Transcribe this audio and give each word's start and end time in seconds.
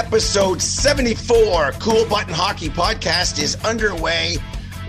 Episode 0.00 0.62
74, 0.62 1.72
Kool 1.72 2.06
Button 2.06 2.32
Hockey 2.32 2.70
Podcast 2.70 3.40
is 3.40 3.54
underway. 3.56 4.38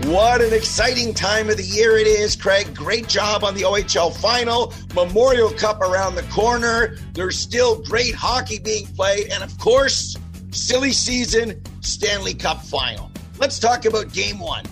What 0.04 0.40
an 0.40 0.54
exciting 0.54 1.12
time 1.12 1.50
of 1.50 1.58
the 1.58 1.62
year 1.62 1.98
it 1.98 2.06
is, 2.06 2.34
Craig. 2.34 2.74
Great 2.74 3.08
job 3.08 3.44
on 3.44 3.54
the 3.54 3.60
OHL 3.60 4.16
final. 4.16 4.72
Memorial 4.94 5.50
Cup 5.50 5.82
around 5.82 6.14
the 6.14 6.22
corner. 6.24 6.96
There's 7.12 7.38
still 7.38 7.82
great 7.82 8.14
hockey 8.14 8.58
being 8.58 8.86
played. 8.86 9.30
And 9.30 9.44
of 9.44 9.56
course, 9.58 10.16
silly 10.50 10.92
season, 10.92 11.60
Stanley 11.82 12.32
Cup 12.32 12.62
final. 12.62 13.12
Let's 13.38 13.58
talk 13.58 13.84
about 13.84 14.14
game 14.14 14.38
one. 14.38 14.64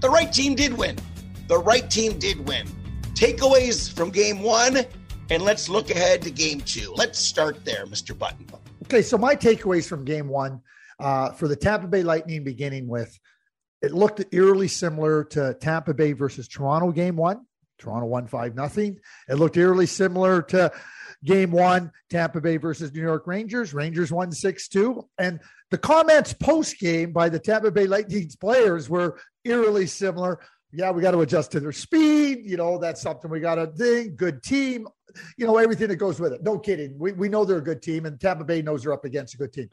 The 0.00 0.10
right 0.10 0.32
team 0.32 0.56
did 0.56 0.76
win. 0.76 0.98
The 1.46 1.58
right 1.58 1.88
team 1.88 2.18
did 2.18 2.44
win. 2.48 2.66
Takeaways 3.14 3.94
from 3.94 4.10
game 4.10 4.42
one, 4.42 4.78
and 5.30 5.42
let's 5.44 5.68
look 5.68 5.92
ahead 5.92 6.20
to 6.22 6.32
game 6.32 6.62
two. 6.62 6.92
Let's 6.96 7.20
start 7.20 7.64
there, 7.64 7.86
Mr. 7.86 8.18
Button. 8.18 8.44
Okay, 8.84 9.00
so 9.00 9.16
my 9.16 9.34
takeaways 9.34 9.88
from 9.88 10.04
game 10.04 10.28
one 10.28 10.60
uh, 11.00 11.30
for 11.30 11.48
the 11.48 11.56
Tampa 11.56 11.86
Bay 11.86 12.02
Lightning, 12.02 12.44
beginning 12.44 12.86
with 12.86 13.18
it 13.80 13.92
looked 13.92 14.22
eerily 14.30 14.68
similar 14.68 15.24
to 15.24 15.54
Tampa 15.54 15.94
Bay 15.94 16.12
versus 16.12 16.48
Toronto 16.48 16.92
game 16.92 17.16
one. 17.16 17.46
Toronto 17.78 18.06
won 18.06 18.26
five 18.26 18.54
nothing. 18.54 18.98
It 19.28 19.36
looked 19.36 19.56
eerily 19.56 19.86
similar 19.86 20.42
to 20.42 20.70
game 21.24 21.50
one, 21.50 21.92
Tampa 22.10 22.42
Bay 22.42 22.58
versus 22.58 22.92
New 22.92 23.00
York 23.00 23.26
Rangers. 23.26 23.72
Rangers 23.72 24.12
won 24.12 24.30
six 24.32 24.68
two, 24.68 25.08
and 25.18 25.40
the 25.70 25.78
comments 25.78 26.34
post 26.34 26.78
game 26.78 27.12
by 27.12 27.30
the 27.30 27.38
Tampa 27.38 27.70
Bay 27.70 27.86
Lightning's 27.86 28.36
players 28.36 28.90
were 28.90 29.18
eerily 29.44 29.86
similar. 29.86 30.40
Yeah, 30.72 30.90
we 30.90 31.00
got 31.00 31.12
to 31.12 31.20
adjust 31.22 31.52
to 31.52 31.60
their 31.60 31.72
speed. 31.72 32.40
You 32.44 32.58
know, 32.58 32.78
that's 32.78 33.00
something 33.00 33.30
we 33.30 33.40
got 33.40 33.54
to 33.54 33.66
think. 33.68 34.16
Good 34.16 34.42
team, 34.42 34.86
you 35.36 35.46
know, 35.46 35.58
everything 35.58 35.88
that 35.88 35.96
goes 35.96 36.20
with 36.20 36.32
it. 36.32 36.42
No 36.42 36.58
kidding. 36.58 36.98
We, 36.98 37.12
we 37.12 37.28
know 37.28 37.44
they're 37.44 37.58
a 37.58 37.62
good 37.62 37.82
team, 37.82 38.06
and 38.06 38.20
Tampa 38.20 38.44
Bay 38.44 38.62
knows 38.62 38.82
they're 38.82 38.92
up 38.92 39.04
against 39.04 39.34
a 39.34 39.38
good 39.38 39.52
team. 39.52 39.68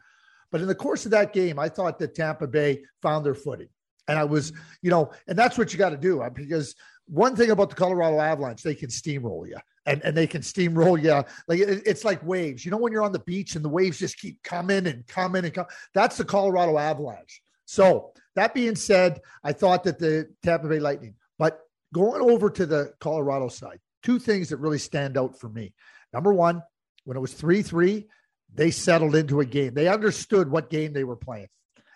But 0.51 0.61
in 0.61 0.67
the 0.67 0.75
course 0.75 1.05
of 1.05 1.11
that 1.11 1.33
game, 1.33 1.57
I 1.57 1.69
thought 1.69 1.97
that 1.99 2.13
Tampa 2.13 2.47
Bay 2.47 2.83
found 3.01 3.25
their 3.25 3.35
footing. 3.35 3.69
And 4.07 4.19
I 4.19 4.23
was, 4.25 4.51
you 4.81 4.89
know, 4.89 5.11
and 5.27 5.37
that's 5.37 5.57
what 5.57 5.71
you 5.71 5.79
got 5.79 5.91
to 5.91 5.97
do 5.97 6.21
uh, 6.21 6.29
because 6.29 6.75
one 7.05 7.35
thing 7.35 7.51
about 7.51 7.69
the 7.69 7.75
Colorado 7.75 8.19
Avalanche, 8.19 8.61
they 8.61 8.75
can 8.75 8.89
steamroll 8.89 9.47
you 9.47 9.57
and, 9.85 10.01
and 10.03 10.15
they 10.15 10.27
can 10.27 10.41
steamroll 10.41 11.01
you. 11.01 11.23
Like 11.47 11.59
it, 11.59 11.83
it's 11.85 12.03
like 12.03 12.23
waves. 12.25 12.65
You 12.65 12.71
know, 12.71 12.77
when 12.77 12.91
you're 12.91 13.03
on 13.03 13.13
the 13.13 13.19
beach 13.19 13.55
and 13.55 13.63
the 13.63 13.69
waves 13.69 13.99
just 13.99 14.17
keep 14.17 14.41
coming 14.43 14.87
and 14.87 15.05
coming 15.07 15.45
and 15.45 15.53
coming, 15.53 15.69
that's 15.93 16.17
the 16.17 16.25
Colorado 16.25 16.77
Avalanche. 16.77 17.41
So 17.65 18.11
that 18.35 18.53
being 18.53 18.75
said, 18.75 19.21
I 19.43 19.53
thought 19.53 19.83
that 19.85 19.99
the 19.99 20.29
Tampa 20.43 20.67
Bay 20.67 20.79
Lightning, 20.79 21.15
but 21.37 21.61
going 21.93 22.21
over 22.21 22.49
to 22.49 22.65
the 22.65 22.93
Colorado 22.99 23.47
side, 23.47 23.79
two 24.03 24.19
things 24.19 24.49
that 24.49 24.57
really 24.57 24.77
stand 24.77 25.17
out 25.17 25.39
for 25.39 25.49
me. 25.49 25.73
Number 26.13 26.33
one, 26.33 26.61
when 27.05 27.17
it 27.17 27.21
was 27.21 27.33
3 27.33 27.61
3, 27.61 28.07
they 28.53 28.71
settled 28.71 29.15
into 29.15 29.39
a 29.39 29.45
game. 29.45 29.73
They 29.73 29.87
understood 29.87 30.49
what 30.49 30.69
game 30.69 30.93
they 30.93 31.03
were 31.03 31.15
playing. 31.15 31.47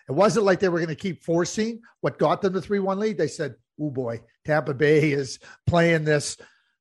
It 0.08 0.12
wasn't 0.12 0.46
like 0.46 0.60
they 0.60 0.68
were 0.68 0.78
going 0.78 0.88
to 0.88 0.94
keep 0.94 1.22
forcing 1.22 1.80
what 2.00 2.18
got 2.18 2.40
them 2.40 2.52
the 2.52 2.62
3 2.62 2.78
1 2.78 2.98
lead. 2.98 3.18
They 3.18 3.28
said, 3.28 3.56
oh 3.80 3.90
boy, 3.90 4.22
Tampa 4.44 4.74
Bay 4.74 5.10
is 5.10 5.38
playing 5.66 6.04
this. 6.04 6.36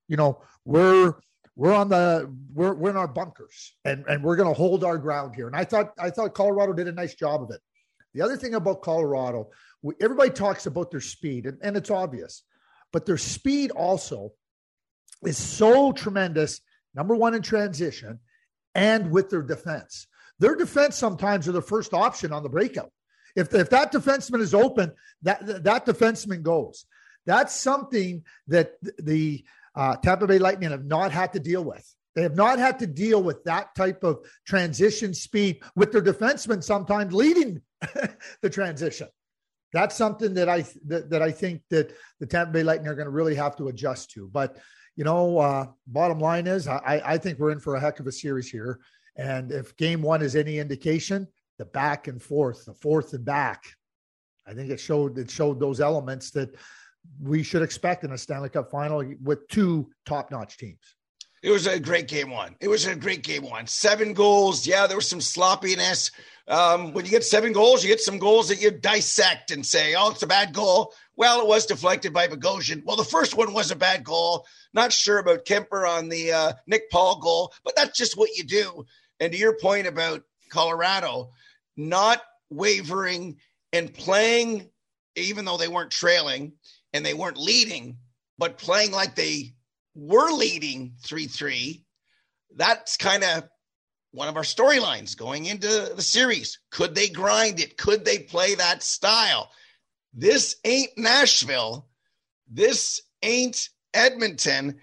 You 0.08 0.18
know, 0.18 0.42
we're 0.64 1.16
we're 1.56 1.74
on 1.74 1.90
the 1.90 2.34
we're 2.54 2.74
we're 2.74 2.90
in 2.90 2.98
our 2.98 3.08
bunkers 3.08 3.76
and 3.86 4.06
and 4.08 4.24
we're 4.24 4.36
going 4.36 4.50
to 4.50 4.54
hold 4.54 4.84
our 4.84 4.98
ground 4.98 5.36
here. 5.36 5.48
And 5.48 5.56
I 5.56 5.64
thought 5.64 5.94
I 5.98 6.10
thought 6.10 6.34
Colorado 6.34 6.74
did 6.74 6.88
a 6.88 6.92
nice 6.92 7.16
job 7.16 7.42
of 7.42 7.52
it. 7.52 7.62
The 8.14 8.22
other 8.22 8.38
thing 8.38 8.56
about 8.56 8.82
Colorado, 8.82 9.50
everybody 10.00 10.30
talks 10.30 10.68
about 10.68 10.90
their 10.90 11.02
speed, 11.02 11.46
and, 11.48 11.58
and 11.62 11.76
it's 11.76 11.92
obvious, 11.92 12.44
but 12.94 13.06
their 13.06 13.18
speed 13.18 13.72
also 13.72 14.32
is 15.26 15.38
so 15.38 15.92
tremendous. 15.92 16.62
Number 16.94 17.16
one 17.16 17.34
in 17.34 17.42
transition, 17.42 18.20
and 18.74 19.12
with 19.12 19.30
their 19.30 19.42
defense. 19.42 20.08
Their 20.40 20.56
defense 20.56 20.96
sometimes 20.98 21.48
are 21.48 21.54
the 21.54 21.62
first 21.62 21.94
option 21.94 22.34
on 22.34 22.44
the 22.44 22.50
breakout. 22.50 22.92
If, 23.36 23.54
if 23.54 23.70
that 23.70 23.92
defenseman 23.92 24.42
is 24.42 24.54
open, 24.54 24.92
that 25.24 25.64
that 25.64 25.86
defenseman 25.86 26.42
goes. 26.42 26.86
That's 27.26 27.54
something 27.54 28.24
that 28.48 28.74
the 28.98 29.44
uh, 29.76 29.96
Tampa 29.98 30.28
Bay 30.28 30.40
Lightning 30.40 30.70
have 30.70 30.86
not 30.86 31.12
had 31.12 31.34
to 31.34 31.40
deal 31.40 31.64
with. 31.64 31.86
They 32.16 32.22
have 32.22 32.36
not 32.36 32.60
had 32.60 32.80
to 32.80 32.88
deal 32.88 33.22
with 33.22 33.44
that 33.44 33.76
type 33.76 34.04
of 34.04 34.20
transition 34.46 35.14
speed 35.14 35.62
with 35.76 35.92
their 35.92 36.02
defensemen 36.02 36.64
sometimes 36.64 37.14
leading 37.14 37.62
the 38.42 38.50
transition. 38.50 39.10
That's 39.74 39.96
something 39.96 40.34
that 40.36 40.48
I 40.48 40.66
that, 40.88 41.10
that 41.10 41.22
I 41.22 41.32
think 41.32 41.62
that 41.72 41.92
the 42.22 42.26
Tampa 42.26 42.54
Bay 42.54 42.64
Lightning 42.64 42.88
are 42.88 42.96
going 42.96 43.08
to 43.08 43.12
really 43.12 43.36
have 43.36 43.58
to 43.58 43.68
adjust 43.68 44.12
to. 44.12 44.30
But 44.32 44.58
you 44.96 45.04
know, 45.04 45.38
uh, 45.40 45.68
bottom 45.88 46.20
line 46.20 46.48
is 46.48 46.68
I, 46.68 47.02
I 47.06 47.18
think 47.18 47.40
we're 47.40 47.52
in 47.52 47.60
for 47.60 47.76
a 47.76 47.80
heck 47.80 48.00
of 48.00 48.08
a 48.08 48.12
series 48.12 48.50
here. 48.50 48.80
And 49.18 49.52
if 49.52 49.76
game 49.78 50.02
one 50.02 50.22
is 50.22 50.36
any 50.36 50.60
indication, 50.60 51.28
the 51.58 51.66
back 51.66 52.08
and 52.08 52.22
forth, 52.22 52.66
the 52.66 52.74
fourth 52.74 53.14
and 53.14 53.24
back. 53.24 53.64
I 54.48 54.54
think 54.54 54.70
it 54.70 54.80
showed 54.80 55.18
it 55.18 55.32
showed 55.32 55.60
those 55.60 55.82
elements 55.82 56.32
that 56.32 56.56
we 57.22 57.44
should 57.44 57.62
expect 57.62 58.04
in 58.04 58.12
a 58.12 58.18
Stanley 58.18 58.50
Cup 58.50 58.72
final 58.72 59.04
with 59.24 59.48
two 59.48 59.90
top-notch 60.06 60.58
teams. 60.58 60.96
It 61.46 61.52
was 61.52 61.68
a 61.68 61.80
great 61.80 62.08
game 62.08 62.32
one. 62.32 62.56
It 62.60 62.70
was 62.70 62.88
a 62.88 62.96
great 62.96 63.22
game 63.22 63.44
one. 63.44 63.68
Seven 63.68 64.14
goals. 64.14 64.66
Yeah, 64.66 64.88
there 64.88 64.98
was 64.98 65.08
some 65.08 65.22
sloppiness. 65.22 66.10
Um, 66.48 66.92
when 66.92 67.06
you 67.06 67.12
get 67.12 67.24
seven 67.24 67.54
goals, 67.54 67.84
you 67.84 67.88
get 67.88 68.02
some 68.02 68.18
goals 68.18 68.48
that 68.48 68.60
you 68.60 68.72
dissect 68.72 69.52
and 69.52 69.64
say, 69.64 69.94
"Oh, 69.94 70.10
it's 70.10 70.24
a 70.24 70.28
bad 70.28 70.54
goal." 70.56 70.92
Well, 71.16 71.42
it 71.42 71.48
was 71.48 71.68
deflected 71.68 72.14
by 72.14 72.28
Bogosian. 72.28 72.84
Well, 72.84 72.96
the 72.96 73.04
first 73.04 73.38
one 73.38 73.54
was 73.54 73.70
a 73.70 73.76
bad 73.76 74.04
goal. 74.04 74.48
Not 74.74 74.92
sure 74.92 75.20
about 75.20 75.46
Kuemper 75.46 75.88
on 75.88 76.10
the 76.10 76.32
uh, 76.32 76.54
Nick 76.66 76.90
Paul 76.90 77.20
goal, 77.20 77.54
but 77.64 77.76
that's 77.76 77.96
just 77.96 78.18
what 78.18 78.36
you 78.36 78.44
do. 78.44 78.84
And 79.20 79.32
to 79.32 79.38
your 79.38 79.56
point 79.56 79.86
about 79.86 80.24
Colorado, 80.50 81.30
not 81.78 82.24
wavering 82.50 83.38
and 83.72 83.94
playing, 83.94 84.72
even 85.16 85.46
though 85.46 85.58
they 85.58 85.68
weren't 85.68 85.92
trailing 85.92 86.54
and 86.92 87.06
they 87.06 87.14
weren't 87.14 87.38
leading, 87.38 87.98
but 88.40 88.58
playing 88.58 88.92
like 88.92 89.14
they 89.14 89.55
were 89.96 90.32
leading 90.32 90.94
3 91.04 91.28
3. 91.28 91.84
That's 92.56 92.98
kind 92.98 93.24
of 93.24 93.50
one 94.12 94.28
of 94.28 94.38
our 94.38 94.44
storylines 94.44 95.18
going 95.18 95.46
into 95.46 95.68
the 95.96 96.02
series. 96.02 96.60
Could 96.72 96.96
they 96.96 97.10
grind 97.10 97.60
it? 97.60 97.78
Could 97.78 98.06
they 98.06 98.20
play 98.20 98.56
that 98.56 98.84
style? 98.84 99.52
This 100.14 100.56
ain't 100.64 100.98
Nashville. 100.98 101.88
This 102.50 103.02
ain't 103.24 103.70
Edmonton. 103.94 104.80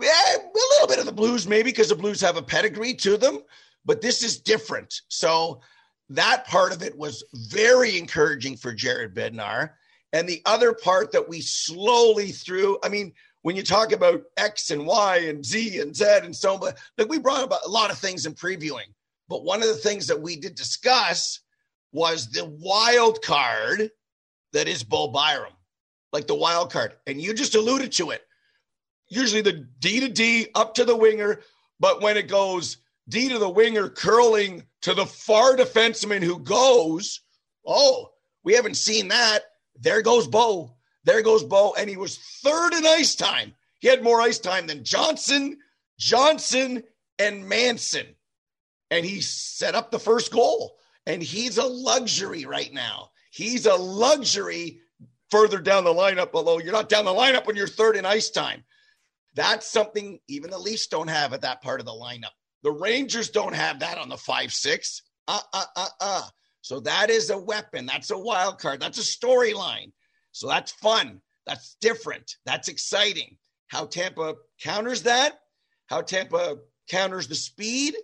Yeah, 0.00 0.10
a 0.36 0.38
little 0.54 0.86
bit 0.86 1.00
of 1.00 1.06
the 1.06 1.12
Blues, 1.12 1.48
maybe, 1.48 1.70
because 1.70 1.88
the 1.88 1.96
Blues 1.96 2.20
have 2.20 2.36
a 2.36 2.42
pedigree 2.42 2.94
to 2.94 3.16
them, 3.16 3.40
but 3.84 4.00
this 4.00 4.22
is 4.22 4.40
different. 4.40 5.00
So 5.08 5.60
that 6.10 6.46
part 6.46 6.72
of 6.72 6.82
it 6.82 6.96
was 6.96 7.24
very 7.34 7.98
encouraging 7.98 8.56
for 8.56 8.72
Jared 8.72 9.14
Bednar. 9.14 9.70
And 10.12 10.28
the 10.28 10.40
other 10.46 10.72
part 10.72 11.12
that 11.12 11.28
we 11.28 11.40
slowly 11.40 12.30
threw, 12.30 12.78
I 12.84 12.88
mean, 12.88 13.12
when 13.48 13.56
you 13.56 13.62
talk 13.62 13.92
about 13.92 14.24
X 14.36 14.70
and 14.72 14.86
Y 14.86 15.16
and 15.20 15.42
Z 15.42 15.78
and 15.80 15.96
Z 15.96 16.04
and 16.22 16.36
so 16.36 16.56
on, 16.56 16.74
like 16.98 17.08
we 17.08 17.18
brought 17.18 17.44
about 17.44 17.64
a 17.64 17.70
lot 17.70 17.90
of 17.90 17.96
things 17.96 18.26
in 18.26 18.34
previewing. 18.34 18.92
But 19.26 19.42
one 19.42 19.62
of 19.62 19.68
the 19.68 19.74
things 19.74 20.06
that 20.08 20.20
we 20.20 20.36
did 20.36 20.54
discuss 20.54 21.40
was 21.90 22.30
the 22.30 22.44
wild 22.44 23.22
card 23.22 23.90
that 24.52 24.68
is 24.68 24.84
Bo 24.84 25.08
Byram, 25.08 25.54
like 26.12 26.26
the 26.26 26.34
wild 26.34 26.70
card. 26.70 26.96
And 27.06 27.22
you 27.22 27.32
just 27.32 27.54
alluded 27.54 27.90
to 27.92 28.10
it. 28.10 28.20
Usually 29.08 29.40
the 29.40 29.66
D 29.78 30.00
to 30.00 30.10
D 30.10 30.48
up 30.54 30.74
to 30.74 30.84
the 30.84 30.94
winger, 30.94 31.40
but 31.80 32.02
when 32.02 32.18
it 32.18 32.28
goes 32.28 32.76
D 33.08 33.30
to 33.30 33.38
the 33.38 33.48
winger 33.48 33.88
curling 33.88 34.62
to 34.82 34.92
the 34.92 35.06
far 35.06 35.56
defenseman 35.56 36.22
who 36.22 36.38
goes, 36.38 37.22
oh, 37.66 38.10
we 38.44 38.52
haven't 38.52 38.76
seen 38.76 39.08
that. 39.08 39.40
There 39.80 40.02
goes 40.02 40.26
Bo. 40.26 40.74
There 41.08 41.22
goes 41.22 41.42
Bo. 41.42 41.74
And 41.78 41.88
he 41.88 41.96
was 41.96 42.18
third 42.18 42.74
in 42.74 42.86
ice 42.86 43.14
time. 43.14 43.54
He 43.78 43.88
had 43.88 44.02
more 44.02 44.20
ice 44.20 44.38
time 44.38 44.66
than 44.66 44.84
Johnson, 44.84 45.56
Johnson, 45.98 46.84
and 47.18 47.48
Manson. 47.48 48.08
And 48.90 49.06
he 49.06 49.22
set 49.22 49.74
up 49.74 49.90
the 49.90 49.98
first 49.98 50.30
goal. 50.30 50.76
And 51.06 51.22
he's 51.22 51.56
a 51.56 51.64
luxury 51.64 52.44
right 52.44 52.70
now. 52.74 53.08
He's 53.30 53.64
a 53.64 53.74
luxury 53.74 54.80
further 55.30 55.60
down 55.60 55.84
the 55.84 55.94
lineup 55.94 56.30
below. 56.30 56.58
You're 56.58 56.72
not 56.72 56.90
down 56.90 57.06
the 57.06 57.10
lineup 57.10 57.46
when 57.46 57.56
you're 57.56 57.66
third 57.66 57.96
in 57.96 58.04
ice 58.04 58.28
time. 58.28 58.62
That's 59.34 59.66
something 59.66 60.20
even 60.28 60.50
the 60.50 60.58
Leafs 60.58 60.88
don't 60.88 61.08
have 61.08 61.32
at 61.32 61.40
that 61.40 61.62
part 61.62 61.80
of 61.80 61.86
the 61.86 61.92
lineup. 61.92 62.36
The 62.62 62.72
Rangers 62.72 63.30
don't 63.30 63.54
have 63.54 63.80
that 63.80 63.96
on 63.96 64.10
the 64.10 64.18
5 64.18 64.52
6. 64.52 65.02
Uh, 65.26 65.40
uh, 65.54 65.64
uh, 65.74 65.88
uh. 66.02 66.28
So 66.60 66.80
that 66.80 67.08
is 67.08 67.30
a 67.30 67.38
weapon. 67.38 67.86
That's 67.86 68.10
a 68.10 68.18
wild 68.18 68.58
card. 68.58 68.80
That's 68.80 68.98
a 68.98 69.26
storyline. 69.26 69.92
So 70.32 70.48
that's 70.48 70.72
fun. 70.72 71.20
That's 71.46 71.76
different. 71.80 72.36
That's 72.44 72.68
exciting. 72.68 73.36
How 73.68 73.86
Tampa 73.86 74.34
counters 74.62 75.02
that, 75.02 75.40
how 75.86 76.02
Tampa 76.02 76.58
counters 76.88 77.26
the 77.26 77.34
speed, 77.34 77.94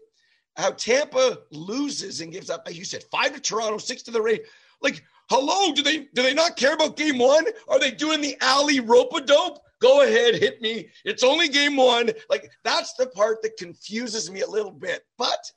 how 0.56 0.70
Tampa 0.72 1.38
loses 1.50 2.20
and 2.20 2.32
gives 2.32 2.50
up, 2.50 2.62
as 2.66 2.78
you 2.78 2.84
said, 2.84 3.04
five 3.10 3.34
to 3.34 3.40
Toronto, 3.40 3.78
six 3.78 4.02
to 4.04 4.10
the 4.10 4.22
Rays. 4.22 4.40
Like, 4.80 5.02
hello, 5.30 5.74
do 5.74 5.82
they 5.82 6.08
do 6.14 6.22
they 6.22 6.34
not 6.34 6.56
care 6.56 6.74
about 6.74 6.96
game 6.96 7.18
one? 7.18 7.46
Are 7.68 7.78
they 7.78 7.90
doing 7.90 8.20
the 8.20 8.36
alley 8.40 8.80
rope 8.80 9.12
a 9.14 9.20
dope? 9.20 9.58
Go 9.80 10.02
ahead, 10.02 10.36
hit 10.36 10.62
me. 10.62 10.88
It's 11.04 11.24
only 11.24 11.48
game 11.48 11.76
one. 11.76 12.10
Like 12.30 12.50
that's 12.62 12.94
the 12.94 13.06
part 13.08 13.42
that 13.42 13.56
confuses 13.56 14.30
me 14.30 14.42
a 14.42 14.48
little 14.48 14.70
bit. 14.70 15.02
But 15.18 15.50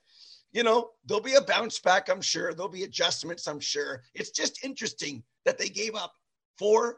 you 0.52 0.64
know, 0.64 0.90
there'll 1.06 1.22
be 1.22 1.36
a 1.36 1.42
bounce 1.42 1.80
back, 1.80 2.10
I'm 2.10 2.22
sure. 2.22 2.54
There'll 2.54 2.70
be 2.70 2.84
adjustments, 2.84 3.48
I'm 3.48 3.60
sure. 3.60 4.02
It's 4.14 4.32
just 4.32 4.64
interesting 4.64 5.24
that 5.46 5.58
they 5.58 5.70
gave 5.70 5.94
up 5.94 6.14
four, 6.58 6.98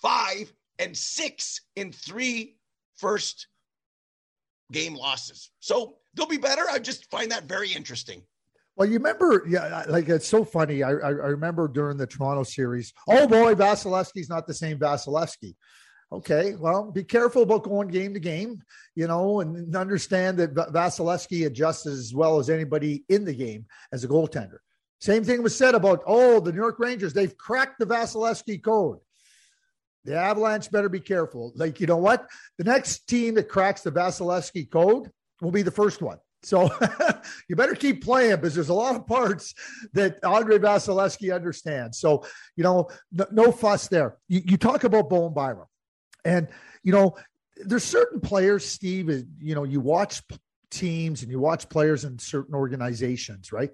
five, 0.00 0.52
and 0.78 0.96
six 0.96 1.60
in 1.76 1.92
three 1.92 2.56
first 2.96 3.46
game 4.70 4.94
losses. 4.94 5.50
So 5.60 5.96
they'll 6.14 6.26
be 6.26 6.38
better. 6.38 6.64
I 6.70 6.78
just 6.78 7.10
find 7.10 7.30
that 7.30 7.44
very 7.44 7.72
interesting. 7.72 8.22
Well, 8.76 8.88
you 8.88 8.94
remember, 8.94 9.44
yeah, 9.46 9.84
like 9.88 10.08
it's 10.08 10.26
so 10.26 10.44
funny. 10.44 10.82
I, 10.82 10.90
I, 10.90 11.10
remember 11.10 11.68
during 11.68 11.98
the 11.98 12.06
Toronto 12.06 12.42
series, 12.42 12.92
oh 13.06 13.26
boy, 13.26 13.54
Vasilevskiy's 13.54 14.30
not 14.30 14.46
the 14.46 14.54
same 14.54 14.78
Vasilevskiy. 14.78 15.54
Okay, 16.10 16.54
well, 16.56 16.90
be 16.90 17.04
careful 17.04 17.42
about 17.42 17.64
going 17.64 17.88
game 17.88 18.14
to 18.14 18.20
game, 18.20 18.62
you 18.94 19.06
know, 19.06 19.40
and 19.40 19.74
understand 19.76 20.38
that 20.38 20.54
Vasilevskiy 20.54 21.46
adjusts 21.46 21.86
as 21.86 22.14
well 22.14 22.38
as 22.38 22.50
anybody 22.50 23.04
in 23.08 23.24
the 23.24 23.34
game 23.34 23.66
as 23.92 24.04
a 24.04 24.08
goaltender. 24.08 24.58
Same 25.02 25.24
thing 25.24 25.42
was 25.42 25.56
said 25.56 25.74
about, 25.74 26.04
oh, 26.06 26.38
the 26.38 26.52
New 26.52 26.60
York 26.60 26.78
Rangers, 26.78 27.12
they've 27.12 27.36
cracked 27.36 27.80
the 27.80 27.86
Vasilevskiy 27.86 28.62
code. 28.62 28.98
The 30.04 30.16
Avalanche 30.16 30.70
better 30.70 30.88
be 30.88 31.00
careful. 31.00 31.52
Like, 31.56 31.80
you 31.80 31.88
know 31.88 31.96
what? 31.96 32.28
The 32.56 32.62
next 32.62 33.08
team 33.08 33.34
that 33.34 33.48
cracks 33.48 33.82
the 33.82 33.90
Vasilevskiy 33.90 34.70
code 34.70 35.10
will 35.40 35.50
be 35.50 35.62
the 35.62 35.72
first 35.72 36.02
one. 36.02 36.18
So 36.44 36.70
you 37.48 37.56
better 37.56 37.74
keep 37.74 38.04
playing 38.04 38.36
because 38.36 38.54
there's 38.54 38.68
a 38.68 38.74
lot 38.74 38.94
of 38.94 39.04
parts 39.08 39.54
that 39.92 40.22
Andre 40.22 40.58
Vasilevskiy 40.58 41.34
understands. 41.34 41.98
So, 41.98 42.24
you 42.54 42.62
know, 42.62 42.88
no, 43.10 43.26
no 43.32 43.50
fuss 43.50 43.88
there. 43.88 44.18
You, 44.28 44.42
you 44.44 44.56
talk 44.56 44.84
about 44.84 45.10
Bowen 45.10 45.34
Byram. 45.34 45.66
And, 46.24 46.46
you 46.84 46.92
know, 46.92 47.16
there's 47.56 47.82
certain 47.82 48.20
players, 48.20 48.64
Steve, 48.64 49.10
you 49.40 49.56
know, 49.56 49.64
you 49.64 49.80
watch 49.80 50.22
teams 50.70 51.22
and 51.22 51.30
you 51.32 51.40
watch 51.40 51.68
players 51.68 52.04
in 52.04 52.20
certain 52.20 52.54
organizations, 52.54 53.50
right? 53.50 53.72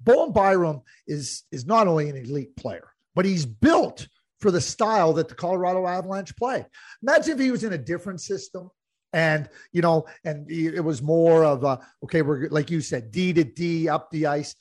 Bowen 0.00 0.32
Byram 0.32 0.82
is 1.06 1.44
is 1.52 1.66
not 1.66 1.88
only 1.88 2.08
an 2.08 2.16
elite 2.16 2.56
player, 2.56 2.88
but 3.14 3.24
he's 3.24 3.46
built 3.46 4.08
for 4.38 4.50
the 4.50 4.60
style 4.60 5.12
that 5.14 5.28
the 5.28 5.34
Colorado 5.34 5.86
Avalanche 5.86 6.34
play. 6.36 6.64
Imagine 7.02 7.34
if 7.34 7.40
he 7.40 7.50
was 7.50 7.64
in 7.64 7.74
a 7.74 7.78
different 7.78 8.20
system 8.20 8.70
and 9.12 9.48
you 9.72 9.82
know, 9.82 10.06
and 10.24 10.50
it 10.50 10.80
was 10.80 11.02
more 11.02 11.44
of 11.44 11.64
a 11.64 11.80
okay, 12.04 12.22
we're 12.22 12.48
like 12.48 12.70
you 12.70 12.80
said, 12.80 13.10
D 13.10 13.32
to 13.32 13.44
D 13.44 13.88
up 13.88 14.10
the 14.10 14.26
ice. 14.26 14.54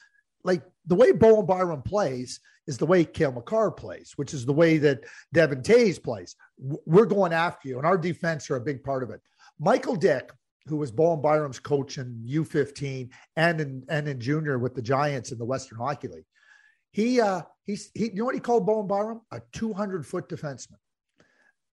Like 0.43 0.63
the 0.85 0.95
way 0.95 1.11
Bowen 1.11 1.45
Byram 1.45 1.81
plays 1.81 2.39
is 2.67 2.77
the 2.77 2.85
way 2.85 3.03
Cale 3.03 3.31
Makar 3.31 3.71
plays, 3.71 4.13
which 4.15 4.33
is 4.33 4.45
the 4.45 4.53
way 4.53 4.77
that 4.77 5.03
Devon 5.33 5.61
Toews 5.61 6.01
plays. 6.01 6.35
We're 6.57 7.05
going 7.05 7.33
after 7.33 7.67
you, 7.67 7.77
and 7.77 7.85
our 7.85 7.97
defense 7.97 8.49
are 8.49 8.57
a 8.57 8.61
big 8.61 8.83
part 8.83 9.03
of 9.03 9.09
it. 9.09 9.21
Michael 9.59 9.95
Dyck, 9.95 10.31
who 10.67 10.77
was 10.77 10.91
Bowen 10.91 11.21
Byram's 11.21 11.59
coach 11.59 11.97
in 11.97 12.23
U15 12.27 13.09
and 13.35 13.61
in 13.61 13.83
and 13.89 14.07
in 14.07 14.19
junior 14.19 14.59
with 14.59 14.75
the 14.75 14.81
Giants 14.81 15.31
in 15.31 15.37
the 15.37 15.45
Western 15.45 15.77
Hockey 15.77 16.07
League, 16.07 16.25
he 16.91 17.21
uh 17.21 17.41
he 17.65 17.77
you 17.95 18.15
know 18.15 18.25
what 18.25 18.35
he 18.35 18.41
called 18.41 18.65
Bowen 18.65 18.87
Byram? 18.87 19.21
A 19.31 19.41
200 19.53 20.05
foot 20.05 20.29
defenseman. 20.29 20.77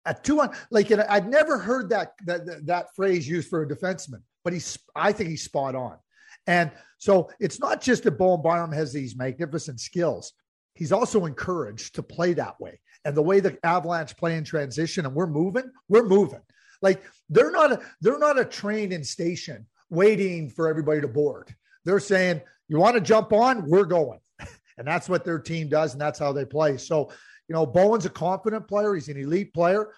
A 0.05 0.15
200 0.15 0.57
like 0.71 0.91
I'd 0.93 1.29
never 1.29 1.59
heard 1.59 1.91
that 1.91 2.13
that 2.25 2.67
that 2.67 2.95
phrase 2.95 3.29
used 3.29 3.49
for 3.49 3.63
a 3.63 3.69
defenseman, 3.69 4.23
but 4.45 4.53
he's 4.53 4.79
I 4.95 5.13
think 5.13 5.31
he's 5.31 5.43
spot 5.43 5.75
on. 5.75 5.99
And 6.47 6.71
so 6.99 7.31
it's 7.41 7.59
not 7.59 7.81
just 7.81 8.05
that 8.05 8.19
Bowen 8.19 8.43
Byram 8.43 8.73
has 8.73 8.93
these 8.93 9.17
magnificent 9.17 9.81
skills 9.81 10.33
he's 10.77 10.93
also 10.93 11.25
encouraged 11.25 11.95
to 11.97 12.03
play 12.03 12.35
that 12.35 12.61
way. 12.61 12.79
And 13.05 13.17
the 13.17 13.23
way 13.23 13.41
the 13.41 13.59
Avalanche 13.65 14.17
play 14.17 14.37
in 14.37 14.45
transition 14.45 15.07
and 15.07 15.15
we're 15.15 15.27
moving, 15.27 15.71
we're 15.89 16.07
moving. 16.07 16.43
Like 16.83 17.03
they're 17.29 17.51
not 17.51 17.73
a, 17.73 17.81
they're 18.01 18.19
not 18.19 18.39
a 18.39 18.45
train 18.45 18.93
in 18.93 19.05
station 19.05 19.67
waiting 19.91 20.49
for 20.51 20.69
everybody 20.69 21.01
to 21.01 21.09
board. 21.09 21.55
They're 21.85 22.01
saying, 22.01 22.41
"You 22.69 22.79
want 22.79 22.95
to 22.95 23.01
jump 23.01 23.33
on? 23.33 23.69
We're 23.69 23.85
going." 23.85 24.21
and 24.79 24.87
that's 24.87 25.09
what 25.09 25.25
their 25.25 25.39
team 25.39 25.69
does 25.69 25.93
and 25.93 26.01
that's 26.01 26.19
how 26.19 26.33
they 26.33 26.45
play. 26.45 26.77
So, 26.77 27.11
you 27.49 27.55
know, 27.55 27.67
Bowen's 27.67 28.07
a 28.07 28.11
confident 28.11 28.67
player, 28.69 28.95
he's 28.95 29.09
an 29.09 29.17
elite 29.17 29.53
player. 29.55 29.93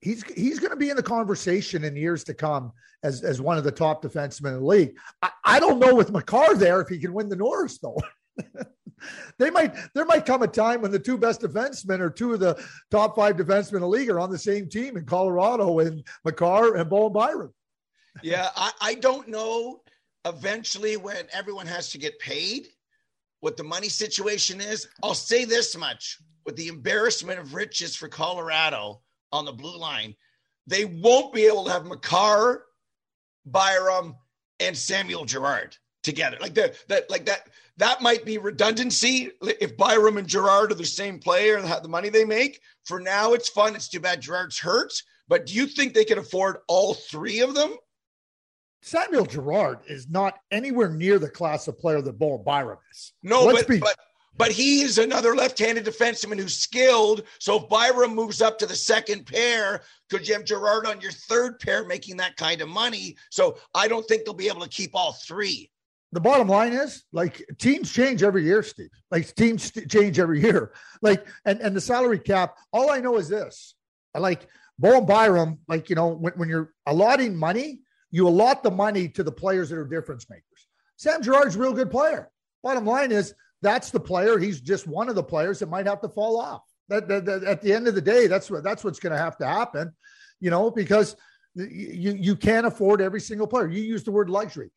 He's 0.00 0.22
he's 0.34 0.58
going 0.58 0.70
to 0.70 0.76
be 0.76 0.90
in 0.90 0.96
the 0.96 1.02
conversation 1.02 1.84
in 1.84 1.96
years 1.96 2.24
to 2.24 2.34
come 2.34 2.72
as 3.02 3.22
as 3.22 3.40
one 3.40 3.56
of 3.56 3.64
the 3.64 3.72
top 3.72 4.02
defensemen 4.02 4.54
in 4.54 4.60
the 4.60 4.66
league. 4.66 4.98
I, 5.22 5.30
I 5.44 5.60
don't 5.60 5.78
know 5.78 5.94
with 5.94 6.12
Makar 6.12 6.56
there 6.56 6.80
if 6.82 6.88
he 6.88 6.98
can 6.98 7.14
win 7.14 7.28
the 7.28 7.36
Norris 7.36 7.78
though. 7.78 7.98
they 9.38 9.50
might 9.50 9.74
there 9.94 10.04
might 10.04 10.26
come 10.26 10.42
a 10.42 10.48
time 10.48 10.82
when 10.82 10.90
the 10.90 10.98
two 10.98 11.18
best 11.18 11.40
defensemen 11.40 12.00
or 12.00 12.10
two 12.10 12.32
of 12.32 12.40
the 12.40 12.62
top 12.90 13.16
five 13.16 13.36
defensemen 13.36 13.74
in 13.74 13.80
the 13.80 13.88
league 13.88 14.10
are 14.10 14.20
on 14.20 14.30
the 14.30 14.38
same 14.38 14.68
team 14.68 14.96
in 14.96 15.04
Colorado 15.04 15.80
and 15.80 16.04
Makar 16.24 16.76
and 16.76 16.88
Bowen 16.88 17.12
Byram. 17.12 17.52
Yeah, 18.22 18.50
I, 18.56 18.70
I 18.80 18.94
don't 18.94 19.28
know 19.28 19.82
eventually 20.24 20.96
when 20.96 21.26
everyone 21.32 21.66
has 21.66 21.90
to 21.90 21.98
get 21.98 22.18
paid 22.18 22.68
what 23.40 23.56
the 23.56 23.64
money 23.64 23.88
situation 23.88 24.60
is. 24.60 24.88
I'll 25.02 25.14
say 25.14 25.44
this 25.44 25.76
much 25.76 26.18
with 26.46 26.56
the 26.56 26.68
embarrassment 26.68 27.38
of 27.38 27.54
riches 27.54 27.96
for 27.96 28.08
Colorado 28.08 29.02
on 29.32 29.44
the 29.44 29.52
blue 29.52 29.76
line, 29.76 30.14
they 30.66 30.84
won't 30.84 31.34
be 31.34 31.44
able 31.44 31.64
to 31.64 31.70
have 31.70 31.84
Makar, 31.84 32.64
Byram, 33.44 34.14
and 34.60 34.76
Samuel 34.76 35.24
Girard 35.24 35.76
together. 36.04 36.36
Like 36.40 36.54
that, 36.54 36.76
that, 36.88 37.10
like 37.10 37.26
that, 37.26 37.48
that 37.78 38.02
might 38.02 38.24
be 38.24 38.38
redundancy 38.38 39.32
if 39.42 39.76
Byram 39.76 40.18
and 40.18 40.28
Girard 40.28 40.70
are 40.70 40.76
the 40.76 40.84
same 40.84 41.18
player 41.18 41.56
and 41.56 41.66
have 41.66 41.82
the 41.82 41.88
money 41.88 42.08
they 42.08 42.24
make. 42.24 42.60
For 42.84 43.00
now, 43.00 43.32
it's 43.32 43.48
fun. 43.48 43.74
It's 43.74 43.88
too 43.88 44.00
bad 44.00 44.20
Girard's 44.20 44.58
hurt. 44.58 44.92
But 45.26 45.46
do 45.46 45.54
you 45.54 45.66
think 45.66 45.94
they 45.94 46.04
can 46.04 46.18
afford 46.18 46.58
all 46.68 46.94
three 46.94 47.40
of 47.40 47.54
them? 47.54 47.74
Samuel 48.82 49.24
Girard 49.24 49.78
is 49.88 50.10
not 50.10 50.34
anywhere 50.50 50.90
near 50.90 51.18
the 51.18 51.30
class 51.30 51.66
of 51.66 51.78
player 51.78 52.02
that 52.02 52.18
Bowen 52.18 52.44
Byram 52.44 52.78
is. 52.92 53.14
No, 53.22 53.44
Let's 53.44 53.62
but, 53.62 53.68
be- 53.68 53.78
but 53.78 53.96
but 54.36 54.50
he 54.50 54.80
is 54.80 54.98
another 54.98 55.34
left-handed 55.34 55.84
defenseman 55.84 56.40
who's 56.40 56.56
skilled. 56.56 57.22
So 57.38 57.62
if 57.62 57.68
Byram 57.68 58.14
moves 58.14 58.42
up 58.42 58.58
to 58.58 58.66
the 58.66 58.74
second 58.74 59.26
pair, 59.26 59.82
could 60.10 60.26
you 60.26 60.34
have 60.34 60.44
Girard 60.44 60.86
on 60.86 61.00
your 61.00 61.12
third 61.12 61.60
pair 61.60 61.84
making 61.84 62.16
that 62.16 62.36
kind 62.36 62.60
of 62.60 62.68
money? 62.68 63.16
So 63.30 63.58
I 63.74 63.86
don't 63.86 64.06
think 64.06 64.24
they'll 64.24 64.34
be 64.34 64.48
able 64.48 64.62
to 64.62 64.68
keep 64.68 64.90
all 64.94 65.12
three 65.12 65.70
the 66.14 66.20
bottom 66.20 66.46
line 66.46 66.72
is 66.72 67.02
like 67.12 67.44
teams 67.58 67.90
change 67.90 68.22
every 68.22 68.44
year, 68.44 68.62
Steve. 68.62 68.88
Like 69.10 69.34
teams 69.34 69.72
change 69.88 70.18
every 70.18 70.40
year. 70.40 70.72
Like 71.02 71.26
and 71.44 71.60
and 71.60 71.76
the 71.76 71.82
salary 71.82 72.18
cap. 72.18 72.56
All 72.72 72.90
I 72.90 73.00
know 73.00 73.18
is 73.18 73.28
this: 73.28 73.74
like 74.14 74.48
and 74.78 75.02
Byram. 75.06 75.58
Like 75.68 75.90
you 75.90 75.96
know, 75.96 76.08
when, 76.08 76.32
when 76.34 76.48
you're 76.48 76.72
allotting 76.86 77.36
money, 77.36 77.80
you 78.10 78.26
allot 78.26 78.62
the 78.62 78.70
money 78.70 79.08
to 79.10 79.22
the 79.22 79.32
players 79.32 79.68
that 79.68 79.76
are 79.76 79.84
difference 79.84 80.30
makers. 80.30 80.44
Sam 80.96 81.20
Girard's 81.20 81.56
a 81.56 81.58
real 81.58 81.74
good 81.74 81.90
player. 81.90 82.30
Bottom 82.62 82.86
line 82.86 83.12
is 83.12 83.34
that's 83.60 83.90
the 83.90 84.00
player. 84.00 84.38
He's 84.38 84.62
just 84.62 84.86
one 84.86 85.10
of 85.10 85.14
the 85.14 85.22
players 85.22 85.58
that 85.58 85.68
might 85.68 85.86
have 85.86 86.00
to 86.00 86.08
fall 86.08 86.40
off. 86.40 86.62
That, 86.88 87.06
that, 87.08 87.26
that 87.26 87.44
at 87.44 87.60
the 87.60 87.72
end 87.72 87.86
of 87.86 87.94
the 87.94 88.00
day, 88.00 88.26
that's 88.26 88.50
what 88.50 88.64
that's 88.64 88.82
what's 88.82 89.00
going 89.00 89.12
to 89.12 89.18
have 89.18 89.36
to 89.38 89.46
happen. 89.46 89.92
You 90.40 90.48
know, 90.48 90.70
because 90.70 91.16
you 91.54 92.12
you 92.12 92.34
can't 92.34 92.66
afford 92.66 93.02
every 93.02 93.20
single 93.20 93.46
player. 93.46 93.68
You 93.68 93.82
use 93.82 94.04
the 94.04 94.12
word 94.12 94.30
luxury. 94.30 94.70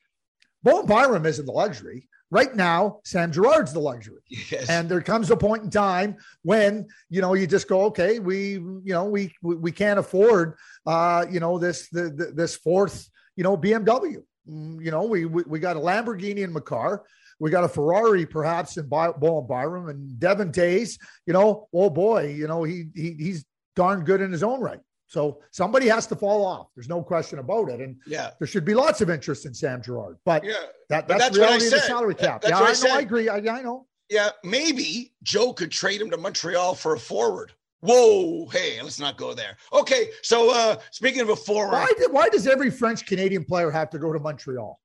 Bowen 0.68 0.86
Byram 0.86 1.26
isn't 1.26 1.46
the 1.46 1.52
luxury. 1.52 2.08
Right 2.30 2.54
now, 2.54 3.00
Sam 3.06 3.32
Girard's 3.32 3.72
the 3.72 3.80
luxury. 3.80 4.22
Yes. 4.52 4.70
And 4.70 4.90
there 4.90 5.02
comes 5.02 5.32
a 5.32 5.38
point 5.38 5.64
in 5.64 5.70
time 5.70 6.18
when, 6.42 6.88
you 7.10 7.22
know, 7.22 7.36
you 7.36 7.48
just 7.48 7.70
go, 7.70 7.86
okay, 7.86 8.20
we, 8.20 8.54
you 8.54 8.82
know, 8.86 9.06
we, 9.06 9.34
we, 9.42 9.56
we 9.56 9.72
can't 9.72 9.98
afford, 9.98 10.58
uh, 10.86 11.26
you 11.32 11.40
know, 11.40 11.58
this, 11.58 11.88
the, 11.90 12.10
the, 12.10 12.34
this 12.36 12.58
fourth, 12.58 13.10
you 13.38 13.44
know, 13.46 13.56
BMW. 13.56 14.24
Mm, 14.50 14.84
you 14.84 14.92
know, 14.92 15.04
we, 15.04 15.26
we, 15.26 15.44
we 15.44 15.60
got 15.60 15.78
a 15.78 15.80
Lamborghini 15.80 16.40
in 16.40 16.52
Makar. 16.52 17.04
We 17.40 17.50
got 17.50 17.64
a 17.64 17.70
Ferrari, 17.70 18.26
perhaps 18.26 18.76
in 18.78 18.88
By- 18.88 19.12
Bowen 19.12 19.48
Byram 19.48 19.88
and 19.88 20.20
Devon 20.20 20.52
Toews. 20.52 21.00
You 21.26 21.34
know, 21.34 21.70
oh 21.72 21.90
boy, 21.90 22.34
you 22.36 22.48
know 22.48 22.64
he, 22.64 22.86
he 22.96 23.14
he's 23.14 23.46
darn 23.76 24.04
good 24.04 24.22
in 24.22 24.32
his 24.32 24.44
own 24.44 24.60
right. 24.60 24.80
So 25.08 25.40
somebody 25.52 25.88
has 25.88 26.06
to 26.08 26.16
fall 26.16 26.46
off. 26.46 26.68
There's 26.76 26.90
no 26.90 27.02
question 27.02 27.40
about 27.40 27.70
it. 27.70 27.80
And 27.80 27.96
yeah, 28.06 28.32
there 28.40 28.48
should 28.48 28.66
be 28.66 28.74
lots 28.74 29.02
of 29.02 29.10
interest 29.10 29.46
in 29.46 29.54
Sam 29.54 29.82
Girard. 29.82 30.18
But 30.26 30.44
yeah, 30.44 30.54
that, 30.90 31.08
that's, 31.08 31.24
that's 31.24 31.38
reality 31.38 31.66
of 31.68 31.72
the 31.72 31.80
salary 31.80 32.16
cap. 32.16 32.42
That's 32.42 32.84
yeah, 32.84 32.90
I, 32.90 32.90
I 32.90 32.94
know. 32.94 33.00
I 33.00 33.02
agree. 33.02 33.30
I, 33.30 33.38
I 33.38 33.62
know. 33.62 33.88
Yeah, 34.10 34.30
maybe 34.44 35.14
Joe 35.24 35.54
could 35.54 35.72
trade 35.72 36.02
him 36.02 36.10
to 36.12 36.18
Montreal 36.18 36.76
for 36.76 36.94
a 36.94 37.00
forward. 37.00 37.54
Whoa, 37.82 38.48
hey, 38.48 38.82
let's 38.82 39.00
not 39.00 39.18
go 39.18 39.34
there. 39.34 39.56
Okay, 39.72 40.10
so 40.24 40.52
uh 40.52 40.78
speaking 40.92 41.22
of 41.22 41.30
a 41.30 41.36
forward, 41.36 41.74
why, 41.74 41.94
did, 41.98 42.12
why 42.12 42.28
does 42.28 42.48
every 42.48 42.72
French 42.72 43.06
Canadian 43.06 43.46
player 43.46 43.70
have 43.70 43.90
to 43.92 44.00
go 44.00 44.12
to 44.12 44.20
Montreal? 44.20 44.80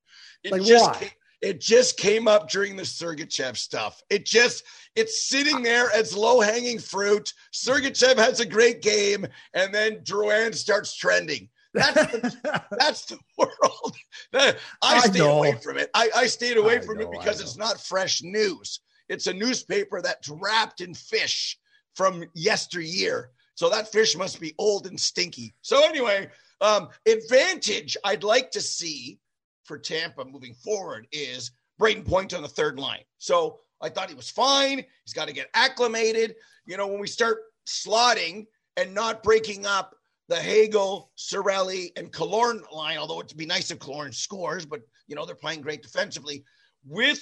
Like 0.51 0.63
why? 0.63 1.11
It 1.43 1.61
just 1.61 1.99
came 1.99 2.29
up 2.29 2.49
during 2.49 2.77
the 2.77 2.85
Sergachev 2.85 3.57
stuff. 3.57 4.01
It 4.09 4.25
just 4.25 4.63
it's 4.95 5.29
sitting 5.29 5.63
there 5.63 5.91
as 5.93 6.17
low 6.17 6.41
hanging 6.41 6.79
fruit. 6.79 7.33
Sergachev 7.53 8.17
has 8.17 8.39
a 8.39 8.47
great 8.47 8.81
game, 8.81 9.27
and 9.53 9.75
then 9.75 9.97
Drouin 10.05 10.55
starts 10.55 10.97
trending. 10.97 11.49
That's 11.75 11.95
the, 11.95 12.63
that's 12.79 13.05
the 13.07 13.19
world. 13.37 13.97
I 14.83 15.01
stayed 15.01 15.21
away 15.21 15.57
from 15.63 15.79
it. 15.79 15.91
I, 15.95 16.11
I 16.15 16.27
stayed 16.27 16.59
away 16.59 16.77
I 16.77 16.81
from 16.81 16.99
know, 16.99 17.05
it 17.05 17.11
because 17.11 17.41
it's 17.41 17.57
not 17.57 17.81
fresh 17.81 18.23
news. 18.23 18.81
It's 19.09 19.27
a 19.27 19.33
newspaper 19.33 20.01
that's 20.01 20.29
wrapped 20.29 20.81
in 20.81 20.95
fish 20.95 21.59
from 21.95 22.25
yesteryear. 22.35 23.31
So 23.55 23.69
that 23.69 23.91
fish 23.91 24.17
must 24.17 24.41
be 24.41 24.55
old 24.59 24.87
and 24.87 24.99
stinky. 24.99 25.55
So 25.63 25.85
anyway, 25.85 26.31
um, 26.61 26.89
advantage 27.07 27.97
I'd 28.05 28.25
like 28.25 28.51
to 28.53 28.61
see 28.61 29.19
for 29.65 29.79
Tampa 29.79 30.25
moving 30.25 30.55
forward 30.55 31.07
is 31.13 31.53
Brayden 31.81 32.07
Point 32.07 32.35
on 32.35 32.43
the 32.43 32.49
third 32.49 32.79
line. 32.79 33.03
So 33.19 33.61
I 33.81 33.89
thought 33.89 34.09
he 34.09 34.15
was 34.15 34.31
fine. 34.31 34.85
He's 35.05 35.15
got 35.15 35.29
to 35.29 35.35
get 35.35 35.49
acclimated. 35.55 36.37
You 36.67 36.77
know, 36.77 36.87
when 36.87 37.01
we 37.01 37.09
start 37.09 37.39
slotting 37.67 38.47
and 38.77 38.95
not 38.95 39.23
breaking 39.23 39.67
up 39.67 39.95
the 40.29 40.37
Hagel, 40.37 41.11
Cirelli, 41.19 41.91
and 41.97 42.13
Killorn 42.13 42.63
line, 42.73 42.99
although 42.99 43.21
it'd 43.21 43.37
be 43.37 43.47
nice 43.47 43.71
if 43.71 43.79
Killorn 43.79 44.15
scores, 44.15 44.65
but 44.65 44.81
you 45.09 45.17
know, 45.17 45.27
they're 45.27 45.35
playing 45.35 45.61
great 45.61 45.83
defensively 45.83 46.45
with 46.87 47.21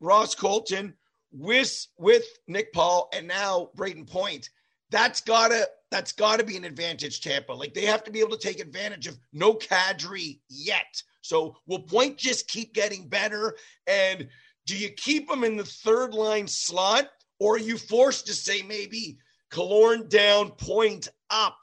Ross 0.00 0.34
Colton, 0.34 0.94
with 1.32 1.86
with 1.96 2.24
Nick 2.46 2.72
Paul, 2.72 3.08
and 3.14 3.26
now 3.26 3.70
Brayden 3.76 4.08
Point. 4.08 4.48
That's 4.90 5.20
gotta 5.20 5.68
that's 5.90 6.12
gotta 6.12 6.44
be 6.44 6.56
an 6.56 6.64
advantage, 6.64 7.20
Tampa. 7.20 7.52
Like 7.52 7.74
they 7.74 7.86
have 7.86 8.04
to 8.04 8.10
be 8.10 8.20
able 8.20 8.36
to 8.36 8.48
take 8.48 8.60
advantage 8.60 9.06
of 9.06 9.18
no 9.32 9.54
Kadri 9.54 10.40
yet. 10.48 11.02
So 11.22 11.56
will 11.66 11.82
Point 11.82 12.18
just 12.18 12.48
keep 12.48 12.74
getting 12.74 13.08
better? 13.08 13.56
And 13.86 14.28
do 14.66 14.76
you 14.76 14.90
keep 14.90 15.30
him 15.30 15.44
in 15.44 15.56
the 15.56 15.64
third 15.64 16.14
line 16.14 16.46
slot, 16.46 17.08
or 17.40 17.54
are 17.54 17.58
you 17.58 17.78
forced 17.78 18.26
to 18.26 18.34
say 18.34 18.62
maybe 18.62 19.18
Killorn 19.50 20.08
down, 20.08 20.50
Point 20.52 21.08
up 21.30 21.56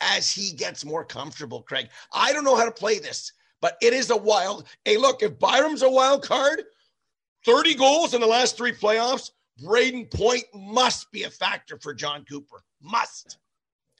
as 0.00 0.30
he 0.30 0.52
gets 0.52 0.84
more 0.84 1.04
comfortable, 1.04 1.62
Craig? 1.62 1.88
I 2.12 2.32
don't 2.32 2.44
know 2.44 2.56
how 2.56 2.66
to 2.66 2.70
play 2.70 2.98
this, 2.98 3.32
but 3.60 3.76
it 3.80 3.92
is 3.92 4.10
a 4.10 4.16
wild. 4.16 4.68
Hey, 4.84 4.96
look, 4.96 5.22
if 5.22 5.38
Byram's 5.38 5.82
a 5.82 5.90
wild 5.90 6.22
card, 6.22 6.64
30 7.46 7.74
goals 7.74 8.14
in 8.14 8.20
the 8.20 8.26
last 8.26 8.56
three 8.56 8.72
playoffs, 8.72 9.30
Brayden 9.62 10.10
Point 10.10 10.44
must 10.54 11.10
be 11.12 11.24
a 11.24 11.30
factor 11.30 11.78
for 11.78 11.94
Jon 11.94 12.24
Cooper. 12.24 12.62
Must. 12.82 13.38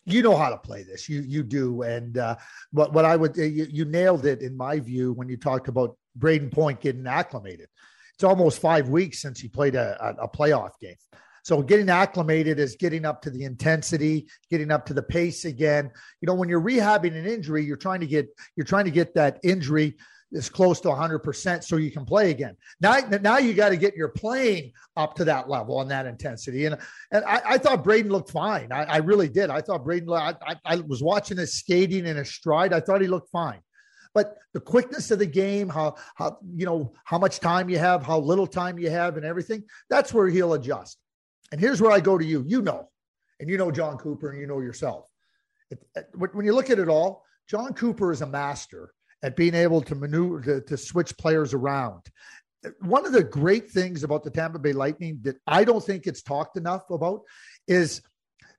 You 0.07 0.23
know 0.23 0.37
how 0.37 0.51
to 0.51 0.57
play 0.57 0.83
this. 0.83 1.09
You 1.09 1.21
you 1.21 1.43
do. 1.43 1.83
And 1.83 2.19
uh, 2.19 2.37
what 2.73 2.93
what 2.93 3.05
I 3.05 3.17
would 3.17 3.37
you, 3.37 3.67
you 3.71 3.85
nailed 3.85 4.27
it 4.27 4.43
in 4.43 4.57
my 4.57 4.81
view 4.81 5.13
when 5.13 5.29
you 5.29 5.37
talked 5.37 5.69
about 5.69 5.97
Brayden 6.19 6.53
Point 6.53 6.81
getting 6.81 7.07
acclimated. 7.07 7.69
It's 8.15 8.25
almost 8.25 8.61
five 8.61 8.89
weeks 8.89 9.23
since 9.23 9.41
he 9.41 9.49
played 9.49 9.75
a, 9.75 9.97
a, 10.01 10.25
a 10.25 10.29
playoff 10.29 10.73
game. 10.81 10.97
So 11.43 11.63
getting 11.63 11.89
acclimated 11.89 12.59
is 12.59 12.77
getting 12.77 13.07
up 13.07 13.23
to 13.23 13.31
the 13.31 13.45
intensity, 13.45 14.29
getting 14.51 14.71
up 14.71 14.87
to 14.87 14.95
the 14.95 15.03
pace 15.03 15.45
again. 15.45 15.91
You 16.21 16.27
know, 16.27 16.35
when 16.35 16.49
you're 16.49 16.61
rehabbing 16.61 17.17
an 17.17 17.27
injury, 17.27 17.65
you're 17.65 17.77
trying 17.77 18.01
to 18.01 18.07
get 18.07 18.29
you're 18.57 18.67
trying 18.67 18.85
to 18.85 18.91
get 18.91 19.15
that 19.15 19.39
injury 19.43 19.97
is 20.33 20.49
close 20.49 20.81
to 20.81 20.89
100% 20.89 21.65
so 21.65 21.77
you 21.77 21.91
can 21.91 22.05
play 22.05 22.31
again. 22.31 22.57
Now, 22.81 22.99
now 23.21 23.39
you 23.39 23.53
got 23.53 23.71
to 23.71 23.77
get 23.77 23.97
your 23.97 24.09
playing 24.09 24.73
up 24.97 25.15
to 25.17 25.25
that 25.25 25.49
level 25.49 25.81
and 25.81 25.91
that 25.91 26.07
intensity. 26.07 26.67
And, 26.67 26.77
and 27.11 27.25
I, 27.25 27.43
I 27.45 27.59
thought 27.59 27.85
Brayden 27.85 28.11
looked 28.11 28.31
fine. 28.31 28.71
I, 28.73 28.85
I, 28.85 28.97
really 28.99 29.29
did. 29.29 29.51
I 29.51 29.61
thought 29.61 29.85
Brayden, 29.85 30.17
I, 30.17 30.57
I, 30.65 30.77
was 30.77 31.03
watching 31.03 31.37
his 31.37 31.55
skating 31.55 32.07
in 32.07 32.17
his 32.17 32.33
stride. 32.33 32.73
I 32.73 32.81
thought 32.81 33.01
he 33.01 33.09
looked 33.09 33.31
fine. 33.31 33.61
But 34.15 34.37
the 34.55 34.61
quickness 34.61 35.11
of 35.11 35.19
the 35.19 35.27
game, 35.27 35.69
how, 35.69 35.97
how, 36.15 36.39
you 36.57 36.67
know, 36.67 36.93
how 37.05 37.19
much 37.19 37.41
time 37.41 37.69
you 37.69 37.79
have, 37.79 38.05
how 38.05 38.19
little 38.19 38.47
time 38.47 38.79
you 38.79 38.91
have 38.91 39.17
and 39.17 39.27
everything, 39.27 39.65
that's 39.89 40.13
where 40.13 40.29
he'll 40.29 40.55
adjust. 40.55 40.99
And 41.53 41.61
here's 41.61 41.81
where 41.81 41.93
I 41.93 42.01
go 42.01 42.19
to 42.19 42.25
you. 42.25 42.45
You 42.47 42.63
know, 42.63 42.89
and 43.41 43.49
you 43.49 43.57
know 43.57 43.71
Jon 43.71 43.99
Cooper 43.99 44.31
and 44.31 44.41
you 44.41 44.47
know 44.47 44.61
yourself. 44.61 45.07
When 46.15 46.45
you 46.45 46.53
look 46.53 46.71
at 46.71 46.79
it 46.79 46.89
all, 46.89 47.25
Jon 47.49 47.75
Cooper 47.75 48.13
is 48.13 48.23
a 48.23 48.27
master 48.27 48.93
at 49.23 49.37
being 49.37 49.55
able 49.55 49.81
to 49.83 49.95
maneuver 49.95 50.41
to, 50.41 50.61
to 50.63 50.77
switch 50.77 51.17
players 51.17 51.55
around. 51.55 52.03
One 52.81 53.07
of 53.07 53.13
the 53.13 53.25
great 53.25 53.71
things 53.71 54.05
about 54.05 54.23
the 54.23 54.31
Tampa 54.31 54.59
Bay 54.59 54.73
Lightning 54.73 55.19
that 55.23 55.37
I 55.47 55.65
don't 55.65 55.85
think 55.85 56.07
it's 56.07 56.23
talked 56.23 56.57
enough 56.57 56.91
about 56.91 57.23
is 57.67 58.03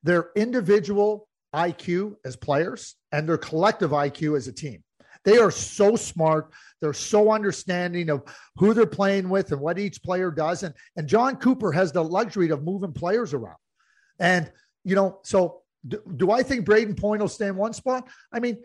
their 0.04 0.30
individual 0.36 1.28
IQ 1.54 2.16
as 2.26 2.36
players 2.36 2.96
and 3.12 3.28
their 3.28 3.38
collective 3.38 3.92
IQ 3.92 4.38
as 4.38 4.48
a 4.48 4.54
team. 4.54 4.84
They 5.24 5.38
are 5.38 5.52
so 5.52 5.96
smart. 5.96 6.52
They're 6.80 6.94
so 6.94 7.32
understanding 7.32 8.10
of 8.10 8.24
who 8.56 8.74
they're 8.74 8.88
playing 8.88 9.30
with 9.30 9.52
and 9.52 9.62
what 9.62 9.78
each 9.78 10.02
player 10.02 10.32
does. 10.32 10.64
And, 10.64 10.74
and 10.96 11.08
Jon 11.08 11.36
Cooper 11.36 11.72
has 11.72 11.92
the 11.92 12.04
luxury 12.04 12.50
of 12.50 12.64
moving 12.64 12.94
players 12.94 13.34
around. 13.34 13.58
And, 14.20 14.52
you 14.84 14.96
know, 14.96 15.20
so 15.24 15.62
do, 15.88 16.02
do 16.16 16.32
I 16.32 16.42
think 16.42 16.66
Brayden 16.66 17.00
Point 17.00 17.22
will 17.22 17.28
stay 17.28 17.48
in 17.48 17.56
one 17.56 17.74
spot? 17.74 18.08
I 18.32 18.40
mean, 18.40 18.64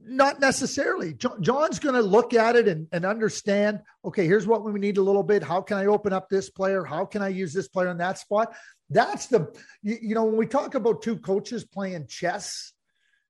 not 0.00 0.40
necessarily. 0.40 1.14
John's 1.14 1.78
going 1.78 1.94
to 1.94 2.02
look 2.02 2.34
at 2.34 2.56
it 2.56 2.68
and, 2.68 2.88
and 2.92 3.04
understand, 3.04 3.80
okay, 4.04 4.26
here's 4.26 4.46
what 4.46 4.64
we 4.64 4.78
need 4.78 4.96
a 4.98 5.02
little 5.02 5.22
bit. 5.22 5.42
How 5.42 5.60
can 5.60 5.78
I 5.78 5.86
open 5.86 6.12
up 6.12 6.28
this 6.28 6.50
player? 6.50 6.84
How 6.84 7.04
can 7.04 7.22
I 7.22 7.28
use 7.28 7.52
this 7.52 7.68
player 7.68 7.88
in 7.90 7.98
that 7.98 8.18
spot? 8.18 8.54
That's 8.88 9.26
the, 9.26 9.54
you, 9.82 9.98
you 10.02 10.14
know, 10.14 10.24
when 10.24 10.36
we 10.36 10.46
talk 10.46 10.74
about 10.74 11.02
two 11.02 11.16
coaches 11.16 11.64
playing 11.64 12.06
chess, 12.08 12.72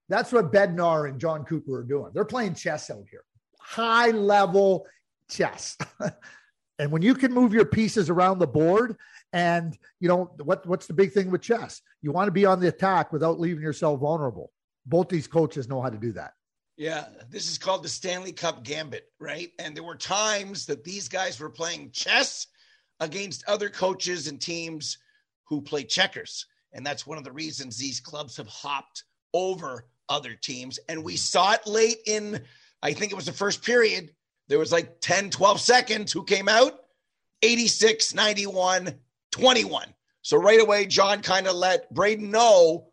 that's 0.09 0.33
what 0.33 0.53
Bednar 0.53 1.09
and 1.09 1.21
Jon 1.21 1.45
Cooper 1.45 1.81
are 1.81 1.85
doing. 1.85 2.13
They're 2.15 2.25
playing 2.25 2.55
chess 2.55 2.91
out 2.91 3.05
here, 3.11 3.25
high 3.61 4.11
level 4.11 4.87
chess. 5.29 5.77
and 6.79 6.91
when 6.91 7.03
you 7.03 7.15
can 7.15 7.33
move 7.33 7.53
your 7.53 7.67
pieces 7.67 8.11
around 8.11 8.39
the 8.39 8.47
board, 8.47 8.97
and 9.33 9.79
you 10.01 10.09
know 10.09 10.33
what, 10.43 10.67
what's 10.67 10.87
the 10.87 10.95
big 10.95 11.13
thing 11.13 11.31
with 11.31 11.43
chess? 11.43 11.83
You 12.03 12.11
want 12.11 12.27
to 12.27 12.33
be 12.33 12.47
on 12.47 12.59
the 12.59 12.69
attack 12.69 13.13
without 13.13 13.39
leaving 13.39 13.63
yourself 13.63 14.01
vulnerable. 14.01 14.51
Both 14.87 15.09
these 15.09 15.29
coaches 15.29 15.69
know 15.69 15.81
how 15.81 15.91
to 15.91 15.99
do 15.99 16.13
that. 16.13 16.33
Yeah, 16.81 17.05
this 17.29 17.51
is 17.51 17.59
called 17.59 17.83
the 17.83 17.91
Stanley 17.91 18.33
Cup 18.33 18.65
Gambit, 18.65 19.05
right? 19.19 19.51
And 19.59 19.77
there 19.77 19.85
were 19.85 19.97
times 19.97 20.65
that 20.65 20.83
these 20.83 21.11
guys 21.11 21.39
were 21.39 21.51
playing 21.51 21.91
chess 21.91 22.47
against 23.01 23.47
other 23.47 23.69
coaches 23.69 24.29
and 24.29 24.41
teams 24.41 24.97
who 25.47 25.61
play 25.61 25.85
checkers. 25.85 26.47
And 26.73 26.87
that's 26.87 27.07
one 27.07 27.19
of 27.19 27.25
the 27.25 27.33
reasons 27.33 27.77
these 27.77 28.01
clubs 28.01 28.35
have 28.39 28.49
hopped 28.49 29.05
over 29.35 29.89
other 30.09 30.33
teams. 30.33 30.79
And 30.89 31.05
we 31.05 31.13
mm-hmm. 31.13 31.19
saw 31.19 31.53
it 31.53 31.67
late 31.67 31.99
in, 32.07 32.41
I 32.83 32.95
think 32.95 33.13
it 33.13 33.17
was 33.17 33.27
the 33.27 33.33
first 33.33 33.63
period. 33.63 34.13
There 34.49 34.59
was 34.59 34.73
like 34.73 35.03
10, 35.03 35.29
12 35.29 35.61
seconds. 35.61 36.13
Who 36.13 36.25
came 36.25 36.49
out? 36.49 36.79
86, 37.43 38.15
91, 38.15 38.95
21. 39.33 39.87
So 40.23 40.39
right 40.39 40.63
away, 40.63 40.87
John 40.87 41.21
kind 41.21 41.47
of 41.47 41.57
let 41.57 41.93
Brayden 41.93 42.31
know 42.31 42.90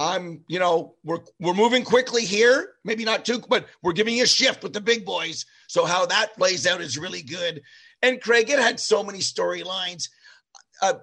I'm, 0.00 0.42
you 0.48 0.58
know, 0.58 0.94
we're 1.04 1.18
we're 1.40 1.52
moving 1.52 1.84
quickly 1.84 2.24
here. 2.24 2.72
Maybe 2.84 3.04
not 3.04 3.26
too, 3.26 3.42
but 3.50 3.66
we're 3.82 3.92
giving 3.92 4.16
you 4.16 4.22
a 4.22 4.26
shift 4.26 4.62
with 4.62 4.72
the 4.72 4.80
big 4.80 5.04
boys. 5.04 5.44
So 5.68 5.84
how 5.84 6.06
that 6.06 6.34
plays 6.38 6.66
out 6.66 6.80
is 6.80 6.96
really 6.96 7.20
good. 7.20 7.60
And 8.00 8.18
Craig, 8.18 8.48
it 8.48 8.58
had 8.58 8.80
so 8.80 9.04
many 9.04 9.18
storylines. 9.18 10.08
Uh, 10.80 10.94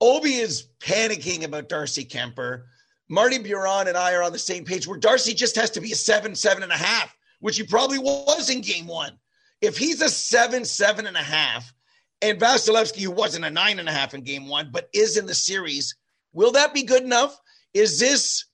Obi 0.00 0.36
is 0.36 0.68
panicking 0.80 1.44
about 1.44 1.68
Darcy 1.68 2.02
Kuemper. 2.02 2.62
Marty 3.10 3.38
Biron 3.38 3.88
and 3.88 3.96
I 3.96 4.14
are 4.14 4.22
on 4.22 4.32
the 4.32 4.38
same 4.38 4.64
page 4.64 4.88
where 4.88 4.98
Darcy 4.98 5.34
just 5.34 5.56
has 5.56 5.68
to 5.72 5.80
be 5.82 5.92
a 5.92 5.96
seven, 5.96 6.34
seven 6.34 6.62
and 6.62 6.72
a 6.72 6.78
half, 6.78 7.14
which 7.40 7.58
he 7.58 7.64
probably 7.64 7.98
was 7.98 8.48
in 8.48 8.62
game 8.62 8.86
one. 8.86 9.18
If 9.60 9.76
he's 9.76 10.00
a 10.00 10.08
seven, 10.08 10.64
seven 10.64 11.06
and 11.06 11.16
a 11.16 11.22
half, 11.22 11.74
and 12.22 12.40
Vasilevskiy, 12.40 13.02
who 13.02 13.10
wasn't 13.10 13.44
a 13.44 13.50
nine 13.50 13.78
and 13.78 13.88
a 13.88 13.92
half 13.92 14.14
in 14.14 14.22
game 14.22 14.48
one, 14.48 14.70
but 14.72 14.88
is 14.94 15.18
in 15.18 15.26
the 15.26 15.34
series, 15.34 15.94
will 16.32 16.52
that 16.52 16.72
be 16.72 16.84
good 16.84 17.02
enough? 17.02 17.38
Is 17.74 17.98
this, 17.98 18.46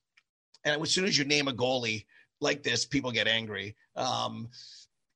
and 0.65 0.81
as 0.81 0.91
soon 0.91 1.05
as 1.05 1.17
you 1.17 1.25
name 1.25 1.49
a 1.49 1.53
goalie 1.53 2.05
like 2.41 2.63
this, 2.63 2.85
people 2.85 3.13
get 3.13 3.27
angry. 3.27 3.77
Um, 3.95 4.49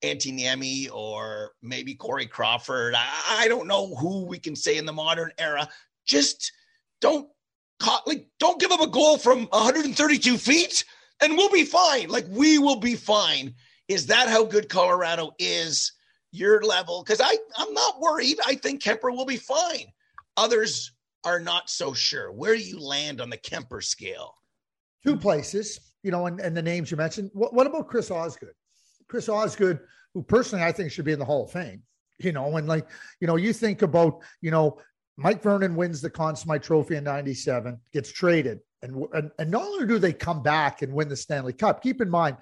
Antti 0.03 0.33
Niemi 0.33 0.91
or 0.91 1.53
maybe 1.63 1.95
Corey 1.95 2.27
Crawford. 2.27 2.95
I, 2.95 3.07
I, 3.41 3.49
don't 3.49 3.67
know 3.67 3.95
who 3.97 4.25
we 4.25 4.39
can 4.39 4.57
say 4.57 4.79
in 4.79 4.87
the 4.87 4.93
modern 4.93 5.31
era. 5.39 5.69
Just 6.07 6.53
don't 7.01 7.29
like 8.07 8.27
don't 8.39 8.61
give 8.61 8.73
up 8.73 8.81
a 8.81 8.87
goal 8.87 9.19
from 9.19 9.47
132 9.47 10.39
feet, 10.39 10.85
and 11.23 11.37
we'll 11.37 11.51
be 11.51 11.65
fine. 11.65 12.09
Like 12.09 12.27
we 12.29 12.59
will 12.59 12.81
be 12.81 12.95
fine. 12.95 13.55
Is 13.89 14.07
that 14.07 14.29
how 14.29 14.45
good 14.45 14.69
Colorado 14.69 15.33
is? 15.39 15.93
Your 16.33 16.63
level? 16.63 17.03
Because 17.03 17.21
I 17.21 17.37
I'm 17.57 17.75
not 17.75 18.01
worried. 18.01 18.39
I 18.47 18.55
think 18.55 18.83
Kuemper 18.83 19.15
will 19.15 19.27
be 19.27 19.37
fine. 19.37 19.93
Others 20.37 20.93
are 21.25 21.41
not 21.41 21.69
so 21.69 21.93
sure. 21.93 22.33
Where 22.33 22.57
do 22.57 22.63
you 22.63 22.81
land 22.81 23.21
on 23.21 23.31
the 23.31 23.39
Kuemper 23.39 23.83
scale? 23.83 24.35
Two 25.05 25.17
places, 25.17 25.81
you 26.03 26.11
know, 26.11 26.27
and, 26.27 26.41
and 26.41 26.57
the 26.57 26.63
names 26.63 26.91
you 26.91 26.97
mentioned. 26.97 27.31
What, 27.33 27.55
what 27.55 27.67
about 27.67 27.89
Chris 27.89 28.11
Osgood? 28.11 28.55
Chris 29.09 29.29
Osgood, 29.29 29.81
who 30.15 30.23
personally 30.23 30.65
I 30.65 30.73
think 30.73 30.93
should 30.93 31.05
be 31.05 31.13
in 31.13 31.19
the 31.19 31.25
Hall 31.25 31.45
of 31.45 31.53
Fame, 31.53 31.83
you 32.19 32.33
know, 32.33 32.57
and 32.57 32.69
like, 32.69 32.89
you 33.21 33.27
know, 33.27 33.37
you 33.37 33.53
think 33.53 33.83
about, 33.83 34.21
you 34.41 34.51
know, 34.51 34.79
Mike 35.17 35.43
Vernon 35.43 35.75
wins 35.75 36.01
the 36.01 36.11
Conn 36.11 36.37
Smythe 36.37 36.63
Trophy 36.63 36.97
in 36.97 37.05
97, 37.05 37.79
gets 37.93 38.11
traded. 38.11 38.61
And, 38.83 39.05
and, 39.13 39.31
and 39.39 39.51
not 39.51 39.63
only 39.63 39.87
do 39.87 39.99
they 39.99 40.13
come 40.13 40.43
back 40.43 40.81
and 40.81 40.93
win 40.93 41.09
the 41.09 41.17
Stanley 41.17 41.53
Cup, 41.53 41.83
keep 41.83 42.01
in 42.01 42.09
mind, 42.09 42.37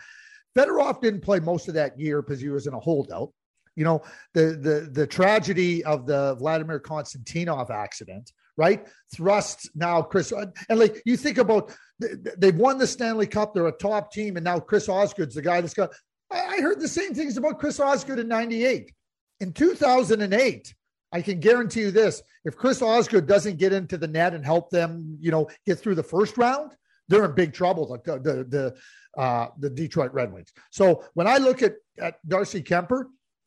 Fedorov 0.56 1.00
didn't 1.00 1.22
play 1.22 1.40
most 1.40 1.68
of 1.68 1.74
that 1.74 1.98
year 1.98 2.22
because 2.22 2.40
he 2.40 2.48
was 2.48 2.66
in 2.66 2.74
a 2.74 2.80
holdout. 2.80 3.32
You 3.74 3.84
know, 3.84 4.02
the 4.34 4.58
the 4.60 4.90
the 4.92 5.06
tragedy 5.06 5.84
of 5.84 6.04
the 6.04 6.34
Vladimir 6.36 6.80
Konstantinov 6.80 7.70
accident 7.70 8.32
right? 8.58 8.86
Thrust 9.14 9.70
now, 9.74 10.02
Chris, 10.02 10.32
and 10.32 10.78
like 10.78 11.00
you 11.06 11.16
think 11.16 11.38
about 11.38 11.72
they've 12.36 12.56
won 12.56 12.76
the 12.76 12.86
Stanley 12.86 13.26
Cup, 13.26 13.54
they're 13.54 13.68
a 13.68 13.72
top 13.72 14.12
team, 14.12 14.36
and 14.36 14.44
now 14.44 14.58
Chris 14.58 14.88
Osgood's 14.88 15.34
the 15.34 15.42
guy 15.42 15.62
that's 15.62 15.72
got. 15.72 15.90
I 16.30 16.58
heard 16.60 16.80
the 16.80 16.88
same 16.88 17.14
things 17.14 17.38
about 17.38 17.58
Chris 17.58 17.80
Osgood 17.80 18.18
in 18.18 18.28
'98. 18.28 18.92
In 19.40 19.52
2008, 19.52 20.74
I 21.12 21.22
can 21.22 21.40
guarantee 21.40 21.80
you 21.80 21.90
this: 21.90 22.22
if 22.44 22.56
Chris 22.56 22.82
Osgood 22.82 23.26
doesn't 23.26 23.58
get 23.58 23.72
into 23.72 23.96
the 23.96 24.08
net 24.08 24.34
and 24.34 24.44
help 24.44 24.68
them, 24.68 25.16
you 25.20 25.30
know, 25.30 25.48
get 25.64 25.78
through 25.78 25.94
the 25.94 26.02
first 26.02 26.36
round, 26.36 26.72
they're 27.08 27.24
in 27.24 27.34
big 27.34 27.54
trouble. 27.54 27.88
Like 27.88 28.04
the 28.04 28.18
the 28.18 28.44
the, 28.44 29.22
uh, 29.22 29.48
the 29.58 29.70
Detroit 29.70 30.12
Red 30.12 30.32
Wings. 30.32 30.52
So 30.70 31.04
when 31.14 31.26
I 31.28 31.38
look 31.38 31.62
at 31.62 31.76
at 31.98 32.16
Darcy 32.28 32.62
Kuemper, 32.62 33.04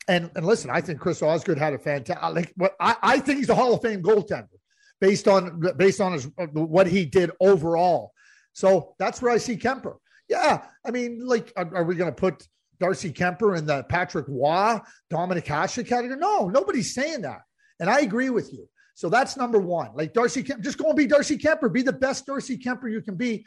And 0.07 0.31
and 0.35 0.45
listen, 0.45 0.71
I 0.71 0.81
think 0.81 0.99
Chris 0.99 1.21
Osgood 1.21 1.59
had 1.59 1.73
a 1.73 1.77
fantastic. 1.77 2.35
Like 2.35 2.53
what 2.55 2.73
I, 2.79 2.95
I 3.03 3.19
think 3.19 3.39
he's 3.39 3.49
a 3.49 3.55
Hall 3.55 3.73
of 3.73 3.81
Fame 3.81 4.01
goaltender 4.01 4.57
based 5.01 5.27
on 5.27 5.61
based 5.75 5.99
on 5.99 6.13
his 6.13 6.29
what 6.53 6.87
he 6.87 7.03
did 7.03 7.31
overall. 7.41 8.13
So 8.53 8.95
that's 8.99 9.21
where 9.21 9.33
I 9.33 9.37
see 9.37 9.57
Kuemper. 9.57 9.97
Yeah, 10.29 10.63
I 10.85 10.91
mean, 10.91 11.25
like, 11.25 11.51
are, 11.57 11.75
are 11.75 11.83
we 11.83 11.95
going 11.95 12.11
to 12.11 12.15
put 12.15 12.47
Darcy 12.79 13.11
Kuemper 13.11 13.57
in 13.57 13.65
the 13.65 13.83
Patrick 13.83 14.27
Roy, 14.29 14.79
Dominik 15.11 15.45
Hasek 15.45 15.87
category? 15.87 16.17
No, 16.17 16.47
nobody's 16.47 16.93
saying 16.93 17.23
that, 17.23 17.41
and 17.79 17.89
I 17.89 17.99
agree 18.01 18.29
with 18.29 18.53
you. 18.53 18.69
So 18.93 19.09
that's 19.09 19.35
number 19.35 19.59
one. 19.59 19.89
Like 19.95 20.13
Darcy, 20.13 20.43
just 20.43 20.77
go 20.77 20.87
and 20.87 20.95
be 20.95 21.07
Darcy 21.07 21.37
Kuemper. 21.37 21.73
Be 21.73 21.81
the 21.81 21.91
best 21.91 22.25
Darcy 22.25 22.57
Kuemper 22.57 22.89
you 22.89 23.01
can 23.01 23.15
be. 23.15 23.45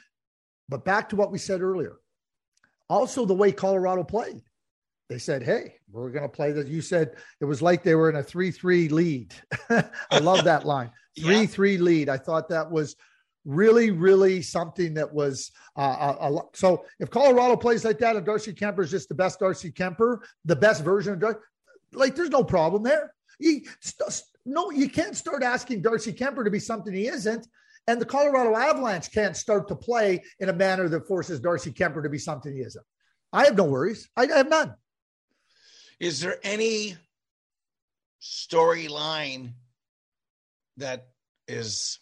But 0.68 0.84
back 0.84 1.08
to 1.10 1.16
what 1.16 1.30
we 1.30 1.38
said 1.38 1.60
earlier. 1.60 1.96
Also, 2.88 3.24
the 3.24 3.34
way 3.34 3.52
Colorado 3.52 4.02
played. 4.02 4.42
They 5.10 5.18
said, 5.18 5.42
hey, 5.42 5.74
we're 5.92 6.10
going 6.10 6.22
to 6.22 6.28
play 6.28 6.52
that. 6.52 6.66
You 6.66 6.80
said 6.80 7.16
it 7.40 7.44
was 7.44 7.60
like 7.60 7.82
they 7.82 7.94
were 7.94 8.08
in 8.08 8.16
a 8.16 8.22
3 8.22 8.50
3 8.50 8.88
lead. 8.88 9.34
I 9.70 10.18
love 10.18 10.44
that 10.44 10.64
line 10.64 10.90
3 11.20 11.40
yeah. 11.40 11.46
3 11.46 11.78
lead. 11.78 12.08
I 12.08 12.16
thought 12.18 12.48
that 12.48 12.70
was 12.70 12.96
really, 13.44 13.90
really 13.90 14.42
something 14.42 14.94
that 14.94 15.12
was 15.12 15.50
uh, 15.76 16.14
a, 16.20 16.32
a, 16.32 16.40
so. 16.54 16.84
If 16.98 17.10
Colorado 17.10 17.56
plays 17.56 17.84
like 17.84 17.98
that, 17.98 18.16
and 18.16 18.24
Darcy 18.24 18.52
Kuemper 18.52 18.84
is 18.84 18.90
just 18.90 19.08
the 19.08 19.14
best 19.14 19.38
Darcy 19.40 19.70
Kuemper, 19.70 20.18
the 20.44 20.56
best 20.56 20.82
version 20.82 21.14
of 21.14 21.20
Darcy, 21.20 21.40
like 21.92 22.14
there's 22.14 22.30
no 22.30 22.44
problem 22.44 22.82
there. 22.82 23.12
He, 23.38 23.66
st- 23.80 24.22
no, 24.46 24.70
you 24.70 24.88
can't 24.88 25.16
start 25.16 25.42
asking 25.42 25.82
Darcy 25.82 26.12
Kuemper 26.12 26.44
to 26.44 26.50
be 26.50 26.58
something 26.58 26.92
he 26.92 27.08
isn't. 27.08 27.46
And 27.86 28.00
the 28.00 28.06
Colorado 28.06 28.56
Avalanche 28.56 29.12
can't 29.12 29.36
start 29.36 29.68
to 29.68 29.76
play 29.76 30.22
in 30.38 30.48
a 30.48 30.52
manner 30.52 30.88
that 30.88 31.06
forces 31.06 31.40
Darcy 31.40 31.70
Kuemper 31.70 32.02
to 32.02 32.08
be 32.08 32.18
something 32.18 32.54
he 32.54 32.60
isn't. 32.60 32.84
I 33.32 33.44
have 33.44 33.56
no 33.56 33.64
worries. 33.64 34.08
I, 34.16 34.22
I 34.22 34.36
have 34.38 34.48
none. 34.48 34.74
Is 36.00 36.20
there 36.20 36.38
any 36.42 36.96
storyline 38.22 39.52
that 40.76 41.08
is 41.48 41.98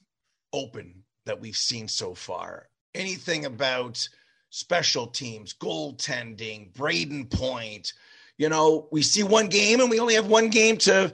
open 0.52 1.04
that 1.26 1.40
we've 1.40 1.56
seen 1.56 1.88
so 1.88 2.14
far? 2.14 2.68
Anything 2.94 3.44
about 3.44 4.06
special 4.50 5.06
teams, 5.06 5.54
goaltending, 5.54 6.72
Brayden 6.72 7.30
Point? 7.30 7.92
You 8.38 8.48
know, 8.48 8.88
we 8.90 9.02
see 9.02 9.22
one 9.22 9.48
game 9.48 9.80
and 9.80 9.90
we 9.90 10.00
only 10.00 10.14
have 10.14 10.26
one 10.26 10.48
game 10.48 10.76
to 10.78 11.12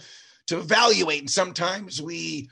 to 0.49 0.59
evaluate. 0.59 1.21
And 1.21 1.31
sometimes 1.31 2.01
we 2.01 2.49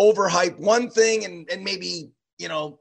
overhype 0.00 0.58
one 0.58 0.90
thing 0.90 1.24
and, 1.24 1.48
and 1.50 1.64
maybe, 1.64 2.10
you 2.38 2.48
know, 2.48 2.78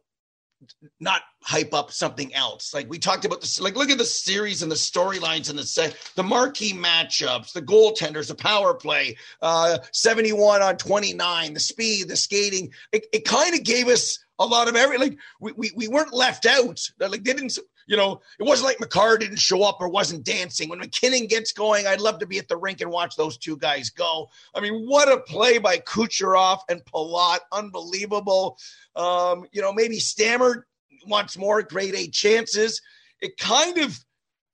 not 1.00 1.22
hype 1.48 1.74
up 1.74 1.94
something 1.94 2.34
else. 2.36 2.74
Like 2.74 2.90
we 2.90 3.00
talked 3.00 3.24
about 3.24 3.40
this, 3.40 3.62
like 3.62 3.78
look 3.78 3.90
at 3.90 3.98
the 3.98 4.04
series 4.04 4.64
and 4.64 4.70
the 4.70 4.76
storylines 4.76 5.50
and 5.50 5.58
the 5.58 5.64
set, 5.64 5.96
the 6.16 6.24
marquee 6.24 6.74
matchups, 6.74 7.54
the 7.54 7.62
goaltenders, 7.62 8.28
the 8.28 8.36
power 8.36 8.74
play, 8.74 9.16
uh, 9.42 9.78
71 9.94 10.62
on 10.62 10.76
29, 10.76 11.54
the 11.54 11.60
speed, 11.62 12.10
the 12.10 12.18
skating. 12.18 12.70
It, 12.92 13.06
it 13.14 13.24
kind 13.24 13.56
of 13.56 13.64
gave 13.64 13.88
us 13.88 14.20
a 14.40 14.46
lot 14.46 14.68
of 14.68 14.76
every 14.76 14.98
like 14.98 15.18
we, 15.40 15.54
we 15.54 15.72
we 15.74 15.88
weren't 15.88 16.14
left 16.14 16.46
out. 16.46 16.86
Like 17.00 17.24
they 17.24 17.34
didn't 17.34 17.58
you 17.88 17.96
know, 17.96 18.20
it 18.38 18.44
wasn't 18.44 18.68
like 18.68 18.82
Makar 18.82 19.18
didn't 19.18 19.40
show 19.40 19.64
up 19.64 19.78
or 19.80 19.88
wasn't 19.88 20.26
dancing. 20.26 20.68
When 20.68 20.80
MacKinnon 20.80 21.28
gets 21.28 21.54
going, 21.54 21.88
I'd 21.88 22.02
love 22.02 22.20
to 22.20 22.28
be 22.28 22.38
at 22.40 22.50
the 22.50 22.58
rink 22.58 22.82
and 22.82 22.92
watch 22.92 23.16
those 23.16 23.38
two 23.38 23.56
guys 23.56 23.90
go. 23.90 24.30
I 24.54 24.60
mean, 24.60 24.86
what 24.86 25.10
a 25.10 25.22
play 25.22 25.60
by 25.60 25.78
Kucherov 25.78 26.60
and 26.68 26.84
Palat. 26.84 27.40
Unbelievable. 27.54 28.58
Um, 28.98 29.46
you 29.54 29.62
know, 29.62 29.72
maybe 29.72 30.00
Stammer 30.00 30.68
wants 31.06 31.38
more 31.38 31.62
grade 31.62 31.96
A 31.96 32.08
chances. 32.08 32.82
It 33.22 33.38
kind 33.38 33.78
of 33.80 34.00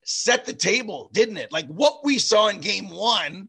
set 0.04 0.44
the 0.44 0.52
table, 0.52 1.10
didn't 1.12 1.38
it? 1.38 1.52
Like 1.52 1.66
what 1.66 2.04
we 2.04 2.18
saw 2.18 2.48
in 2.48 2.60
game 2.60 2.90
one, 2.90 3.48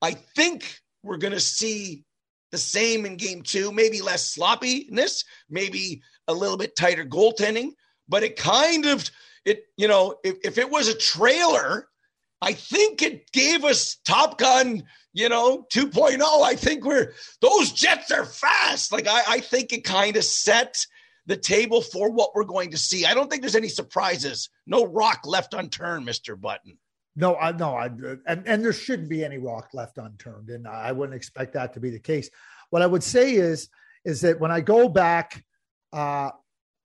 I 0.00 0.12
think 0.12 0.80
we're 1.02 1.18
going 1.18 1.32
to 1.32 1.40
see 1.40 2.04
the 2.50 2.58
same 2.58 3.06
in 3.06 3.16
game 3.16 3.42
two, 3.42 3.72
maybe 3.72 4.02
less 4.02 4.26
sloppiness, 4.26 5.24
maybe 5.48 6.02
a 6.28 6.34
little 6.34 6.56
bit 6.56 6.76
tighter 6.76 7.04
goaltending 7.04 7.72
but 8.08 8.22
it 8.22 8.36
kind 8.36 8.84
of 8.86 9.10
it 9.44 9.64
you 9.76 9.88
know 9.88 10.16
if, 10.22 10.36
if 10.44 10.58
it 10.58 10.70
was 10.70 10.88
a 10.88 10.94
trailer 10.94 11.88
i 12.40 12.52
think 12.52 13.02
it 13.02 13.30
gave 13.32 13.64
us 13.64 13.96
top 14.04 14.38
gun 14.38 14.82
you 15.12 15.28
know 15.28 15.66
2.0 15.72 16.20
i 16.42 16.54
think 16.54 16.84
we're 16.84 17.12
those 17.40 17.72
jets 17.72 18.10
are 18.10 18.24
fast 18.24 18.92
like 18.92 19.06
i, 19.08 19.22
I 19.28 19.40
think 19.40 19.72
it 19.72 19.84
kind 19.84 20.16
of 20.16 20.24
set 20.24 20.86
the 21.26 21.36
table 21.36 21.80
for 21.80 22.10
what 22.10 22.30
we're 22.34 22.44
going 22.44 22.70
to 22.70 22.78
see 22.78 23.04
i 23.04 23.14
don't 23.14 23.30
think 23.30 23.42
there's 23.42 23.56
any 23.56 23.68
surprises 23.68 24.48
no 24.66 24.84
rock 24.84 25.20
left 25.24 25.54
unturned 25.54 26.06
mr 26.06 26.40
button 26.40 26.76
no 27.16 27.36
i 27.36 27.52
no 27.52 27.74
i 27.74 27.86
and, 28.26 28.42
and 28.46 28.64
there 28.64 28.72
shouldn't 28.72 29.08
be 29.08 29.24
any 29.24 29.38
rock 29.38 29.68
left 29.72 29.98
unturned 29.98 30.48
and 30.50 30.66
i 30.66 30.92
wouldn't 30.92 31.16
expect 31.16 31.52
that 31.52 31.72
to 31.72 31.80
be 31.80 31.90
the 31.90 31.98
case 31.98 32.28
what 32.70 32.82
i 32.82 32.86
would 32.86 33.02
say 33.02 33.34
is 33.34 33.68
is 34.04 34.20
that 34.20 34.40
when 34.40 34.50
i 34.50 34.60
go 34.60 34.88
back 34.88 35.44
uh 35.92 36.30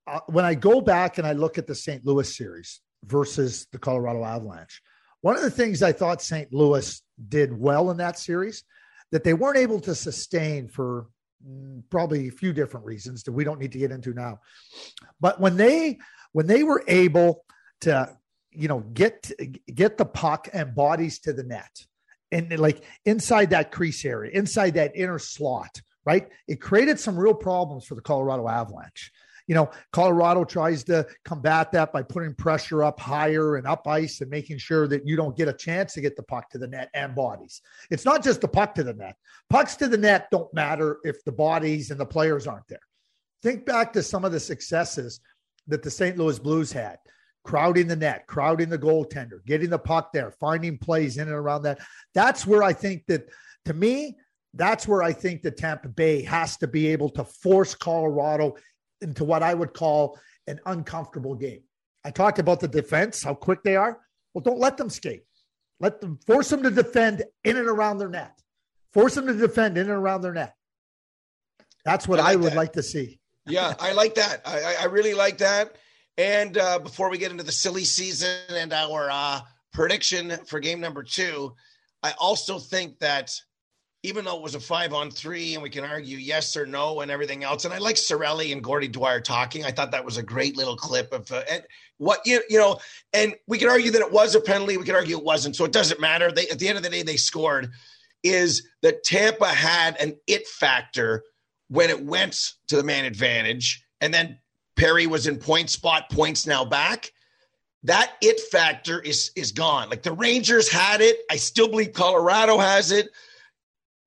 uh, 0.07 0.21
when 0.27 0.45
I 0.45 0.55
go 0.55 0.79
back 0.79 1.17
and 1.17 1.27
I 1.27 1.33
look 1.33 1.57
at 1.57 1.67
the 1.67 1.75
St. 1.75 2.05
Louis 2.05 2.33
series 2.33 2.79
versus 3.03 3.67
the 3.73 3.77
Colorado 3.77 4.23
Avalanche, 4.23 4.81
one 5.19 5.35
of 5.35 5.41
the 5.41 5.51
things 5.51 5.83
I 5.83 5.91
thought 5.91 6.21
St. 6.21 6.51
Louis 6.53 7.01
did 7.27 7.51
well 7.57 7.91
in 7.91 7.97
that 7.97 8.17
series 8.17 8.63
that 9.11 9.25
they 9.25 9.33
weren't 9.33 9.57
able 9.57 9.81
to 9.81 9.93
sustain 9.93 10.69
for 10.69 11.07
probably 11.89 12.27
a 12.27 12.31
few 12.31 12.53
different 12.53 12.85
reasons 12.85 13.23
that 13.23 13.31
we 13.31 13.43
don't 13.43 13.59
need 13.59 13.71
to 13.71 13.77
get 13.79 13.91
into 13.91 14.13
now. 14.13 14.39
But 15.19 15.39
when 15.39 15.57
they 15.57 15.99
when 16.33 16.47
they 16.47 16.63
were 16.63 16.83
able 16.87 17.45
to 17.81 18.15
you 18.51 18.67
know 18.67 18.79
get 18.93 19.31
get 19.73 19.97
the 19.97 20.05
puck 20.05 20.49
and 20.53 20.75
bodies 20.75 21.19
to 21.19 21.33
the 21.33 21.43
net 21.43 21.85
and 22.31 22.57
like 22.59 22.83
inside 23.05 23.51
that 23.51 23.71
crease 23.71 24.03
area, 24.03 24.31
inside 24.31 24.73
that 24.75 24.95
inner 24.95 25.19
slot, 25.19 25.81
right? 26.05 26.27
It 26.47 26.61
created 26.61 26.99
some 26.99 27.17
real 27.17 27.33
problems 27.33 27.85
for 27.85 27.95
the 27.95 28.01
Colorado 28.01 28.47
Avalanche. 28.47 29.11
You 29.47 29.55
know, 29.55 29.71
Colorado 29.91 30.43
tries 30.43 30.83
to 30.85 31.07
combat 31.23 31.71
that 31.71 31.93
by 31.93 32.03
putting 32.03 32.35
pressure 32.35 32.83
up 32.83 32.99
higher 32.99 33.55
and 33.55 33.65
up 33.65 33.87
ice 33.87 34.21
and 34.21 34.29
making 34.29 34.57
sure 34.57 34.87
that 34.87 35.07
you 35.07 35.15
don't 35.15 35.37
get 35.37 35.47
a 35.47 35.53
chance 35.53 35.93
to 35.93 36.01
get 36.01 36.15
the 36.15 36.23
puck 36.23 36.49
to 36.51 36.57
the 36.57 36.67
net 36.67 36.89
and 36.93 37.15
bodies. 37.15 37.61
It's 37.89 38.05
not 38.05 38.23
just 38.23 38.41
the 38.41 38.47
puck 38.47 38.75
to 38.75 38.83
the 38.83 38.93
net. 38.93 39.15
Pucks 39.49 39.77
to 39.77 39.87
the 39.87 39.97
net 39.97 40.27
don't 40.31 40.53
matter 40.53 40.99
if 41.03 41.23
the 41.23 41.31
bodies 41.31 41.91
and 41.91 41.99
the 41.99 42.05
players 42.05 42.45
aren't 42.45 42.67
there. 42.67 42.79
Think 43.41 43.65
back 43.65 43.93
to 43.93 44.03
some 44.03 44.25
of 44.25 44.31
the 44.31 44.39
successes 44.39 45.21
that 45.67 45.81
the 45.81 45.91
St. 45.91 46.17
Louis 46.17 46.39
Blues 46.39 46.71
had 46.71 46.97
crowding 47.47 47.87
the 47.87 47.95
net, 47.95 48.27
crowding 48.27 48.67
the 48.67 48.77
goaltender, 48.77 49.43
getting 49.45 49.69
the 49.69 49.79
puck 49.79 50.11
there, 50.11 50.31
finding 50.31 50.77
plays 50.77 51.17
in 51.17 51.29
and 51.29 51.37
around 51.37 51.63
that. 51.63 51.79
That's 52.13 52.45
where 52.45 52.61
I 52.61 52.73
think 52.73 53.05
that, 53.07 53.29
to 53.65 53.73
me, 53.73 54.17
that's 54.53 54.85
where 54.85 55.01
I 55.01 55.13
think 55.13 55.43
that 55.43 55.55
Tampa 55.55 55.87
Bay 55.87 56.23
has 56.23 56.57
to 56.57 56.67
be 56.67 56.87
able 56.87 57.09
to 57.11 57.23
force 57.23 57.73
Colorado 57.73 58.57
into 59.01 59.23
what 59.23 59.43
I 59.43 59.53
would 59.53 59.73
call 59.73 60.19
an 60.47 60.59
uncomfortable 60.65 61.35
game. 61.35 61.61
I 62.05 62.11
talked 62.11 62.39
about 62.39 62.59
the 62.59 62.67
defense, 62.67 63.23
how 63.23 63.33
quick 63.33 63.63
they 63.63 63.75
are. 63.75 63.99
Well, 64.33 64.41
don't 64.41 64.59
let 64.59 64.77
them 64.77 64.89
skate. 64.89 65.23
Let 65.79 66.01
them 66.01 66.19
force 66.25 66.49
them 66.49 66.63
to 66.63 66.71
defend 66.71 67.23
in 67.43 67.57
and 67.57 67.67
around 67.67 67.97
their 67.97 68.09
net. 68.09 68.39
Force 68.93 69.15
them 69.15 69.27
to 69.27 69.33
defend 69.33 69.77
in 69.77 69.83
and 69.89 69.91
around 69.91 70.21
their 70.21 70.33
net. 70.33 70.53
That's 71.85 72.07
what 72.07 72.19
I, 72.19 72.23
like 72.23 72.31
I 72.31 72.35
would 72.37 72.51
that. 72.53 72.57
like 72.57 72.73
to 72.73 72.83
see. 72.83 73.19
yeah, 73.45 73.73
I 73.79 73.93
like 73.93 74.15
that. 74.15 74.41
I, 74.45 74.75
I 74.81 74.85
really 74.85 75.13
like 75.13 75.37
that. 75.39 75.75
And 76.17 76.57
uh, 76.57 76.79
before 76.79 77.09
we 77.09 77.17
get 77.17 77.31
into 77.31 77.43
the 77.43 77.51
silly 77.51 77.83
season 77.83 78.39
and 78.49 78.73
our 78.73 79.09
uh, 79.11 79.41
prediction 79.71 80.31
for 80.47 80.59
game 80.59 80.79
number 80.79 81.03
two, 81.03 81.53
I 82.01 82.13
also 82.17 82.57
think 82.57 82.97
that 82.99 83.31
even 84.03 84.25
though 84.25 84.37
it 84.37 84.43
was 84.43 84.55
a 84.55 84.59
five 84.59 84.93
on 84.93 85.09
three 85.09 85.53
and 85.53 85.63
we 85.63 85.69
can 85.69 85.83
argue 85.83 86.17
yes 86.17 86.55
or 86.55 86.65
no 86.65 87.01
and 87.01 87.09
everything 87.09 87.43
else. 87.43 87.65
And 87.65 87.73
I 87.73 87.79
like 87.79 87.95
Cirelli 87.95 88.51
and 88.51 88.63
Gordie 88.63 88.87
Dwyer 88.87 89.19
talking. 89.19 89.65
I 89.65 89.71
thought 89.71 89.91
that 89.91 90.05
was 90.05 90.17
a 90.17 90.23
great 90.23 90.55
little 90.55 90.75
clip 90.75 91.11
of 91.13 91.31
uh, 91.31 91.43
and 91.49 91.63
what 91.97 92.21
you, 92.25 92.41
you 92.49 92.59
know, 92.59 92.79
and 93.13 93.35
we 93.47 93.57
could 93.57 93.69
argue 93.69 93.91
that 93.91 94.01
it 94.01 94.11
was 94.11 94.35
a 94.35 94.41
penalty. 94.41 94.77
We 94.77 94.85
could 94.85 94.95
argue 94.95 95.17
it 95.17 95.23
wasn't. 95.23 95.55
So 95.55 95.65
it 95.65 95.71
doesn't 95.71 95.99
matter. 95.99 96.31
They, 96.31 96.47
at 96.49 96.59
the 96.59 96.67
end 96.67 96.77
of 96.77 96.83
the 96.83 96.89
day, 96.89 97.01
they 97.01 97.17
scored. 97.17 97.71
Is 98.23 98.67
that 98.81 99.03
Tampa 99.03 99.47
had 99.47 99.99
an 100.01 100.17
it 100.27 100.47
factor 100.47 101.23
when 101.69 101.89
it 101.89 102.03
went 102.03 102.53
to 102.67 102.75
the 102.75 102.83
man 102.83 103.05
advantage. 103.05 103.83
And 104.01 104.13
then 104.13 104.39
Perry 104.75 105.07
was 105.07 105.27
in 105.27 105.37
point 105.37 105.69
spot, 105.69 106.09
points 106.09 106.47
now 106.47 106.63
back. 106.63 107.11
That 107.83 108.13
it 108.21 108.39
factor 108.39 108.99
is 108.99 109.31
is 109.35 109.51
gone. 109.51 109.89
Like 109.89 110.03
the 110.03 110.11
Rangers 110.11 110.69
had 110.69 110.99
it. 110.99 111.17
I 111.29 111.35
still 111.35 111.67
believe 111.67 111.93
Colorado 111.93 112.57
has 112.57 112.91
it. 112.91 113.09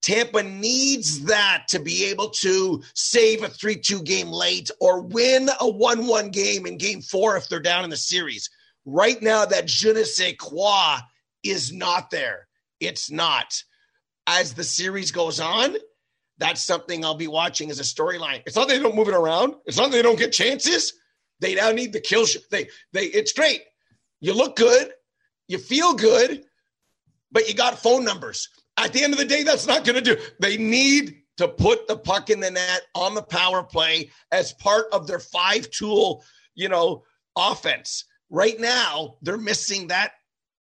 Tampa 0.03 0.43
needs 0.43 1.25
that 1.25 1.65
to 1.69 1.79
be 1.79 2.07
able 2.07 2.31
to 2.31 2.83
save 2.95 3.43
a 3.43 3.49
3 3.49 3.77
2 3.77 4.03
game 4.03 4.29
late 4.29 4.71
or 4.81 5.03
win 5.03 5.49
a 5.61 5.69
1 5.69 6.07
1 6.07 6.31
game 6.31 6.67
in 6.67 6.79
game 6.79 7.03
four 7.03 7.37
if 7.37 7.49
they're 7.49 7.61
down 7.61 7.85
in 7.85 7.91
the 7.91 7.97
series. 7.97 8.51
Right 8.87 9.21
now, 9.21 9.45
that 9.45 9.67
je 9.67 9.93
ne 9.93 10.05
sais 10.05 10.35
quoi 10.39 10.99
is 11.43 11.73
not 11.73 12.11
there. 12.11 12.49
It's 12.81 13.11
not. 13.11 13.63
As 14.27 14.55
the 14.55 14.65
series 14.65 15.11
goes 15.11 15.39
on, 15.39 15.77
that's 16.39 16.63
something 16.63 17.05
I'll 17.05 17.15
be 17.15 17.29
watching 17.29 17.71
as 17.71 17.81
a 17.81 17.83
storyline. 17.83 18.43
It's 18.47 18.57
not 18.57 18.69
they 18.69 18.79
don't 18.79 18.95
move 18.95 19.09
it 19.09 19.15
around. 19.15 19.55
It's 19.67 19.77
not 19.77 19.91
they 19.91 20.03
don't 20.03 20.19
get 20.19 20.33
chances. 20.33 20.95
They 21.41 21.55
now 21.55 21.73
need 21.73 21.93
the 21.93 22.01
kill. 22.01 22.25
Sh- 22.27 22.39
they 22.51 22.69
they. 22.93 23.05
It's 23.05 23.33
great. 23.33 23.63
You 24.21 24.33
look 24.33 24.57
good. 24.57 24.93
You 25.47 25.59
feel 25.59 25.95
good 25.95 26.45
but 27.33 27.49
you 27.49 27.55
got 27.55 27.79
phone 27.79 28.05
numbers. 28.05 28.49
At 28.85 28.93
the 28.93 29.03
end 29.03 29.13
of 29.13 29.19
the 29.19 29.25
day, 29.25 29.43
that's 29.43 29.67
not 29.67 29.85
going 29.85 30.03
to 30.03 30.15
do. 30.15 30.21
They 30.39 30.57
need 30.57 31.23
to 31.37 31.49
put 31.49 31.87
the 31.87 31.97
puck 31.97 32.31
in 32.31 32.41
the 32.41 32.51
net 32.51 32.83
on 32.95 33.15
the 33.15 33.23
power 33.23 33.63
play 33.63 34.11
as 34.33 34.53
part 34.55 34.87
of 34.93 35.07
their 35.07 35.19
five 35.19 35.71
tool, 35.71 36.25
you 36.55 36.69
know, 36.69 37.05
offense. 37.37 38.05
Right 38.31 38.59
now, 38.59 39.17
they're 39.23 39.37
missing 39.37 39.89
that 39.89 40.13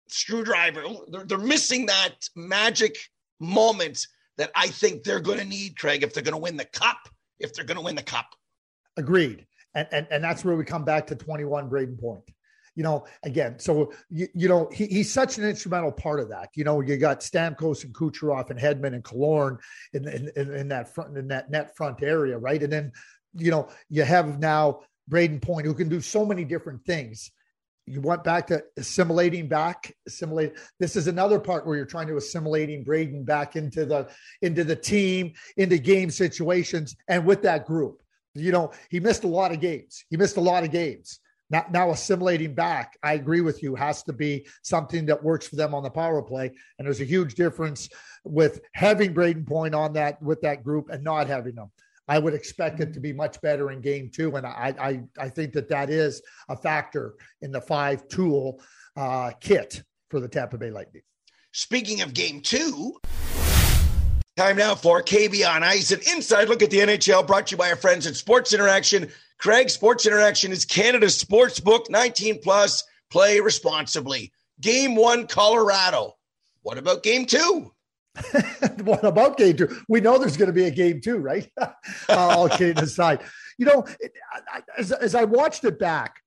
screwdriver. 0.07 0.83
They're, 1.11 1.25
they're 1.25 1.37
missing 1.37 1.85
that 1.87 2.27
magic 2.35 2.97
moment 3.39 4.07
that 4.37 4.51
I 4.55 4.67
think 4.67 5.03
they're 5.03 5.19
going 5.19 5.39
to 5.39 5.45
need, 5.45 5.77
Craig, 5.77 6.03
if 6.03 6.13
they're 6.13 6.23
going 6.23 6.33
to 6.33 6.41
win 6.41 6.57
the 6.57 6.65
cup. 6.65 7.09
If 7.39 7.53
they're 7.53 7.65
going 7.65 7.77
to 7.77 7.83
win 7.83 7.95
the 7.95 8.03
cup. 8.03 8.35
Agreed. 8.97 9.45
And, 9.75 9.87
and, 9.91 10.07
and 10.11 10.23
that's 10.23 10.43
where 10.43 10.55
we 10.55 10.65
come 10.65 10.83
back 10.83 11.07
to 11.07 11.15
21 11.15 11.69
Brayden 11.69 11.99
Point 11.99 12.23
you 12.79 12.83
know, 12.83 13.03
again, 13.23 13.59
so 13.59 13.91
you, 14.09 14.29
you 14.33 14.47
know, 14.47 14.69
he, 14.71 14.85
he's 14.85 15.11
such 15.11 15.37
an 15.37 15.43
instrumental 15.43 15.91
part 15.91 16.21
of 16.21 16.29
that. 16.29 16.47
You 16.55 16.63
know, 16.63 16.79
you 16.79 16.95
got 16.95 17.19
Stamkos 17.19 17.83
and 17.83 17.93
Kucherov 17.93 18.51
and 18.51 18.57
Hedman 18.57 18.93
and 18.93 19.03
Killorn 19.03 19.57
in, 19.91 20.07
in, 20.07 20.31
in, 20.37 20.53
in 20.53 20.67
that 20.69 20.95
front 20.95 21.17
in 21.17 21.27
that 21.27 21.51
net 21.51 21.75
front 21.75 22.01
area, 22.01 22.37
right? 22.37 22.63
And 22.63 22.71
then, 22.71 22.93
you 23.33 23.51
know, 23.51 23.67
you 23.89 24.03
have 24.03 24.39
now 24.39 24.83
Brayden 25.11 25.41
Point 25.41 25.65
who 25.65 25.73
can 25.73 25.89
do 25.89 25.99
so 25.99 26.25
many 26.25 26.45
different 26.45 26.85
things. 26.85 27.31
You 27.85 27.99
went 27.99 28.23
back 28.23 28.47
to 28.47 28.63
assimilating 28.77 29.49
back, 29.49 29.93
assimilate. 30.07 30.53
This 30.79 30.95
is 30.95 31.07
another 31.07 31.37
part 31.37 31.67
where 31.67 31.75
you're 31.75 31.85
trying 31.85 32.07
to 32.07 32.15
assimilating 32.15 32.85
braden 32.85 33.25
back 33.25 33.57
into 33.57 33.85
the 33.85 34.07
into 34.41 34.63
the 34.63 34.77
team, 34.77 35.33
into 35.57 35.77
game 35.79 36.09
situations, 36.11 36.95
and 37.09 37.25
with 37.25 37.41
that 37.41 37.65
group. 37.65 38.01
You 38.35 38.53
know, 38.53 38.71
he 38.89 39.01
missed 39.01 39.25
a 39.25 39.27
lot 39.27 39.51
of 39.51 39.59
games. 39.59 40.05
He 40.09 40.15
missed 40.15 40.37
a 40.37 40.41
lot 40.41 40.63
of 40.63 40.71
games 40.71 41.19
now, 41.49 41.65
now 41.71 41.91
assimilating 41.91 42.53
back, 42.53 42.97
I 43.03 43.13
agree 43.13 43.41
with 43.41 43.63
you, 43.63 43.75
has 43.75 44.03
to 44.03 44.13
be 44.13 44.47
something 44.61 45.05
that 45.07 45.23
works 45.23 45.47
for 45.47 45.55
them 45.55 45.73
on 45.73 45.83
the 45.83 45.89
power 45.89 46.21
play. 46.21 46.51
And 46.77 46.85
there's 46.85 47.01
a 47.01 47.05
huge 47.05 47.35
difference 47.35 47.89
with 48.23 48.61
having 48.73 49.13
Brayden 49.13 49.47
Point 49.47 49.73
on 49.73 49.93
that 49.93 50.21
with 50.21 50.41
that 50.41 50.63
group 50.63 50.89
and 50.89 51.03
not 51.03 51.27
having 51.27 51.55
them. 51.55 51.71
I 52.07 52.17
would 52.17 52.33
expect 52.33 52.79
it 52.79 52.93
to 52.93 52.99
be 52.99 53.13
much 53.13 53.39
better 53.41 53.71
in 53.71 53.81
game 53.81 54.09
two. 54.11 54.35
And 54.35 54.45
I, 54.45 54.73
I, 54.79 55.01
I 55.19 55.29
think 55.29 55.53
that 55.53 55.69
that 55.69 55.89
is 55.89 56.21
a 56.49 56.55
factor 56.55 57.13
in 57.41 57.51
the 57.51 57.61
five 57.61 58.07
tool 58.07 58.61
uh, 58.97 59.31
kit 59.39 59.83
for 60.09 60.19
the 60.19 60.27
Tampa 60.27 60.57
Bay 60.57 60.71
Lightning. 60.71 61.03
Speaking 61.51 62.01
of 62.01 62.13
game 62.13 62.41
two, 62.41 62.99
time 64.39 64.55
now 64.55 64.73
for 64.73 65.03
KB 65.03 65.45
on 65.45 65.63
Ice, 65.63 65.91
an 65.91 65.99
inside 66.15 66.47
look 66.47 66.63
at 66.63 66.69
the 66.69 66.79
NHL 66.79 67.27
brought 67.27 67.47
to 67.47 67.51
you 67.51 67.57
by 67.57 67.69
our 67.71 67.75
friends 67.75 68.07
at 68.07 68.15
Sports 68.15 68.53
Interaction. 68.53 69.11
Craig 69.37 69.69
Sports 69.69 70.05
Interaction 70.05 70.53
is 70.53 70.63
Canada's 70.63 71.17
sports 71.17 71.59
book, 71.59 71.89
19 71.89 72.39
plus. 72.41 72.85
Play 73.09 73.41
responsibly. 73.41 74.31
Game 74.61 74.95
one, 74.95 75.27
Colorado. 75.27 76.15
What 76.61 76.77
about 76.77 77.03
game 77.03 77.25
two? 77.25 77.73
what 78.83 79.03
about 79.03 79.35
game 79.35 79.57
two? 79.57 79.75
We 79.89 79.99
know 79.99 80.17
there's 80.17 80.37
going 80.37 80.47
to 80.47 80.53
be 80.53 80.67
a 80.67 80.71
game 80.71 81.01
two, 81.01 81.17
right? 81.17 81.51
All 82.09 82.47
kidding 82.47 82.81
aside. 82.81 83.19
You 83.57 83.65
know, 83.65 83.85
as, 84.77 84.93
as 84.93 85.15
I 85.15 85.25
watched 85.25 85.65
it 85.65 85.77
back, 85.77 86.23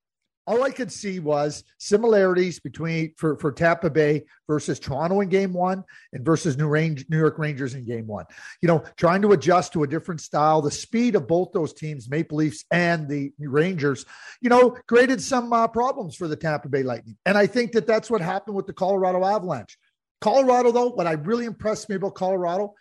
all 0.52 0.62
I 0.62 0.70
could 0.70 0.92
see 0.92 1.18
was 1.18 1.64
similarities 1.78 2.60
between 2.60 3.14
for, 3.16 3.36
for 3.38 3.52
Tampa 3.52 3.88
Bay 3.88 4.24
versus 4.46 4.78
Toronto 4.78 5.20
in 5.20 5.30
game 5.30 5.54
one 5.54 5.82
and 6.12 6.24
versus 6.24 6.58
New, 6.58 6.68
Range, 6.68 7.04
New 7.08 7.16
York 7.16 7.38
Rangers 7.38 7.74
in 7.74 7.86
game 7.86 8.06
one. 8.06 8.26
You 8.60 8.68
know, 8.68 8.84
trying 8.96 9.22
to 9.22 9.32
adjust 9.32 9.72
to 9.72 9.82
a 9.82 9.86
different 9.86 10.20
style. 10.20 10.60
The 10.60 10.70
speed 10.70 11.16
of 11.16 11.26
both 11.26 11.52
those 11.52 11.72
teams, 11.72 12.10
Maple 12.10 12.36
Leafs 12.36 12.64
and 12.70 13.08
the 13.08 13.32
Rangers, 13.38 14.04
you 14.42 14.50
know, 14.50 14.76
created 14.86 15.22
some 15.22 15.52
uh, 15.52 15.68
problems 15.68 16.16
for 16.16 16.28
the 16.28 16.36
Tampa 16.36 16.68
Bay 16.68 16.82
Lightning. 16.82 17.16
And 17.24 17.38
I 17.38 17.46
think 17.46 17.72
that 17.72 17.86
that's 17.86 18.10
what 18.10 18.20
happened 18.20 18.54
with 18.54 18.66
the 18.66 18.74
Colorado 18.74 19.24
Avalanche. 19.24 19.78
Colorado, 20.20 20.70
though, 20.70 20.90
what 20.90 21.06
I 21.06 21.12
really 21.12 21.46
impressed 21.46 21.88
me 21.88 21.96
about 21.96 22.14
Colorado, 22.14 22.74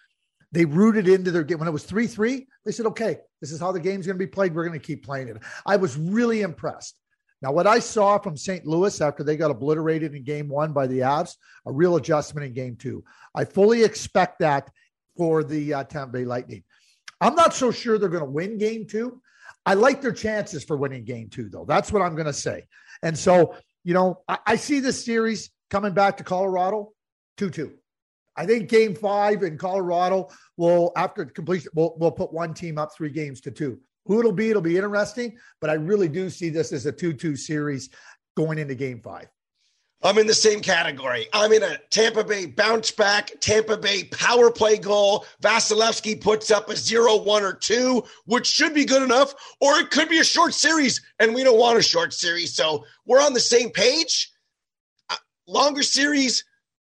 they 0.51 0.65
rooted 0.65 1.07
into 1.07 1.31
their 1.31 1.43
game. 1.43 1.59
When 1.59 1.69
it 1.69 1.71
was 1.71 1.85
3 1.85 2.05
3, 2.05 2.45
they 2.65 2.71
said, 2.73 2.85
okay, 2.87 3.17
this 3.39 3.51
is 3.51 3.61
how 3.61 3.71
the 3.71 3.79
game's 3.79 4.05
going 4.05 4.19
to 4.19 4.25
be 4.25 4.29
played. 4.29 4.53
We're 4.53 4.67
going 4.67 4.79
to 4.79 4.85
keep 4.85 5.05
playing 5.05 5.29
it. 5.29 5.37
I 5.65 5.77
was 5.77 5.97
really 5.97 6.41
impressed. 6.41 6.95
Now, 7.41 7.51
what 7.51 7.67
I 7.67 7.79
saw 7.79 8.19
from 8.19 8.37
St. 8.37 8.65
Louis 8.67 9.01
after 9.01 9.23
they 9.23 9.35
got 9.35 9.51
obliterated 9.51 10.13
in 10.13 10.23
game 10.23 10.47
one 10.47 10.73
by 10.73 10.87
the 10.87 10.99
Avs, 10.99 11.35
a 11.65 11.71
real 11.71 11.95
adjustment 11.95 12.45
in 12.45 12.53
game 12.53 12.75
two. 12.75 13.03
I 13.33 13.45
fully 13.45 13.83
expect 13.83 14.39
that 14.39 14.69
for 15.17 15.43
the 15.43 15.73
uh, 15.73 15.83
Tampa 15.85 16.13
Bay 16.13 16.25
Lightning. 16.25 16.63
I'm 17.19 17.35
not 17.35 17.53
so 17.53 17.71
sure 17.71 17.97
they're 17.97 18.09
going 18.09 18.23
to 18.23 18.29
win 18.29 18.57
game 18.57 18.85
two. 18.87 19.21
I 19.65 19.73
like 19.75 20.01
their 20.01 20.11
chances 20.11 20.63
for 20.63 20.77
winning 20.77 21.03
game 21.03 21.29
two, 21.29 21.49
though. 21.49 21.65
That's 21.65 21.91
what 21.91 22.01
I'm 22.01 22.15
going 22.15 22.27
to 22.27 22.33
say. 22.33 22.65
And 23.03 23.17
so, 23.17 23.55
you 23.83 23.93
know, 23.93 24.21
I, 24.27 24.39
I 24.45 24.55
see 24.55 24.79
this 24.79 25.03
series 25.03 25.51
coming 25.69 25.93
back 25.93 26.17
to 26.17 26.23
Colorado 26.23 26.93
2 27.37 27.49
2. 27.49 27.73
I 28.35 28.45
think 28.45 28.69
game 28.69 28.95
five 28.95 29.43
in 29.43 29.57
Colorado 29.57 30.29
will, 30.57 30.91
after 30.95 31.25
completion, 31.25 31.69
we'll, 31.75 31.95
we'll 31.97 32.11
put 32.11 32.31
one 32.31 32.53
team 32.53 32.77
up 32.77 32.91
three 32.95 33.09
games 33.09 33.41
to 33.41 33.51
two. 33.51 33.79
Who 34.05 34.19
it'll 34.19 34.31
be, 34.31 34.49
it'll 34.49 34.61
be 34.61 34.77
interesting, 34.77 35.37
but 35.59 35.69
I 35.69 35.73
really 35.73 36.07
do 36.07 36.29
see 36.29 36.49
this 36.49 36.71
as 36.71 36.85
a 36.85 36.91
2 36.91 37.13
2 37.13 37.35
series 37.35 37.89
going 38.35 38.57
into 38.57 38.75
game 38.75 38.99
five. 38.99 39.27
I'm 40.03 40.17
in 40.17 40.25
the 40.25 40.33
same 40.33 40.61
category. 40.61 41.27
I'm 41.31 41.53
in 41.53 41.61
a 41.61 41.77
Tampa 41.91 42.23
Bay 42.23 42.47
bounce 42.47 42.89
back, 42.89 43.39
Tampa 43.39 43.77
Bay 43.77 44.05
power 44.05 44.49
play 44.49 44.77
goal. 44.77 45.25
Vasilevskiy 45.43 46.19
puts 46.19 46.49
up 46.49 46.69
a 46.69 46.75
zero, 46.75 47.17
one, 47.17 47.43
or 47.43 47.53
two, 47.53 48.03
which 48.25 48.47
should 48.47 48.73
be 48.73 48.83
good 48.83 49.03
enough, 49.03 49.35
or 49.59 49.77
it 49.77 49.91
could 49.91 50.09
be 50.09 50.17
a 50.17 50.23
short 50.23 50.55
series, 50.55 51.01
and 51.19 51.35
we 51.35 51.43
don't 51.43 51.59
want 51.59 51.77
a 51.77 51.83
short 51.83 52.13
series. 52.13 52.55
So 52.55 52.83
we're 53.05 53.21
on 53.21 53.33
the 53.33 53.39
same 53.39 53.69
page. 53.69 54.31
Uh, 55.09 55.17
longer 55.47 55.83
series, 55.83 56.45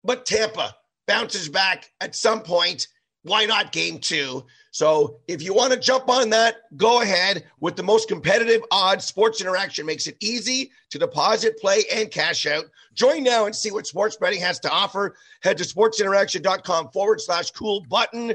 but 0.03 0.27
Tampa 0.27 0.75
bounces 1.07 1.49
back 1.49 1.89
at 2.01 2.15
some 2.15 2.41
point. 2.41 2.87
Why 3.23 3.45
not 3.45 3.71
game 3.71 3.97
two? 3.97 4.45
So 4.79 5.19
if 5.27 5.43
you 5.43 5.53
want 5.53 5.73
to 5.73 5.77
jump 5.77 6.07
on 6.07 6.29
that, 6.29 6.61
go 6.77 7.01
ahead 7.01 7.43
with 7.59 7.75
the 7.75 7.83
most 7.83 8.07
competitive 8.07 8.61
odds. 8.71 9.03
Sports 9.03 9.41
Interaction 9.41 9.85
makes 9.85 10.07
it 10.07 10.15
easy 10.21 10.71
to 10.91 10.97
deposit, 10.97 11.59
play, 11.59 11.83
and 11.93 12.09
cash 12.09 12.45
out. 12.45 12.63
Join 12.93 13.23
now 13.23 13.45
and 13.45 13.53
see 13.53 13.71
what 13.71 13.85
sports 13.85 14.15
betting 14.15 14.39
has 14.39 14.57
to 14.61 14.71
offer. 14.71 15.17
Head 15.41 15.57
to 15.57 15.65
sportsinteraction.com 15.65 16.91
forward 16.91 17.19
slash 17.19 17.51
cool 17.51 17.83
button. 17.89 18.33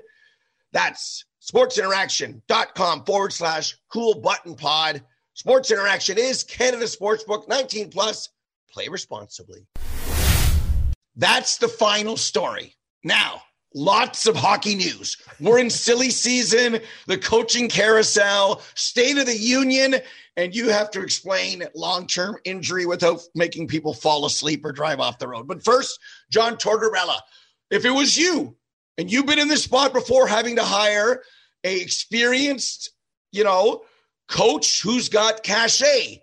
That's 0.70 1.24
sportsinteraction.com 1.42 3.06
forward 3.06 3.32
slash 3.32 3.78
cool 3.90 4.20
button 4.20 4.54
pod. 4.54 5.02
Sports 5.32 5.70
Interaction 5.70 6.18
is 6.18 6.44
Canada 6.44 6.84
Sportsbook 6.84 7.48
19 7.48 7.88
plus. 7.88 8.28
Play 8.70 8.88
responsibly. 8.88 9.66
That's 11.16 11.56
the 11.56 11.68
final 11.68 12.18
story. 12.18 12.76
Now, 13.02 13.43
lots 13.74 14.26
of 14.26 14.36
hockey 14.36 14.76
news. 14.76 15.16
We're 15.40 15.58
in 15.58 15.68
silly 15.68 16.10
season, 16.10 16.80
the 17.06 17.18
coaching 17.18 17.68
carousel, 17.68 18.62
state 18.74 19.18
of 19.18 19.26
the 19.26 19.36
union, 19.36 19.96
and 20.36 20.54
you 20.54 20.70
have 20.70 20.90
to 20.92 21.02
explain 21.02 21.64
long 21.74 22.06
term 22.06 22.36
injury 22.44 22.86
without 22.86 23.20
making 23.34 23.68
people 23.68 23.92
fall 23.92 24.24
asleep 24.24 24.64
or 24.64 24.72
drive 24.72 25.00
off 25.00 25.18
the 25.18 25.28
road. 25.28 25.46
But 25.46 25.64
first, 25.64 25.98
John 26.30 26.56
Tortorella, 26.56 27.18
if 27.70 27.84
it 27.84 27.90
was 27.90 28.16
you 28.16 28.56
and 28.96 29.10
you've 29.10 29.26
been 29.26 29.38
in 29.38 29.48
this 29.48 29.64
spot 29.64 29.92
before 29.92 30.26
having 30.26 30.56
to 30.56 30.64
hire 30.64 31.22
a 31.64 31.80
experienced, 31.80 32.90
you 33.32 33.44
know, 33.44 33.82
coach 34.28 34.82
who's 34.82 35.08
got 35.08 35.42
cachet, 35.42 36.22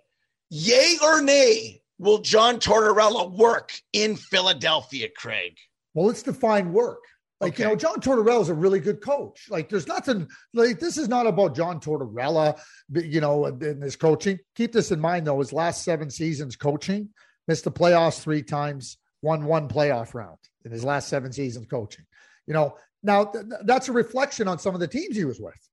yay 0.50 0.96
or 1.02 1.20
nay, 1.20 1.82
will 1.98 2.18
John 2.18 2.58
Tortorella 2.58 3.30
work 3.30 3.72
in 3.92 4.16
Philadelphia, 4.16 5.08
Craig? 5.14 5.56
Well, 5.94 6.06
let's 6.06 6.22
define 6.22 6.72
work. 6.72 7.00
Like, 7.42 7.54
okay. 7.54 7.64
you 7.64 7.68
know, 7.70 7.76
John 7.76 8.00
Tortorella 8.00 8.40
is 8.40 8.50
a 8.50 8.54
really 8.54 8.78
good 8.78 9.00
coach. 9.00 9.48
Like, 9.50 9.68
there's 9.68 9.88
nothing 9.88 10.28
like 10.54 10.78
this 10.78 10.96
is 10.96 11.08
not 11.08 11.26
about 11.26 11.56
John 11.56 11.80
Tortorella, 11.80 12.56
you 12.94 13.20
know, 13.20 13.46
in 13.46 13.80
his 13.80 13.96
coaching. 13.96 14.38
Keep 14.54 14.70
this 14.70 14.92
in 14.92 15.00
mind, 15.00 15.26
though, 15.26 15.40
his 15.40 15.52
last 15.52 15.82
seven 15.82 16.08
seasons 16.08 16.54
coaching, 16.54 17.08
missed 17.48 17.64
the 17.64 17.72
playoffs 17.72 18.20
three 18.20 18.44
times, 18.44 18.96
won 19.22 19.44
one 19.44 19.68
playoff 19.68 20.14
round 20.14 20.38
in 20.64 20.70
his 20.70 20.84
last 20.84 21.08
seven 21.08 21.32
seasons 21.32 21.66
coaching. 21.66 22.04
You 22.46 22.54
know, 22.54 22.76
now 23.02 23.24
th- 23.24 23.44
that's 23.64 23.88
a 23.88 23.92
reflection 23.92 24.46
on 24.46 24.60
some 24.60 24.74
of 24.74 24.80
the 24.80 24.86
teams 24.86 25.16
he 25.16 25.24
was 25.24 25.40
with, 25.40 25.68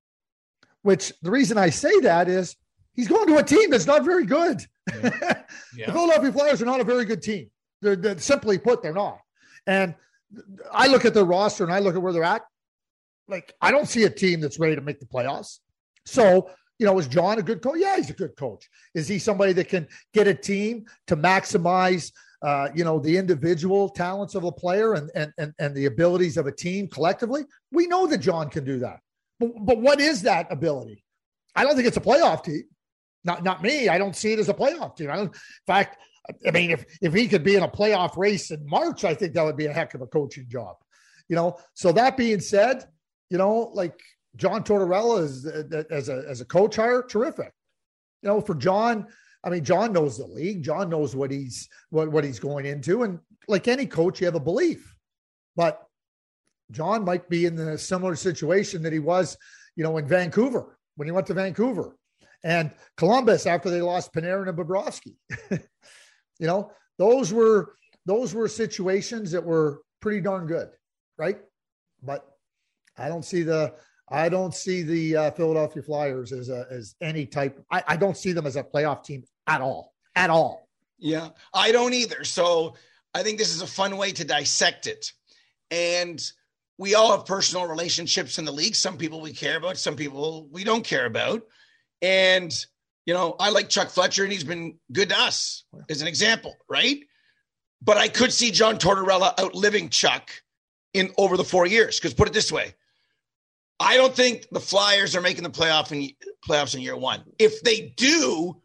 which 0.82 1.14
the 1.22 1.30
reason 1.30 1.60
I 1.60 1.70
say 1.70 2.00
that 2.00 2.28
is 2.28 2.56
he's 2.96 3.08
going 3.08 3.28
to 3.28 3.38
a 3.38 3.44
team 3.44 3.70
that's 3.70 3.86
not 3.86 4.04
very 4.04 4.26
good. 4.26 4.66
Yeah. 4.92 5.44
Yeah. 5.76 5.86
the 5.86 5.92
Philadelphia 5.94 6.32
Flyers 6.32 6.62
are 6.64 6.66
not 6.66 6.82
a 6.82 6.84
very 6.84 7.06
good 7.06 7.22
team. 7.22 7.52
They're, 7.84 7.96
they're 7.96 8.18
simply 8.18 8.58
put, 8.58 8.82
they're 8.82 8.92
not. 8.92 9.20
And 9.68 9.94
I 10.72 10.88
look 10.88 11.06
at 11.06 11.14
the 11.14 11.26
roster 11.26 11.64
and 11.64 11.74
I 11.74 11.80
look 11.80 11.96
at 11.96 12.02
where 12.02 12.14
they're 12.14 12.24
at. 12.24 12.44
Like, 13.28 13.54
I 13.62 13.72
don't 13.72 13.88
see 13.88 14.04
a 14.04 14.10
team 14.10 14.42
that's 14.42 14.60
ready 14.60 14.76
to 14.76 14.82
make 14.82 15.00
the 15.00 15.06
playoffs. 15.06 15.60
So, 16.06 16.50
you 16.80 16.86
know, 16.86 16.98
is 16.98 17.08
John 17.08 17.38
a 17.40 17.44
good 17.44 17.62
coach? 17.62 17.78
Yeah, 17.80 17.98
he's 17.98 18.10
a 18.10 18.14
good 18.14 18.36
coach. 18.36 18.68
Is 18.96 19.08
he 19.08 19.20
somebody 19.20 19.54
that 19.54 19.68
can 19.70 19.88
get 20.14 20.28
a 20.28 20.34
team 20.34 20.86
to 21.08 21.16
maximize, 21.18 22.12
uh, 22.42 22.70
you 22.74 22.84
know, 22.84 23.00
the 23.00 23.18
individual 23.18 23.90
talents 23.90 24.34
of 24.34 24.46
a 24.46 24.52
player 24.52 24.94
and, 24.94 25.12
and, 25.14 25.34
and, 25.38 25.54
and 25.60 25.76
the 25.76 25.86
abilities 25.86 26.38
of 26.38 26.48
a 26.48 26.52
team 26.52 26.88
collectively? 26.88 27.44
We 27.72 27.88
know 27.88 28.08
that 28.08 28.20
John 28.20 28.50
can 28.50 28.64
do 28.64 28.80
that. 28.80 29.00
But, 29.40 29.52
but 29.60 29.80
what 29.80 30.00
is 30.00 30.24
that 30.24 30.52
ability? 30.52 31.04
I 31.56 31.64
don't 31.64 31.76
think 31.76 31.88
it's 31.88 31.98
a 31.98 32.02
playoff 32.02 32.44
team. 32.44 32.64
Not, 33.26 33.44
not 33.44 33.62
me. 33.62 33.90
I 33.90 33.98
don't 33.98 34.16
see 34.16 34.32
it 34.34 34.40
as 34.40 34.50
a 34.50 34.54
playoff 34.54 34.96
team. 34.96 35.12
I 35.12 35.18
don't, 35.18 35.34
in 35.34 35.42
fact, 35.68 35.98
I 36.48 36.52
mean, 36.52 36.72
if 36.72 36.86
if 37.02 37.14
he 37.14 37.28
could 37.28 37.44
be 37.44 37.56
in 37.56 37.64
a 37.64 37.68
playoff 37.68 38.18
race 38.18 38.52
in 38.52 38.66
March, 38.68 39.04
I 39.04 39.14
think 39.14 39.34
that 39.34 39.44
would 39.44 39.58
be 39.58 39.68
a 39.68 39.74
heck 39.74 39.94
of 39.94 40.02
a 40.02 40.08
coaching 40.08 40.48
job. 40.50 40.76
You 41.28 41.36
know. 41.36 41.58
So 41.74 41.92
that 41.94 42.18
being 42.18 42.40
said, 42.40 42.86
you 43.30 43.38
know, 43.38 43.72
like 43.74 44.00
John 44.36 44.64
Tortorella 44.64 45.24
is 45.24 45.46
uh, 45.46 45.84
as 45.90 46.10
a 46.10 46.24
as 46.28 46.42
a 46.42 46.46
coach 46.46 46.76
hire, 46.76 47.04
terrific. 47.04 47.52
You 48.22 48.30
know, 48.30 48.42
for 48.42 48.56
John, 48.56 49.08
I 49.44 49.50
mean, 49.50 49.64
John 49.64 49.94
knows 49.94 50.18
the 50.18 50.28
league. 50.28 50.64
John 50.64 50.90
knows 50.90 51.16
what 51.16 51.32
he's 51.32 51.68
what 51.90 52.12
what 52.12 52.24
he's 52.24 52.40
going 52.40 52.66
into, 52.66 53.04
and 53.04 53.20
like 53.48 53.68
any 53.68 53.86
coach, 53.86 54.20
you 54.20 54.26
have 54.26 54.36
a 54.36 54.40
belief. 54.40 54.96
But 55.56 55.82
John 56.72 57.04
might 57.04 57.30
be 57.30 57.46
in 57.46 57.56
the 57.56 57.78
similar 57.78 58.16
situation 58.16 58.84
that 58.84 58.94
he 58.94 59.00
was, 59.00 59.38
you 59.76 59.84
know, 59.84 59.98
in 59.98 60.08
Vancouver 60.08 60.78
when 60.96 61.08
he 61.08 61.12
went 61.12 61.28
to 61.28 61.34
Vancouver 61.34 61.96
and 62.44 62.72
Columbus 62.98 63.46
after 63.46 63.70
they 63.70 63.82
lost 63.82 64.14
Panarin 64.14 64.50
and 64.50 64.58
Bobrovsky. 64.58 65.16
you 66.40 66.48
know, 66.48 66.72
those 66.98 67.34
were 67.34 67.76
those 68.06 68.34
were 68.34 68.48
situations 68.48 69.32
that 69.32 69.44
were 69.44 69.82
pretty 70.00 70.22
darn 70.22 70.48
good, 70.48 70.70
right? 71.18 71.40
But 72.02 72.26
I 72.98 73.08
don't 73.08 73.24
see 73.24 73.44
the 73.44 73.74
I 74.10 74.30
don't 74.30 74.56
see 74.56 74.82
the 74.82 75.16
uh, 75.16 75.32
Philadelphia 75.32 75.84
Flyers 75.84 76.32
as 76.32 76.50
a 76.50 76.66
as 76.72 76.96
any 77.02 77.26
type. 77.26 77.64
I, 77.72 77.84
I 77.88 77.98
don't 77.98 78.18
see 78.18 78.32
them 78.32 78.48
as 78.48 78.56
a 78.56 78.64
playoff 78.64 79.04
team 79.04 79.24
at 79.48 79.62
all, 79.62 79.94
at 80.16 80.30
all. 80.30 80.68
Yeah, 80.98 81.30
I 81.54 81.72
don't 81.72 81.94
either. 81.94 82.24
So 82.24 82.76
I 83.14 83.24
think 83.24 83.38
this 83.38 83.54
is 83.54 83.62
a 83.62 83.68
fun 83.68 83.98
way 83.98 84.12
to 84.14 84.26
dissect 84.26 84.88
it, 84.88 85.12
and 85.72 86.20
we 86.80 86.96
all 86.96 87.12
have 87.12 87.26
personal 87.26 87.68
relationships 87.68 88.40
in 88.40 88.46
the 88.46 88.54
league. 88.54 88.74
Some 88.74 88.98
people 88.98 89.20
we 89.20 89.34
care 89.34 89.58
about, 89.58 89.78
some 89.78 89.98
people 89.98 90.48
we 90.50 90.64
don't 90.64 90.84
care 90.84 91.06
about. 91.06 91.44
And, 92.02 92.54
you 93.10 93.16
know, 93.16 93.36
I 93.40 93.50
like 93.50 93.70
Chuck 93.70 93.90
Fletcher 93.90 94.22
and 94.22 94.32
he's 94.32 94.44
been 94.44 94.78
good 94.92 95.10
to 95.10 95.20
us 95.20 95.64
as 95.90 96.04
an 96.04 96.08
example, 96.08 96.56
right? 96.70 97.00
But 97.82 97.98
I 97.98 98.08
could 98.08 98.32
see 98.32 98.52
John 98.52 98.78
Tortorella 98.78 99.34
outliving 99.40 99.90
Chuck 99.90 100.30
in 100.94 101.10
over 101.18 101.36
the 101.36 101.44
four 101.44 101.66
years. 101.66 102.00
Because 102.00 102.14
put 102.14 102.28
it 102.28 102.36
this 102.36 102.52
way, 102.52 102.76
I 103.80 103.98
don't 103.98 104.14
think 104.14 104.46
the 104.52 104.60
Flyers 104.60 105.16
are 105.16 105.22
making 105.22 105.42
the 105.42 105.50
playoff 105.50 105.92
in 105.92 106.12
playoffs 106.48 106.76
in 106.76 106.82
year 106.82 106.96
one. 106.96 107.24
If 107.40 107.64
they 107.64 107.96
do, 107.98 108.62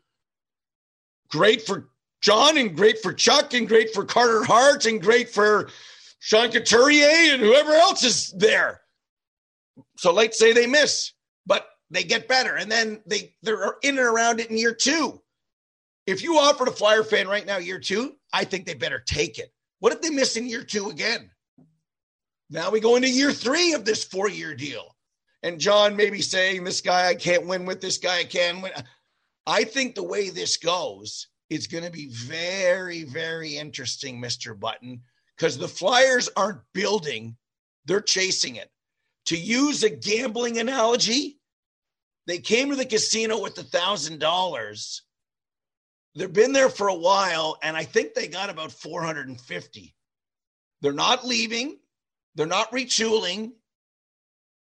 great 1.30 1.62
for 1.62 1.88
John 2.20 2.58
and 2.58 2.76
great 2.76 2.98
for 2.98 3.14
Chuck 3.14 3.54
and 3.54 3.66
great 3.66 3.94
for 3.94 4.04
Carter 4.04 4.44
Hart 4.44 4.84
and 4.84 5.00
great 5.00 5.30
for 5.30 5.70
Sean 6.18 6.50
Couturier 6.50 7.32
and 7.32 7.40
whoever 7.40 7.72
else 7.72 8.04
is 8.04 8.30
there. 8.36 8.82
So 9.96 10.12
let's 10.12 10.38
say 10.38 10.52
they 10.52 10.66
miss, 10.66 11.12
but 11.46 11.66
they 11.90 12.04
get 12.04 12.28
better, 12.28 12.56
and 12.56 12.70
then 12.70 13.02
they 13.06 13.34
they're 13.42 13.76
in 13.82 13.98
and 13.98 14.06
around 14.06 14.40
it 14.40 14.50
in 14.50 14.58
year 14.58 14.74
two. 14.74 15.20
If 16.06 16.22
you 16.22 16.38
offer 16.38 16.64
a 16.64 16.72
Flyer 16.72 17.04
fan 17.04 17.28
right 17.28 17.46
now 17.46 17.56
year 17.56 17.78
two, 17.78 18.16
I 18.32 18.44
think 18.44 18.66
they 18.66 18.74
better 18.74 19.00
take 19.00 19.38
it. 19.38 19.52
What 19.80 19.92
if 19.92 20.00
they 20.00 20.10
miss 20.10 20.36
in 20.36 20.48
year 20.48 20.64
two 20.64 20.90
again? 20.90 21.30
Now 22.50 22.70
we 22.70 22.80
go 22.80 22.96
into 22.96 23.08
year 23.08 23.32
three 23.32 23.72
of 23.72 23.84
this 23.84 24.04
four 24.04 24.28
year 24.28 24.54
deal. 24.54 24.94
And 25.42 25.60
John 25.60 25.94
maybe 25.94 26.22
saying, 26.22 26.64
This 26.64 26.80
guy 26.80 27.08
I 27.08 27.14
can't 27.14 27.46
win 27.46 27.66
with, 27.66 27.80
this 27.80 27.98
guy 27.98 28.20
I 28.20 28.24
can 28.24 28.62
win. 28.62 28.72
I 29.46 29.64
think 29.64 29.94
the 29.94 30.02
way 30.02 30.30
this 30.30 30.56
goes 30.56 31.28
is 31.50 31.66
going 31.66 31.84
to 31.84 31.90
be 31.90 32.08
very, 32.08 33.04
very 33.04 33.56
interesting, 33.56 34.20
Mr. 34.20 34.58
Button, 34.58 35.02
because 35.36 35.58
the 35.58 35.68
Flyers 35.68 36.30
aren't 36.36 36.60
building, 36.72 37.36
they're 37.84 38.00
chasing 38.00 38.56
it. 38.56 38.70
To 39.26 39.36
use 39.36 39.82
a 39.82 39.90
gambling 39.90 40.58
analogy, 40.58 41.38
they 42.26 42.38
came 42.38 42.70
to 42.70 42.76
the 42.76 42.86
casino 42.86 43.40
with 43.40 43.58
a 43.58 43.62
thousand 43.62 44.18
dollars. 44.18 45.02
They've 46.14 46.32
been 46.32 46.52
there 46.52 46.68
for 46.68 46.88
a 46.88 46.94
while, 46.94 47.58
and 47.62 47.76
I 47.76 47.84
think 47.84 48.14
they 48.14 48.28
got 48.28 48.50
about 48.50 48.72
450. 48.72 49.94
They're 50.80 50.92
not 50.92 51.26
leaving, 51.26 51.78
they're 52.34 52.46
not 52.46 52.70
retooling. 52.72 53.52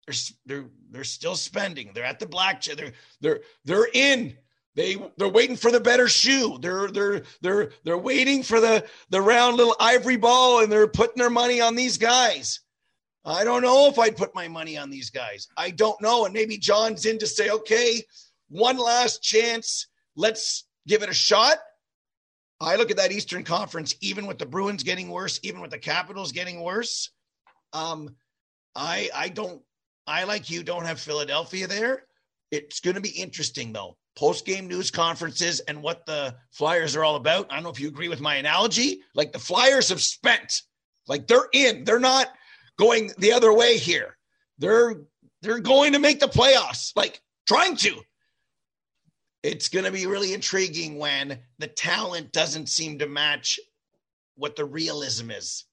They're, 0.06 0.14
they're, 0.46 0.64
they're 0.90 1.04
still 1.04 1.36
spending. 1.36 1.92
They're 1.94 2.04
at 2.04 2.18
the 2.18 2.26
blackjack. 2.26 2.76
They're 2.76 2.92
they're 3.20 3.40
they're 3.64 3.88
in. 3.92 4.36
They 4.74 4.96
they're 5.16 5.28
waiting 5.28 5.56
for 5.56 5.70
the 5.70 5.80
better 5.80 6.08
shoe. 6.08 6.58
They're 6.60 6.88
they're 6.88 7.22
they're 7.40 7.70
they're 7.84 7.98
waiting 7.98 8.42
for 8.42 8.60
the 8.60 8.84
the 9.10 9.20
round 9.20 9.56
little 9.56 9.76
ivory 9.78 10.16
ball, 10.16 10.60
and 10.60 10.72
they're 10.72 10.88
putting 10.88 11.18
their 11.20 11.30
money 11.30 11.60
on 11.60 11.76
these 11.76 11.98
guys. 11.98 12.60
I 13.24 13.44
don't 13.44 13.62
know 13.62 13.88
if 13.88 13.98
I'd 13.98 14.16
put 14.16 14.34
my 14.34 14.48
money 14.48 14.76
on 14.76 14.90
these 14.90 15.10
guys. 15.10 15.48
I 15.56 15.70
don't 15.70 16.00
know, 16.00 16.24
and 16.24 16.34
maybe 16.34 16.58
John's 16.58 17.06
in 17.06 17.18
to 17.18 17.26
say, 17.26 17.50
okay, 17.50 18.02
one 18.48 18.78
last 18.78 19.22
chance. 19.22 19.86
Let's 20.16 20.64
give 20.86 21.02
it 21.02 21.08
a 21.08 21.14
shot. 21.14 21.58
I 22.60 22.76
look 22.76 22.90
at 22.90 22.96
that 22.96 23.12
Eastern 23.12 23.44
Conference, 23.44 23.94
even 24.00 24.26
with 24.26 24.38
the 24.38 24.46
Bruins 24.46 24.82
getting 24.82 25.08
worse, 25.08 25.40
even 25.42 25.60
with 25.60 25.70
the 25.70 25.78
Capitals 25.78 26.32
getting 26.32 26.60
worse. 26.60 27.10
Um, 27.72 28.14
I 28.74 29.10
I 29.14 29.28
don't 29.28 29.62
I 30.06 30.24
like 30.24 30.50
you 30.50 30.62
don't 30.62 30.84
have 30.84 31.00
Philadelphia 31.00 31.66
there. 31.66 32.04
It's 32.50 32.80
going 32.80 32.96
to 32.96 33.00
be 33.00 33.10
interesting 33.10 33.72
though 33.72 33.96
post 34.14 34.44
game 34.44 34.68
news 34.68 34.90
conferences 34.90 35.60
and 35.60 35.82
what 35.82 36.04
the 36.06 36.34
Flyers 36.50 36.96
are 36.96 37.04
all 37.04 37.16
about. 37.16 37.50
I 37.50 37.54
don't 37.54 37.64
know 37.64 37.70
if 37.70 37.80
you 37.80 37.88
agree 37.88 38.08
with 38.08 38.20
my 38.20 38.36
analogy. 38.36 39.02
Like 39.14 39.32
the 39.32 39.38
Flyers 39.38 39.88
have 39.88 40.02
spent, 40.02 40.62
like 41.06 41.26
they're 41.26 41.48
in, 41.52 41.84
they're 41.84 41.98
not 41.98 42.28
going 42.78 43.10
the 43.18 43.32
other 43.32 43.52
way 43.52 43.78
here. 43.78 44.16
They're 44.58 44.94
they're 45.42 45.58
going 45.58 45.92
to 45.92 45.98
make 45.98 46.20
the 46.20 46.26
playoffs, 46.26 46.92
like 46.96 47.20
trying 47.46 47.76
to. 47.76 48.00
It's 49.42 49.68
going 49.68 49.84
to 49.84 49.90
be 49.90 50.06
really 50.06 50.34
intriguing 50.34 50.98
when 50.98 51.40
the 51.58 51.66
talent 51.66 52.32
doesn't 52.32 52.68
seem 52.68 53.00
to 53.00 53.08
match 53.08 53.58
what 54.36 54.54
the 54.54 54.64
realism 54.64 55.30
is. 55.30 55.64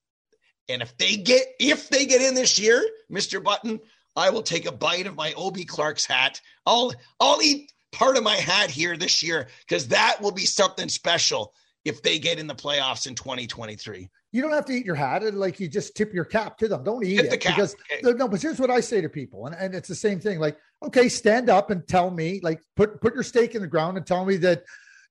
And 0.68 0.82
if 0.82 0.96
they 0.98 1.16
get 1.16 1.46
if 1.58 1.88
they 1.88 2.06
get 2.06 2.22
in 2.22 2.34
this 2.34 2.58
year, 2.58 2.84
Mr. 3.10 3.42
Button, 3.42 3.80
I 4.16 4.30
will 4.30 4.42
take 4.42 4.66
a 4.66 4.72
bite 4.72 5.06
of 5.06 5.16
my 5.16 5.32
Obie 5.36 5.64
Clark's 5.64 6.06
hat. 6.06 6.40
I'll 6.66 6.92
I'll 7.20 7.42
eat 7.42 7.72
part 7.92 8.16
of 8.16 8.22
my 8.22 8.36
hat 8.36 8.70
here 8.70 8.96
this 8.96 9.22
year 9.22 9.48
because 9.60 9.88
that 9.88 10.20
will 10.20 10.32
be 10.32 10.46
something 10.46 10.88
special 10.88 11.54
if 11.84 12.02
they 12.02 12.18
get 12.18 12.38
in 12.38 12.46
the 12.46 12.54
playoffs 12.54 13.06
in 13.06 13.14
2023. 13.14 14.08
You 14.32 14.42
don't 14.42 14.52
have 14.52 14.64
to 14.66 14.72
eat 14.72 14.86
your 14.86 14.94
hat 14.94 15.22
and 15.22 15.38
like 15.38 15.58
you 15.58 15.68
just 15.68 15.96
tip 15.96 16.12
your 16.12 16.24
cap 16.24 16.56
to 16.58 16.68
them. 16.68 16.84
Don't 16.84 17.04
eat 17.04 17.16
Hit 17.16 17.32
it 17.32 17.42
because 17.42 17.74
okay. 17.92 18.16
no, 18.16 18.28
but 18.28 18.40
here's 18.40 18.60
what 18.60 18.70
I 18.70 18.80
say 18.80 19.00
to 19.00 19.08
people, 19.08 19.46
and, 19.46 19.56
and 19.56 19.74
it's 19.74 19.88
the 19.88 19.94
same 19.94 20.20
thing. 20.20 20.38
Like, 20.38 20.56
okay, 20.84 21.08
stand 21.08 21.50
up 21.50 21.70
and 21.70 21.86
tell 21.88 22.10
me, 22.10 22.40
like, 22.42 22.60
put 22.76 23.00
put 23.00 23.14
your 23.14 23.24
stake 23.24 23.54
in 23.54 23.62
the 23.62 23.68
ground 23.68 23.96
and 23.96 24.06
tell 24.06 24.24
me 24.24 24.36
that 24.38 24.62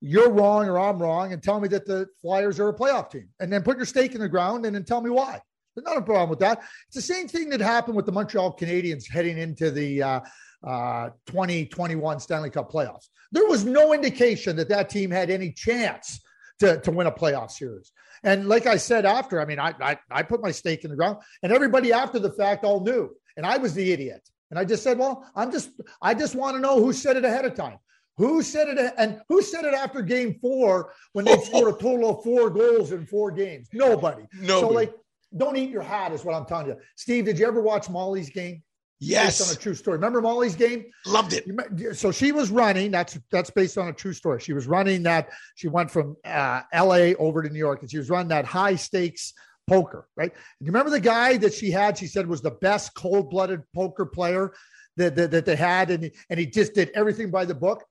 you're 0.01 0.29
wrong 0.29 0.69
or 0.69 0.79
I'm 0.79 0.99
wrong, 0.99 1.33
and 1.33 1.43
tell 1.43 1.59
me 1.59 1.67
that 1.69 1.85
the 1.85 2.07
Flyers 2.21 2.59
are 2.59 2.69
a 2.69 2.73
playoff 2.73 3.11
team, 3.11 3.27
and 3.39 3.51
then 3.51 3.61
put 3.61 3.77
your 3.77 3.85
stake 3.85 4.15
in 4.15 4.21
the 4.21 4.29
ground 4.29 4.65
and 4.65 4.73
then 4.73 4.85
tell 4.85 5.01
me 5.01 5.09
why. 5.09 5.41
There's 5.75 5.85
not 5.85 5.97
a 5.97 6.01
problem 6.01 6.29
with 6.29 6.39
that. 6.39 6.61
It's 6.87 6.95
the 6.95 7.01
same 7.01 7.27
thing 7.27 7.49
that 7.49 7.61
happened 7.61 7.95
with 7.95 8.05
the 8.05 8.11
Montreal 8.11 8.55
Canadiens 8.57 9.09
heading 9.09 9.37
into 9.37 9.71
the 9.71 10.01
uh, 10.01 10.19
uh, 10.65 11.09
2021 11.27 12.19
Stanley 12.19 12.49
Cup 12.49 12.71
playoffs. 12.71 13.09
There 13.31 13.45
was 13.45 13.65
no 13.65 13.93
indication 13.93 14.55
that 14.55 14.69
that 14.69 14.89
team 14.89 15.11
had 15.11 15.29
any 15.29 15.51
chance 15.51 16.19
to, 16.59 16.79
to 16.81 16.91
win 16.91 17.07
a 17.07 17.11
playoff 17.11 17.51
series. 17.51 17.91
And 18.23 18.47
like 18.47 18.65
I 18.65 18.77
said 18.77 19.05
after, 19.05 19.41
I 19.41 19.45
mean, 19.45 19.59
I, 19.59 19.73
I, 19.79 19.97
I 20.11 20.23
put 20.23 20.41
my 20.41 20.51
stake 20.51 20.83
in 20.83 20.91
the 20.91 20.97
ground, 20.97 21.17
and 21.43 21.51
everybody 21.53 21.93
after 21.93 22.19
the 22.19 22.31
fact 22.31 22.65
all 22.65 22.81
knew, 22.81 23.15
and 23.37 23.45
I 23.45 23.57
was 23.57 23.73
the 23.73 23.91
idiot. 23.91 24.27
And 24.49 24.59
I 24.59 24.65
just 24.65 24.83
said, 24.83 24.97
well, 24.97 25.29
I'm 25.35 25.51
just, 25.51 25.69
I 26.01 26.13
just 26.13 26.35
want 26.35 26.55
to 26.55 26.61
know 26.61 26.79
who 26.79 26.91
said 26.91 27.17
it 27.17 27.25
ahead 27.25 27.45
of 27.45 27.55
time. 27.55 27.77
Who 28.17 28.41
said 28.41 28.67
it 28.67 28.93
and 28.97 29.21
who 29.29 29.41
said 29.41 29.63
it 29.63 29.73
after 29.73 30.01
game 30.01 30.37
four 30.41 30.91
when 31.13 31.23
they 31.23 31.37
oh. 31.37 31.41
scored 31.41 31.73
a 31.73 31.77
total 31.77 32.17
of 32.17 32.23
four 32.23 32.49
goals 32.49 32.91
in 32.91 33.05
four 33.05 33.31
games? 33.31 33.69
Nobody. 33.71 34.23
Nobody. 34.33 34.47
So 34.47 34.67
like, 34.67 34.93
don't 35.37 35.55
eat 35.55 35.69
your 35.69 35.83
hat 35.83 36.11
is 36.11 36.25
what 36.25 36.35
I'm 36.35 36.45
telling 36.45 36.67
you. 36.67 36.75
Steve, 36.97 37.25
did 37.25 37.39
you 37.39 37.47
ever 37.47 37.61
watch 37.61 37.89
Molly's 37.89 38.29
game? 38.29 38.61
Yes, 38.99 39.39
based 39.39 39.49
on 39.49 39.55
a 39.55 39.59
true 39.59 39.73
story. 39.75 39.97
Remember 39.97 40.21
Molly's 40.21 40.55
game? 40.55 40.85
Loved 41.05 41.33
it. 41.33 41.95
So 41.95 42.11
she 42.11 42.33
was 42.33 42.51
running. 42.51 42.91
That's 42.91 43.17
that's 43.31 43.49
based 43.49 43.77
on 43.77 43.87
a 43.87 43.93
true 43.93 44.11
story. 44.11 44.41
She 44.41 44.51
was 44.51 44.67
running 44.67 45.03
that. 45.03 45.29
She 45.55 45.69
went 45.69 45.89
from 45.89 46.17
uh, 46.25 46.61
L.A. 46.73 47.15
over 47.15 47.41
to 47.41 47.49
New 47.49 47.59
York, 47.59 47.81
and 47.81 47.89
she 47.89 47.97
was 47.97 48.09
running 48.09 48.27
that 48.29 48.45
high 48.45 48.75
stakes 48.75 49.33
poker. 49.67 50.09
Right? 50.17 50.33
You 50.59 50.67
remember 50.67 50.89
the 50.89 50.99
guy 50.99 51.37
that 51.37 51.53
she 51.53 51.71
had? 51.71 51.97
She 51.97 52.07
said 52.07 52.27
was 52.27 52.41
the 52.41 52.51
best 52.51 52.93
cold 52.93 53.29
blooded 53.29 53.61
poker 53.73 54.05
player 54.05 54.53
that, 54.97 55.15
that 55.15 55.31
that 55.31 55.45
they 55.45 55.55
had, 55.55 55.91
and 55.91 56.11
and 56.29 56.39
he 56.39 56.45
just 56.45 56.73
did 56.73 56.91
everything 56.93 57.31
by 57.31 57.45
the 57.45 57.55
book. 57.55 57.85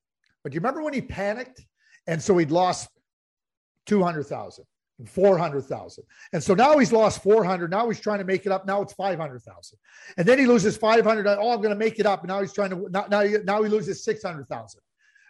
But 0.45 0.53
do 0.53 0.57
you 0.57 0.61
remember 0.61 0.83
when 0.83 0.95
he 0.95 1.01
panicked, 1.01 1.65
and 2.07 2.23
so 2.23 2.37
he'd 2.37 2.51
lost 2.51 2.91
two 3.87 4.03
hundred 4.03 4.25
thousand? 4.25 4.67
400,000. 5.07 6.05
And 6.33 6.43
so 6.43 6.55
now 6.55 6.77
he's 6.79 6.93
lost 6.93 7.23
400. 7.23 7.71
Now 7.71 7.89
he's 7.89 8.01
trying 8.01 8.19
to 8.19 8.25
make 8.25 8.47
it 8.47 8.53
up. 8.53 8.67
Now 8.67 8.83
it's 8.83 8.93
500,000. 8.95 9.79
And 10.17 10.27
then 10.27 10.39
he 10.39 10.47
loses 10.47 10.77
500. 10.77 11.27
Oh, 11.27 11.53
I'm 11.53 11.59
going 11.59 11.71
to 11.71 11.77
make 11.77 12.01
it 12.01 12.07
up. 12.07 12.23
And 12.23 12.29
now 12.29 12.41
he's 12.41 12.53
trying 12.53 12.71
to, 12.71 12.89
now, 12.91 13.07
now, 13.09 13.23
now 13.45 13.63
he 13.63 13.69
loses 13.69 14.03
600,000. 14.03 14.81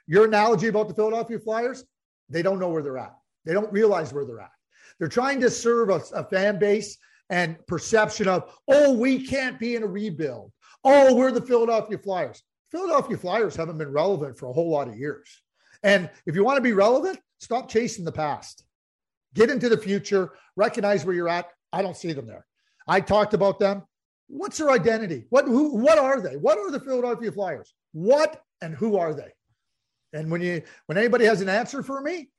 Your 0.07 0.24
analogy 0.24 0.68
about 0.68 0.88
the 0.88 0.94
Philadelphia 0.94 1.38
Flyers, 1.38 1.85
they 2.31 2.40
don't 2.40 2.59
know 2.59 2.70
where 2.70 2.83
they're 2.83 2.98
at. 2.98 3.14
They 3.44 3.52
don't 3.52 3.70
realize 3.72 4.12
where 4.12 4.24
they're 4.24 4.40
at. 4.40 4.50
They're 4.98 5.09
trying 5.09 5.40
to 5.40 5.50
serve 5.50 5.90
a, 5.90 6.00
a 6.14 6.24
fan 6.24 6.59
base 6.59 6.96
and 7.28 7.59
perception 7.66 8.26
of, 8.26 8.50
oh, 8.68 8.94
we 8.94 9.26
can't 9.26 9.59
be 9.59 9.76
in 9.76 9.83
a 9.83 9.87
rebuild. 9.87 10.50
Oh, 10.83 11.14
we're 11.14 11.31
the 11.31 11.42
Philadelphia 11.42 11.98
Flyers. 11.98 12.42
Philadelphia 12.70 13.18
Flyers 13.18 13.54
haven't 13.54 13.78
been 13.78 13.92
relevant 13.92 14.38
for 14.38 14.46
a 14.46 14.52
whole 14.52 14.70
lot 14.70 14.88
of 14.88 14.96
years. 14.96 15.42
And 15.83 16.09
if 16.26 16.35
you 16.35 16.42
want 16.42 16.57
to 16.57 16.62
be 16.62 16.72
relevant, 16.72 17.18
stop 17.38 17.68
chasing 17.68 18.04
the 18.04 18.12
past 18.12 18.64
Get 19.35 19.51
into 19.51 19.69
the 19.69 19.77
future, 19.77 20.33
recognize 20.57 21.05
where 21.05 21.14
you're 21.14 21.29
at. 21.29 21.47
I 21.73 21.83
don't 21.83 21.97
see 21.97 22.12
them 22.12 22.27
there. 22.27 22.47
I 22.87 23.01
talked 23.01 23.35
about 23.35 23.59
them. 23.59 23.83
What's 24.29 24.59
their 24.59 24.71
identity? 24.71 25.27
What 25.31 25.47
who 25.47 25.77
what 25.77 25.99
are 25.99 26.21
they? 26.21 26.37
What 26.37 26.59
are 26.59 26.71
the 26.71 26.81
Philadelphia 26.81 27.33
Flyers? 27.33 27.73
What 27.93 28.43
and 28.61 28.75
who 28.75 28.97
are 28.97 29.14
they? 29.14 29.33
And 30.12 30.31
when 30.31 30.41
you 30.41 30.62
when 30.87 30.99
anybody 30.99 31.25
has 31.27 31.41
an 31.41 31.49
answer 31.49 31.83
for 31.83 32.01
me, 32.01 32.31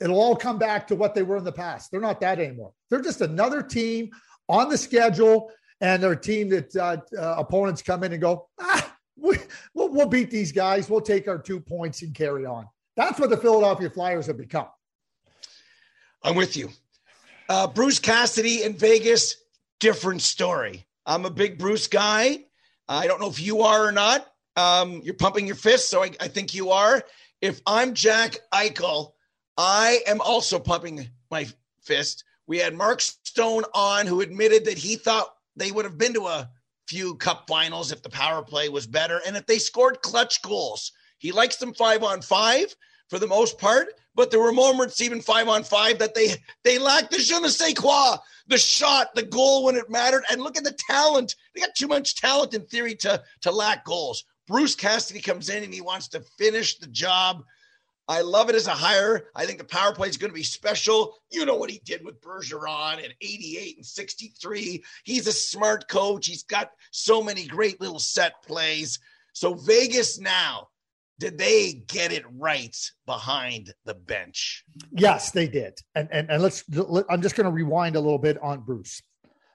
it'll 0.00 0.20
all 0.20 0.36
come 0.36 0.58
back 0.58 0.86
to 0.88 0.96
what 0.96 1.14
they 1.14 1.22
were 1.22 1.36
in 1.36 1.44
the 1.44 1.52
past. 1.52 1.90
They're 1.90 2.00
not 2.00 2.20
that 2.20 2.38
anymore. 2.38 2.72
They're 2.88 3.02
just 3.02 3.20
another 3.20 3.62
team 3.62 4.10
on 4.48 4.68
the 4.68 4.78
schedule, 4.78 5.50
and 5.80 6.02
they're 6.02 6.12
a 6.12 6.20
team 6.20 6.48
that 6.50 6.74
uh, 6.76 6.96
uh, 7.18 7.34
opponents 7.38 7.82
come 7.82 8.02
in 8.04 8.12
and 8.12 8.20
go, 8.20 8.48
ah, 8.60 8.94
we, 9.16 9.38
we'll, 9.74 9.90
we'll 9.90 10.08
beat 10.08 10.30
these 10.30 10.52
guys. 10.52 10.90
We'll 10.90 11.00
take 11.00 11.28
our 11.28 11.38
two 11.38 11.60
points 11.60 12.02
and 12.02 12.14
carry 12.14 12.46
on. 12.46 12.66
That's 12.96 13.20
what 13.20 13.30
the 13.30 13.36
Philadelphia 13.36 13.90
Flyers 13.90 14.26
have 14.26 14.38
become. 14.38 14.68
I'm 16.22 16.34
with 16.34 16.56
you. 16.56 16.70
Uh, 17.48 17.66
Bruce 17.66 17.98
Cassidy 17.98 18.62
in 18.62 18.74
Vegas, 18.74 19.36
different 19.78 20.22
story. 20.22 20.86
I'm 21.06 21.24
a 21.24 21.30
big 21.30 21.58
Bruce 21.58 21.86
guy. 21.86 22.44
I 22.88 23.06
don't 23.06 23.20
know 23.20 23.30
if 23.30 23.40
you 23.40 23.62
are 23.62 23.86
or 23.86 23.92
not. 23.92 24.26
Um, 24.56 25.00
you're 25.02 25.14
pumping 25.14 25.46
your 25.46 25.56
fist, 25.56 25.88
so 25.88 26.04
I, 26.04 26.10
I 26.20 26.28
think 26.28 26.54
you 26.54 26.70
are. 26.70 27.02
If 27.40 27.60
I'm 27.66 27.94
Jack 27.94 28.38
Eichel, 28.52 29.12
I 29.56 30.00
am 30.06 30.20
also 30.20 30.58
pumping 30.58 31.08
my 31.30 31.46
fist. 31.82 32.24
We 32.46 32.58
had 32.58 32.74
Mark 32.74 33.00
Stone 33.00 33.64
on 33.74 34.06
who 34.06 34.20
admitted 34.20 34.64
that 34.66 34.78
he 34.78 34.96
thought 34.96 35.34
they 35.56 35.72
would 35.72 35.84
have 35.84 35.98
been 35.98 36.14
to 36.14 36.26
a 36.26 36.50
few 36.88 37.14
cup 37.14 37.44
finals 37.48 37.92
if 37.92 38.02
the 38.02 38.10
power 38.10 38.42
play 38.42 38.68
was 38.68 38.86
better 38.86 39.20
and 39.26 39.36
if 39.36 39.46
they 39.46 39.58
scored 39.58 40.02
clutch 40.02 40.42
goals. 40.42 40.92
He 41.18 41.32
likes 41.32 41.56
them 41.56 41.72
five 41.72 42.02
on 42.02 42.20
five 42.22 42.74
for 43.08 43.18
the 43.18 43.26
most 43.26 43.58
part, 43.58 43.88
but 44.14 44.30
there 44.30 44.40
were 44.40 44.52
moments 44.52 45.00
even 45.00 45.20
five 45.20 45.48
on 45.48 45.64
five 45.64 45.98
that 45.98 46.14
they 46.14 46.34
they 46.64 46.78
lacked 46.78 47.10
the 47.10 47.18
je 47.18 47.38
ne 47.38 47.48
sais 47.48 47.74
quoi, 47.74 48.16
the 48.48 48.58
shot, 48.58 49.14
the 49.14 49.22
goal 49.22 49.64
when 49.64 49.76
it 49.76 49.90
mattered. 49.90 50.24
And 50.30 50.42
look 50.42 50.56
at 50.56 50.64
the 50.64 50.76
talent; 50.88 51.36
they 51.54 51.60
got 51.60 51.74
too 51.76 51.88
much 51.88 52.16
talent 52.16 52.54
in 52.54 52.64
theory 52.66 52.94
to 52.96 53.22
to 53.42 53.50
lack 53.50 53.84
goals. 53.84 54.24
Bruce 54.46 54.74
Cassidy 54.74 55.20
comes 55.20 55.48
in 55.48 55.62
and 55.62 55.72
he 55.72 55.80
wants 55.80 56.08
to 56.08 56.20
finish 56.36 56.78
the 56.78 56.88
job. 56.88 57.44
I 58.08 58.22
love 58.22 58.48
it 58.48 58.56
as 58.56 58.66
a 58.66 58.72
hire. 58.72 59.28
I 59.36 59.46
think 59.46 59.58
the 59.58 59.64
power 59.64 59.94
play 59.94 60.08
is 60.08 60.16
going 60.16 60.32
to 60.32 60.34
be 60.34 60.42
special. 60.42 61.14
You 61.30 61.46
know 61.46 61.54
what 61.54 61.70
he 61.70 61.80
did 61.84 62.04
with 62.04 62.20
Bergeron 62.20 62.98
in 62.98 63.12
88 63.20 63.76
and 63.76 63.86
63. 63.86 64.82
He's 65.04 65.28
a 65.28 65.32
smart 65.32 65.86
coach. 65.86 66.26
He's 66.26 66.42
got 66.42 66.72
so 66.90 67.22
many 67.22 67.46
great 67.46 67.80
little 67.80 68.00
set 68.00 68.42
plays. 68.42 68.98
So 69.32 69.54
Vegas 69.54 70.18
now, 70.18 70.70
did 71.20 71.38
they 71.38 71.84
get 71.86 72.12
it 72.12 72.24
right 72.36 72.76
behind 73.06 73.72
the 73.84 73.94
bench? 73.94 74.64
Yes, 74.90 75.30
they 75.30 75.46
did. 75.46 75.78
And 75.94 76.08
and, 76.10 76.30
and 76.30 76.42
let's 76.42 76.64
let, 76.68 77.04
I'm 77.08 77.22
just 77.22 77.36
going 77.36 77.44
to 77.44 77.52
rewind 77.52 77.94
a 77.94 78.00
little 78.00 78.18
bit 78.18 78.38
on 78.42 78.62
Bruce. 78.62 79.02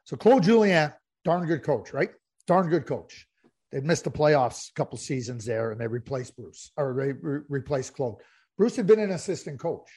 So 0.05 0.15
Claude 0.15 0.43
Julien, 0.43 0.93
darn 1.25 1.45
good 1.47 1.63
coach, 1.63 1.91
right? 1.91 2.11
Darn 2.47 2.69
good 2.69 2.85
coach. 2.85 3.27
They 3.71 3.81
missed 3.81 4.03
the 4.03 4.11
playoffs 4.11 4.69
a 4.69 4.73
couple 4.75 4.97
seasons 4.97 5.43
there, 5.43 5.71
and 5.71 5.81
they 5.81 5.87
replaced 5.87 6.37
Bruce 6.37 6.71
or 6.77 6.95
they 6.97 7.13
re- 7.13 7.41
replaced 7.49 7.95
Claude. 7.95 8.17
Bruce 8.57 8.75
had 8.75 8.87
been 8.87 8.99
an 8.99 9.11
assistant 9.11 9.59
coach. 9.59 9.89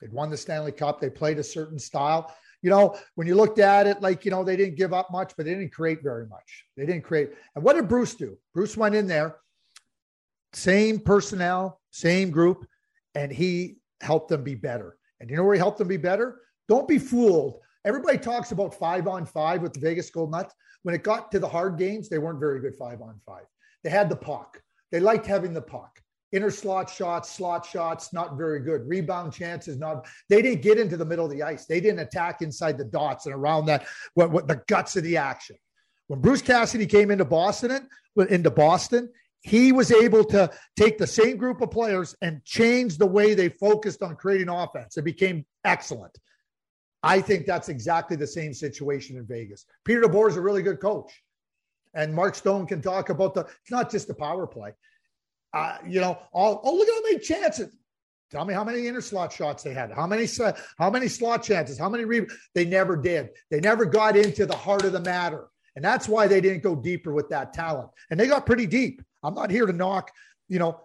They'd 0.00 0.12
won 0.12 0.30
the 0.30 0.36
Stanley 0.36 0.72
Cup. 0.72 1.00
They 1.00 1.10
played 1.10 1.38
a 1.38 1.42
certain 1.42 1.78
style. 1.78 2.34
You 2.62 2.70
know, 2.70 2.96
when 3.16 3.26
you 3.26 3.34
looked 3.34 3.58
at 3.58 3.86
it, 3.86 4.00
like, 4.00 4.24
you 4.24 4.30
know, 4.30 4.44
they 4.44 4.56
didn't 4.56 4.76
give 4.76 4.94
up 4.94 5.10
much, 5.10 5.32
but 5.36 5.44
they 5.44 5.52
didn't 5.52 5.72
create 5.72 6.02
very 6.02 6.26
much. 6.26 6.64
They 6.76 6.86
didn't 6.86 7.02
create. 7.02 7.30
And 7.54 7.64
what 7.64 7.74
did 7.74 7.88
Bruce 7.88 8.14
do? 8.14 8.38
Bruce 8.54 8.76
went 8.76 8.94
in 8.94 9.06
there, 9.06 9.36
same 10.52 10.98
personnel, 11.00 11.80
same 11.90 12.30
group, 12.30 12.66
and 13.14 13.32
he 13.32 13.76
helped 14.00 14.28
them 14.28 14.42
be 14.42 14.54
better. 14.54 14.96
And 15.20 15.28
you 15.28 15.36
know 15.36 15.44
where 15.44 15.54
he 15.54 15.58
helped 15.58 15.78
them 15.78 15.88
be 15.88 15.96
better? 15.96 16.40
Don't 16.68 16.88
be 16.88 16.98
fooled. 16.98 17.58
Everybody 17.84 18.18
talks 18.18 18.52
about 18.52 18.74
five 18.74 19.06
on 19.06 19.26
five 19.26 19.62
with 19.62 19.72
the 19.72 19.80
Vegas 19.80 20.10
Gold 20.10 20.30
Nuts. 20.30 20.54
When 20.82 20.94
it 20.94 21.02
got 21.02 21.30
to 21.32 21.38
the 21.38 21.48
hard 21.48 21.78
games, 21.78 22.08
they 22.08 22.18
weren't 22.18 22.40
very 22.40 22.60
good 22.60 22.74
five 22.76 23.02
on 23.02 23.20
five. 23.26 23.44
They 23.84 23.90
had 23.90 24.08
the 24.08 24.16
puck. 24.16 24.60
They 24.90 25.00
liked 25.00 25.26
having 25.26 25.52
the 25.52 25.62
puck 25.62 26.00
inner 26.32 26.50
slot 26.50 26.88
shots, 26.88 27.30
slot 27.30 27.66
shots, 27.66 28.12
not 28.12 28.36
very 28.36 28.60
good. 28.60 28.86
Rebound 28.86 29.32
chances, 29.32 29.78
not. 29.78 30.06
They 30.28 30.42
didn't 30.42 30.62
get 30.62 30.78
into 30.78 30.96
the 30.96 31.04
middle 31.04 31.24
of 31.24 31.30
the 31.30 31.42
ice. 31.42 31.66
They 31.66 31.80
didn't 31.80 32.00
attack 32.00 32.42
inside 32.42 32.78
the 32.78 32.84
dots 32.84 33.26
and 33.26 33.34
around 33.34 33.66
that, 33.66 33.86
what, 34.14 34.30
what 34.30 34.46
the 34.46 34.62
guts 34.68 34.96
of 34.96 35.02
the 35.02 35.16
action. 35.16 35.56
When 36.06 36.20
Bruce 36.20 36.42
Cassidy 36.42 36.86
came 36.86 37.10
into 37.10 37.24
Boston, 37.24 37.88
into 38.16 38.50
Boston, 38.50 39.10
he 39.42 39.72
was 39.72 39.90
able 39.90 40.24
to 40.24 40.50
take 40.76 40.98
the 40.98 41.06
same 41.06 41.36
group 41.36 41.60
of 41.60 41.70
players 41.70 42.14
and 42.20 42.44
change 42.44 42.98
the 42.98 43.06
way 43.06 43.34
they 43.34 43.48
focused 43.48 44.02
on 44.02 44.16
creating 44.16 44.48
offense. 44.48 44.96
It 44.96 45.04
became 45.04 45.46
excellent. 45.64 46.16
I 47.02 47.20
think 47.20 47.46
that's 47.46 47.70
exactly 47.70 48.16
the 48.16 48.26
same 48.26 48.52
situation 48.52 49.16
in 49.16 49.24
Vegas. 49.26 49.64
Peter 49.84 50.02
DeBoer 50.02 50.28
is 50.28 50.36
a 50.36 50.40
really 50.42 50.62
good 50.62 50.80
coach. 50.80 51.10
And 51.94 52.14
Mark 52.14 52.34
Stone 52.34 52.66
can 52.66 52.82
talk 52.82 53.08
about 53.08 53.34
the, 53.34 53.40
it's 53.40 53.70
not 53.70 53.90
just 53.90 54.06
the 54.06 54.14
power 54.14 54.46
play. 54.46 54.74
Uh, 55.52 55.78
you 55.86 56.00
know, 56.00 56.18
all, 56.32 56.60
oh, 56.62 56.74
look 56.74 56.88
at 56.88 56.94
how 56.94 57.02
many 57.02 57.18
chances. 57.18 57.74
Tell 58.30 58.44
me 58.44 58.54
how 58.54 58.62
many 58.62 58.86
inner 58.86 59.00
slot 59.00 59.32
shots 59.32 59.64
they 59.64 59.74
had. 59.74 59.90
How 59.90 60.06
many 60.06 60.28
how 60.78 60.88
many 60.88 61.08
slot 61.08 61.42
chances? 61.42 61.78
How 61.78 61.88
many 61.88 62.04
re- 62.04 62.28
they 62.54 62.64
never 62.64 62.96
did. 62.96 63.30
They 63.50 63.58
never 63.58 63.84
got 63.84 64.16
into 64.16 64.46
the 64.46 64.54
heart 64.54 64.84
of 64.84 64.92
the 64.92 65.00
matter. 65.00 65.48
And 65.74 65.84
that's 65.84 66.08
why 66.08 66.28
they 66.28 66.40
didn't 66.40 66.62
go 66.62 66.76
deeper 66.76 67.12
with 67.12 67.28
that 67.30 67.52
talent. 67.52 67.90
And 68.10 68.20
they 68.20 68.28
got 68.28 68.46
pretty 68.46 68.66
deep. 68.66 69.02
I'm 69.22 69.34
not 69.34 69.50
here 69.50 69.66
to 69.66 69.72
knock, 69.72 70.10
you 70.48 70.58
know, 70.58 70.80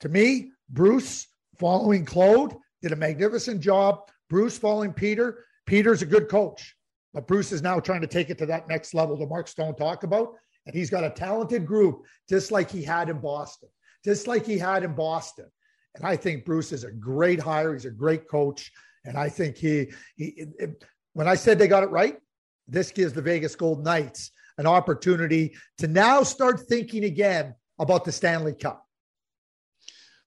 to 0.00 0.08
me, 0.08 0.52
Bruce 0.68 1.26
following 1.58 2.04
Claude 2.04 2.54
did 2.80 2.92
a 2.92 2.96
magnificent 2.96 3.60
job. 3.60 4.00
Bruce 4.28 4.58
following 4.58 4.92
Peter. 4.92 5.44
Peter's 5.66 6.02
a 6.02 6.06
good 6.06 6.28
coach, 6.28 6.74
but 7.14 7.26
Bruce 7.28 7.52
is 7.52 7.62
now 7.62 7.78
trying 7.78 8.00
to 8.00 8.06
take 8.06 8.30
it 8.30 8.38
to 8.38 8.46
that 8.46 8.68
next 8.68 8.94
level 8.94 9.16
that 9.16 9.28
Mark 9.28 9.46
Stone 9.46 9.76
talked 9.76 10.04
about. 10.04 10.34
And 10.66 10.74
he's 10.74 10.90
got 10.90 11.04
a 11.04 11.10
talented 11.10 11.66
group, 11.66 12.02
just 12.28 12.50
like 12.50 12.70
he 12.70 12.82
had 12.82 13.08
in 13.08 13.18
Boston 13.20 13.68
just 14.04 14.26
like 14.26 14.44
he 14.44 14.58
had 14.58 14.84
in 14.84 14.94
Boston. 14.94 15.46
And 15.94 16.06
I 16.06 16.16
think 16.16 16.44
Bruce 16.44 16.72
is 16.72 16.84
a 16.84 16.90
great 16.90 17.40
hire. 17.40 17.72
He's 17.72 17.84
a 17.84 17.90
great 17.90 18.28
coach. 18.28 18.72
And 19.04 19.16
I 19.16 19.28
think 19.28 19.56
he, 19.56 19.90
he 20.16 20.46
it, 20.58 20.84
when 21.12 21.28
I 21.28 21.34
said 21.34 21.58
they 21.58 21.68
got 21.68 21.82
it 21.82 21.90
right, 21.90 22.16
this 22.68 22.90
gives 22.90 23.12
the 23.12 23.22
Vegas 23.22 23.56
Gold 23.56 23.84
Knights 23.84 24.30
an 24.58 24.66
opportunity 24.66 25.54
to 25.78 25.88
now 25.88 26.22
start 26.22 26.60
thinking 26.60 27.04
again 27.04 27.54
about 27.82 28.04
the 28.04 28.12
Stanley 28.12 28.54
Cup. 28.54 28.86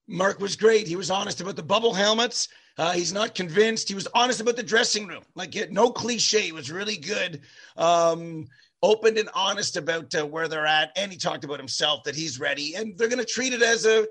Mark 0.06 0.40
was 0.40 0.54
great. 0.54 0.86
He 0.86 0.96
was 0.96 1.10
honest 1.10 1.40
about 1.40 1.56
the 1.56 1.62
bubble 1.62 1.92
helmets. 1.92 2.48
Uh, 2.78 2.92
he's 2.92 3.12
not 3.12 3.34
convinced. 3.34 3.88
He 3.88 3.94
was 3.94 4.06
honest 4.14 4.40
about 4.40 4.56
the 4.56 4.62
dressing 4.62 5.06
room. 5.06 5.24
Like 5.34 5.54
no 5.70 5.90
cliche. 5.90 6.46
It 6.48 6.54
was 6.54 6.70
really 6.70 6.96
good. 6.96 7.40
Um, 7.76 8.46
open 8.82 9.18
and 9.18 9.28
honest 9.34 9.76
about 9.76 10.14
uh, 10.14 10.24
where 10.24 10.46
they're 10.46 10.66
at. 10.66 10.92
And 10.96 11.10
he 11.10 11.18
talked 11.18 11.44
about 11.44 11.58
himself 11.58 12.04
that 12.04 12.14
he's 12.14 12.38
ready. 12.38 12.76
And 12.76 12.96
they're 12.96 13.08
going 13.08 13.18
to 13.18 13.24
treat 13.24 13.52
it 13.52 13.62
as 13.62 13.86
a 13.86 14.06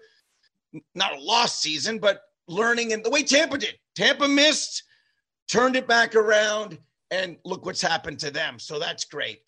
not 0.94 1.16
a 1.16 1.22
lost 1.22 1.62
season, 1.62 2.00
but 2.00 2.22
learning 2.48 2.92
and 2.92 3.04
the 3.04 3.10
way 3.10 3.24
Tampa 3.24 3.58
did. 3.58 3.76
Tampa 3.96 4.28
missed, 4.28 4.84
turned 5.48 5.76
it 5.76 5.88
back 5.88 6.16
around, 6.16 6.78
and 7.12 7.38
look 7.46 7.66
what's 7.66 7.82
happened 7.82 8.20
to 8.20 8.32
them. 8.32 8.60
So 8.60 8.80
that's 8.80 9.06
great. 9.06 9.42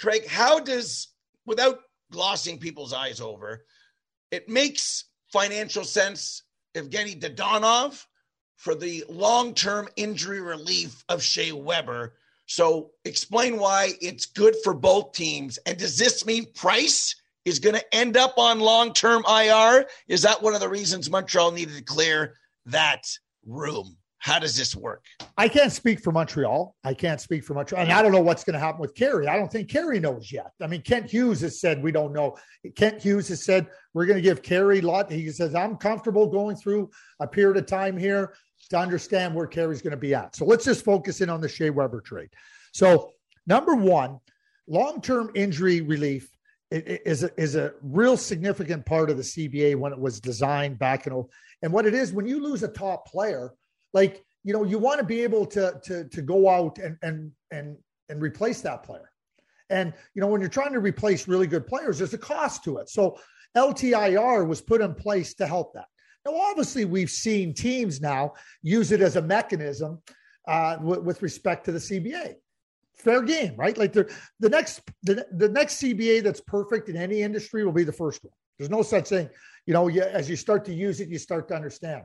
Craig, 0.00 0.26
how 0.26 0.60
does, 0.60 1.08
without 1.44 1.80
glossing 2.10 2.58
people's 2.58 2.92
eyes 2.92 3.20
over, 3.20 3.64
it 4.30 4.48
makes 4.48 5.04
financial 5.32 5.84
sense, 5.84 6.42
Evgeny 6.74 7.18
Dadonov, 7.18 8.04
for 8.56 8.74
the 8.74 9.04
long 9.08 9.54
term 9.54 9.88
injury 9.96 10.40
relief 10.40 11.04
of 11.08 11.22
Shea 11.22 11.52
Weber 11.52 12.14
so 12.50 12.90
explain 13.04 13.60
why 13.60 13.92
it's 14.00 14.26
good 14.26 14.56
for 14.64 14.74
both 14.74 15.12
teams. 15.12 15.56
And 15.66 15.78
does 15.78 15.96
this 15.96 16.26
mean 16.26 16.46
Price 16.52 17.14
is 17.44 17.60
going 17.60 17.76
to 17.76 17.94
end 17.94 18.16
up 18.16 18.38
on 18.38 18.58
long 18.58 18.92
term 18.92 19.24
IR? 19.30 19.86
Is 20.08 20.22
that 20.22 20.42
one 20.42 20.54
of 20.54 20.60
the 20.60 20.68
reasons 20.68 21.08
Montreal 21.08 21.52
needed 21.52 21.76
to 21.76 21.84
clear 21.84 22.34
that 22.66 23.06
room? 23.46 23.96
How 24.20 24.38
does 24.38 24.54
this 24.54 24.76
work? 24.76 25.06
I 25.38 25.48
can't 25.48 25.72
speak 25.72 26.00
for 26.00 26.12
Montreal. 26.12 26.76
I 26.84 26.92
can't 26.92 27.22
speak 27.22 27.42
for 27.42 27.54
Montreal. 27.54 27.82
And 27.82 27.90
I 27.90 28.02
don't 28.02 28.12
know 28.12 28.20
what's 28.20 28.44
going 28.44 28.54
to 28.54 28.60
happen 28.60 28.78
with 28.78 28.94
Carey. 28.94 29.26
I 29.26 29.36
don't 29.36 29.50
think 29.50 29.70
Carey 29.70 29.98
knows 29.98 30.30
yet. 30.30 30.52
I 30.60 30.66
mean, 30.66 30.82
Kent 30.82 31.10
Hughes 31.10 31.40
has 31.40 31.58
said 31.58 31.82
we 31.82 31.90
don't 31.90 32.12
know. 32.12 32.36
Kent 32.76 33.02
Hughes 33.02 33.28
has 33.28 33.42
said 33.42 33.66
we're 33.94 34.04
going 34.04 34.18
to 34.18 34.22
give 34.22 34.42
Carey 34.42 34.80
a 34.80 34.82
lot. 34.82 35.10
He 35.10 35.30
says, 35.30 35.54
I'm 35.54 35.74
comfortable 35.76 36.26
going 36.26 36.56
through 36.56 36.90
a 37.18 37.26
period 37.26 37.56
of 37.56 37.64
time 37.64 37.96
here 37.96 38.34
to 38.68 38.78
understand 38.78 39.34
where 39.34 39.46
Carey's 39.46 39.80
going 39.80 39.92
to 39.92 39.96
be 39.96 40.14
at. 40.14 40.36
So 40.36 40.44
let's 40.44 40.66
just 40.66 40.84
focus 40.84 41.22
in 41.22 41.30
on 41.30 41.40
the 41.40 41.48
Shea 41.48 41.70
Weber 41.70 42.02
trade. 42.02 42.28
So, 42.72 43.12
number 43.46 43.74
one, 43.74 44.20
long 44.68 45.00
term 45.00 45.30
injury 45.34 45.80
relief 45.80 46.30
is 46.70 47.24
a, 47.24 47.40
is 47.40 47.56
a 47.56 47.72
real 47.82 48.18
significant 48.18 48.84
part 48.84 49.08
of 49.08 49.16
the 49.16 49.22
CBA 49.22 49.76
when 49.76 49.92
it 49.94 49.98
was 49.98 50.20
designed 50.20 50.78
back 50.78 51.06
in. 51.06 51.24
And 51.62 51.72
what 51.72 51.86
it 51.86 51.94
is, 51.94 52.12
when 52.12 52.26
you 52.26 52.42
lose 52.42 52.62
a 52.62 52.68
top 52.68 53.06
player, 53.06 53.54
like, 53.92 54.24
you 54.44 54.52
know, 54.52 54.64
you 54.64 54.78
want 54.78 54.98
to 55.00 55.04
be 55.04 55.22
able 55.22 55.46
to, 55.46 55.80
to, 55.84 56.04
to 56.08 56.22
go 56.22 56.48
out 56.48 56.78
and, 56.78 56.96
and, 57.02 57.30
and, 57.50 57.76
and 58.08 58.22
replace 58.22 58.60
that 58.62 58.82
player. 58.82 59.10
And, 59.68 59.92
you 60.14 60.20
know, 60.20 60.26
when 60.26 60.40
you're 60.40 60.50
trying 60.50 60.72
to 60.72 60.80
replace 60.80 61.28
really 61.28 61.46
good 61.46 61.66
players, 61.66 61.98
there's 61.98 62.14
a 62.14 62.18
cost 62.18 62.64
to 62.64 62.78
it. 62.78 62.88
So 62.88 63.18
LTIR 63.56 64.46
was 64.46 64.60
put 64.60 64.80
in 64.80 64.94
place 64.94 65.34
to 65.34 65.46
help 65.46 65.74
that. 65.74 65.86
Now, 66.26 66.34
obviously, 66.36 66.84
we've 66.84 67.10
seen 67.10 67.54
teams 67.54 68.00
now 68.00 68.34
use 68.62 68.92
it 68.92 69.00
as 69.00 69.16
a 69.16 69.22
mechanism 69.22 70.02
uh, 70.46 70.76
w- 70.76 71.00
with 71.00 71.22
respect 71.22 71.64
to 71.64 71.72
the 71.72 71.78
CBA. 71.78 72.34
Fair 72.94 73.22
game, 73.22 73.54
right? 73.56 73.78
Like 73.78 73.94
the 73.94 74.12
the 74.40 74.50
next 74.50 74.82
the, 75.02 75.26
the 75.32 75.48
next 75.48 75.80
CBA 75.80 76.22
that's 76.22 76.40
perfect 76.42 76.90
in 76.90 76.96
any 76.96 77.22
industry 77.22 77.64
will 77.64 77.72
be 77.72 77.84
the 77.84 77.92
first 77.92 78.22
one. 78.22 78.34
There's 78.58 78.68
no 78.68 78.82
such 78.82 79.08
thing. 79.08 79.30
You 79.64 79.72
know, 79.72 79.88
you, 79.88 80.02
as 80.02 80.28
you 80.28 80.36
start 80.36 80.66
to 80.66 80.74
use 80.74 81.00
it, 81.00 81.08
you 81.08 81.18
start 81.18 81.48
to 81.48 81.54
understand. 81.54 82.02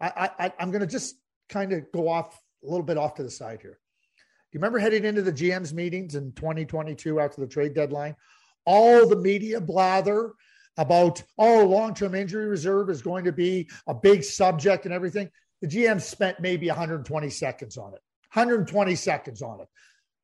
I, 0.00 0.30
I 0.38 0.52
I'm 0.58 0.70
going 0.70 0.80
to 0.80 0.86
just 0.86 1.16
kind 1.48 1.72
of 1.72 1.90
go 1.92 2.08
off 2.08 2.40
a 2.64 2.66
little 2.68 2.84
bit 2.84 2.98
off 2.98 3.14
to 3.14 3.22
the 3.22 3.30
side 3.30 3.60
here. 3.60 3.78
Do 3.78 4.56
you 4.56 4.60
remember 4.60 4.78
heading 4.78 5.04
into 5.04 5.22
the 5.22 5.32
GM's 5.32 5.74
meetings 5.74 6.14
in 6.14 6.32
2022 6.32 7.20
after 7.20 7.40
the 7.40 7.46
trade 7.46 7.74
deadline? 7.74 8.16
All 8.64 9.08
the 9.08 9.16
media 9.16 9.60
blather 9.60 10.32
about, 10.76 11.22
oh, 11.38 11.64
long 11.66 11.94
term 11.94 12.14
injury 12.14 12.46
reserve 12.46 12.90
is 12.90 13.02
going 13.02 13.24
to 13.24 13.32
be 13.32 13.68
a 13.86 13.94
big 13.94 14.24
subject 14.24 14.84
and 14.84 14.94
everything. 14.94 15.28
The 15.60 15.68
GM 15.68 16.00
spent 16.00 16.40
maybe 16.40 16.68
120 16.68 17.30
seconds 17.30 17.76
on 17.76 17.94
it. 17.94 18.00
120 18.32 18.94
seconds 18.94 19.42
on 19.42 19.60
it. 19.60 19.68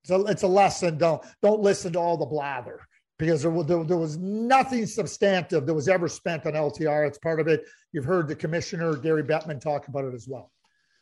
So 0.05 0.27
it's 0.27 0.43
a 0.43 0.49
lesson. 0.49 0.99
Don't 0.99 1.25
don't 1.43 1.61
listen 1.61 1.95
to 1.95 1.99
all 1.99 2.17
the 2.17 2.27
blather 2.27 2.81
because 3.19 3.43
there, 3.43 3.63
there, 3.63 3.85
there, 3.85 3.97
was 3.97 4.17
nothing 4.17 4.87
substantive 4.87 5.67
that 5.67 5.75
was 5.75 5.89
ever 5.89 6.09
spent 6.09 6.47
on 6.47 6.55
LTR. 6.55 7.07
It's 7.07 7.19
part 7.19 7.41
of 7.41 7.49
it. 7.49 7.65
You've 7.93 8.05
heard 8.05 8.29
the 8.29 8.35
commissioner 8.35 8.97
Gary 8.97 9.23
Bettman 9.23 9.61
talk 9.61 9.89
about 9.89 10.05
it 10.05 10.15
as 10.15 10.27
well. 10.29 10.51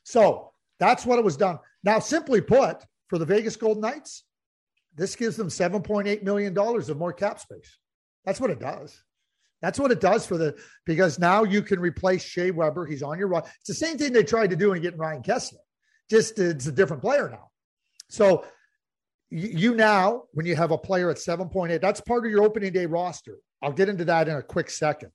So 0.02 0.52
that's 0.78 1.06
what 1.06 1.18
it 1.18 1.24
was 1.24 1.36
done. 1.36 1.58
Now, 1.84 1.98
simply 1.98 2.40
put, 2.40 2.84
for 3.08 3.18
the 3.18 3.24
Vegas 3.24 3.56
Golden 3.56 3.82
Knights, 3.82 4.24
this 4.94 5.16
gives 5.16 5.36
them 5.36 5.48
$7.8 5.48 6.22
million 6.22 6.56
of 6.56 6.96
more 6.98 7.12
cap 7.12 7.40
space. 7.40 7.78
That's 8.24 8.40
what 8.40 8.50
it 8.50 8.60
does. 8.60 9.02
That's 9.62 9.78
what 9.78 9.92
it 9.92 10.00
does 10.00 10.26
for 10.26 10.36
the 10.36 10.56
because 10.84 11.20
now 11.20 11.44
you 11.44 11.62
can 11.62 11.78
replace 11.78 12.24
Shea 12.24 12.50
Weber. 12.50 12.84
He's 12.84 13.02
on 13.02 13.18
your 13.18 13.28
right. 13.28 13.44
It's 13.60 13.68
the 13.68 13.74
same 13.74 13.96
thing 13.96 14.12
they 14.12 14.24
tried 14.24 14.50
to 14.50 14.56
do 14.56 14.72
in 14.72 14.82
getting 14.82 14.98
Ryan 14.98 15.22
Kesler. 15.22 15.54
Just 16.10 16.38
it's 16.38 16.66
a 16.66 16.72
different 16.72 17.00
player 17.00 17.30
now. 17.30 17.50
So 18.08 18.44
you 19.32 19.74
now, 19.74 20.24
when 20.32 20.44
you 20.44 20.54
have 20.56 20.72
a 20.72 20.78
player 20.78 21.10
at 21.10 21.16
7.8, 21.16 21.80
that's 21.80 22.00
part 22.02 22.26
of 22.26 22.30
your 22.30 22.42
opening 22.42 22.72
day 22.72 22.86
roster. 22.86 23.38
I'll 23.62 23.72
get 23.72 23.88
into 23.88 24.04
that 24.04 24.28
in 24.28 24.36
a 24.36 24.42
quick 24.42 24.68
second. 24.68 25.10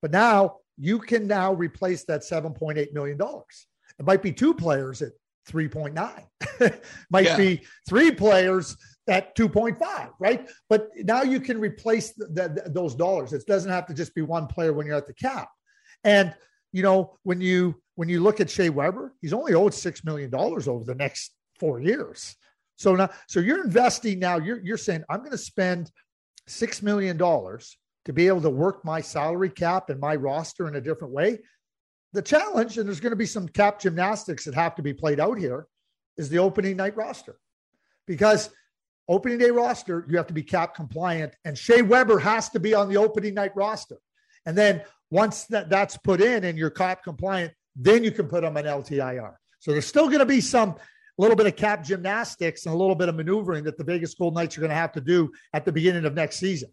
But 0.00 0.12
now 0.12 0.58
you 0.78 0.98
can 1.00 1.26
now 1.26 1.52
replace 1.52 2.04
that 2.04 2.20
$7.8 2.20 2.92
million. 2.92 3.18
It 3.20 4.04
might 4.06 4.22
be 4.22 4.32
two 4.32 4.54
players 4.54 5.02
at 5.02 5.12
3.9, 5.48 6.80
might 7.10 7.24
yeah. 7.24 7.36
be 7.36 7.62
three 7.88 8.10
players 8.12 8.76
at 9.08 9.36
2.5, 9.36 10.10
right? 10.20 10.48
But 10.68 10.90
now 10.98 11.22
you 11.22 11.40
can 11.40 11.58
replace 11.58 12.12
the, 12.12 12.26
the, 12.26 12.70
those 12.70 12.94
dollars. 12.94 13.32
It 13.32 13.46
doesn't 13.46 13.70
have 13.70 13.86
to 13.86 13.94
just 13.94 14.14
be 14.14 14.22
one 14.22 14.46
player 14.46 14.72
when 14.72 14.86
you're 14.86 14.96
at 14.96 15.06
the 15.06 15.14
cap. 15.14 15.48
And 16.04 16.34
you 16.72 16.82
know, 16.82 17.16
when 17.22 17.40
you 17.40 17.80
when 17.94 18.08
you 18.08 18.20
look 18.20 18.40
at 18.40 18.50
Shea 18.50 18.68
Weber, 18.68 19.14
he's 19.22 19.32
only 19.32 19.54
owed 19.54 19.72
six 19.72 20.04
million 20.04 20.30
dollars 20.30 20.68
over 20.68 20.84
the 20.84 20.94
next 20.94 21.32
four 21.58 21.80
years. 21.80 22.36
So 22.76 22.94
now, 22.94 23.10
so 23.26 23.40
you're 23.40 23.64
investing 23.64 24.18
now. 24.18 24.38
You're 24.38 24.60
you're 24.62 24.76
saying 24.76 25.04
I'm 25.08 25.20
going 25.20 25.32
to 25.32 25.38
spend 25.38 25.90
six 26.46 26.82
million 26.82 27.16
dollars 27.16 27.76
to 28.04 28.12
be 28.12 28.28
able 28.28 28.42
to 28.42 28.50
work 28.50 28.84
my 28.84 29.00
salary 29.00 29.50
cap 29.50 29.90
and 29.90 29.98
my 29.98 30.14
roster 30.14 30.68
in 30.68 30.76
a 30.76 30.80
different 30.80 31.12
way. 31.12 31.40
The 32.12 32.22
challenge, 32.22 32.78
and 32.78 32.86
there's 32.86 33.00
going 33.00 33.10
to 33.10 33.16
be 33.16 33.26
some 33.26 33.48
cap 33.48 33.80
gymnastics 33.80 34.44
that 34.44 34.54
have 34.54 34.76
to 34.76 34.82
be 34.82 34.94
played 34.94 35.18
out 35.18 35.38
here, 35.38 35.66
is 36.16 36.28
the 36.28 36.38
opening 36.38 36.76
night 36.76 36.96
roster, 36.96 37.38
because 38.06 38.50
opening 39.08 39.38
day 39.38 39.50
roster, 39.50 40.06
you 40.08 40.16
have 40.16 40.28
to 40.28 40.32
be 40.32 40.42
cap 40.42 40.74
compliant, 40.74 41.34
and 41.44 41.58
Shea 41.58 41.82
Weber 41.82 42.18
has 42.18 42.48
to 42.50 42.60
be 42.60 42.74
on 42.74 42.88
the 42.88 42.96
opening 42.96 43.34
night 43.34 43.54
roster. 43.56 43.98
And 44.46 44.56
then 44.56 44.82
once 45.10 45.44
that, 45.46 45.68
that's 45.68 45.96
put 45.96 46.20
in 46.20 46.44
and 46.44 46.56
you're 46.56 46.70
cap 46.70 47.02
compliant, 47.02 47.52
then 47.74 48.04
you 48.04 48.10
can 48.10 48.28
put 48.28 48.42
them 48.42 48.56
on 48.56 48.64
LTIR. 48.64 49.34
So 49.58 49.72
there's 49.72 49.86
still 49.86 50.06
going 50.06 50.20
to 50.20 50.26
be 50.26 50.40
some 50.40 50.76
a 51.18 51.22
little 51.22 51.36
bit 51.36 51.46
of 51.46 51.56
cap 51.56 51.84
gymnastics 51.84 52.66
and 52.66 52.74
a 52.74 52.78
little 52.78 52.94
bit 52.94 53.08
of 53.08 53.14
maneuvering 53.14 53.64
that 53.64 53.78
the 53.78 53.84
Vegas 53.84 54.14
Golden 54.14 54.34
Knights 54.34 54.56
are 54.56 54.60
going 54.60 54.70
to 54.70 54.76
have 54.76 54.92
to 54.92 55.00
do 55.00 55.32
at 55.52 55.64
the 55.64 55.72
beginning 55.72 56.04
of 56.04 56.14
next 56.14 56.36
season 56.36 56.70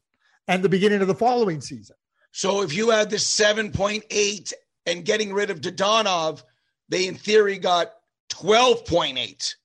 and 0.48 0.62
the 0.62 0.70
beginning 0.70 1.02
of 1.02 1.08
the 1.08 1.16
following 1.16 1.62
season. 1.62 1.96
So 2.32 2.62
if 2.62 2.74
you 2.74 2.92
add 2.92 3.10
the 3.10 3.18
7.8 3.18 4.54
and 4.86 5.06
getting 5.06 5.34
rid 5.34 5.50
of 5.50 5.62
Dadonov, 5.62 6.44
they 6.90 7.08
in 7.08 7.16
theory 7.16 7.58
got 7.58 7.94
12.8. 8.32 9.56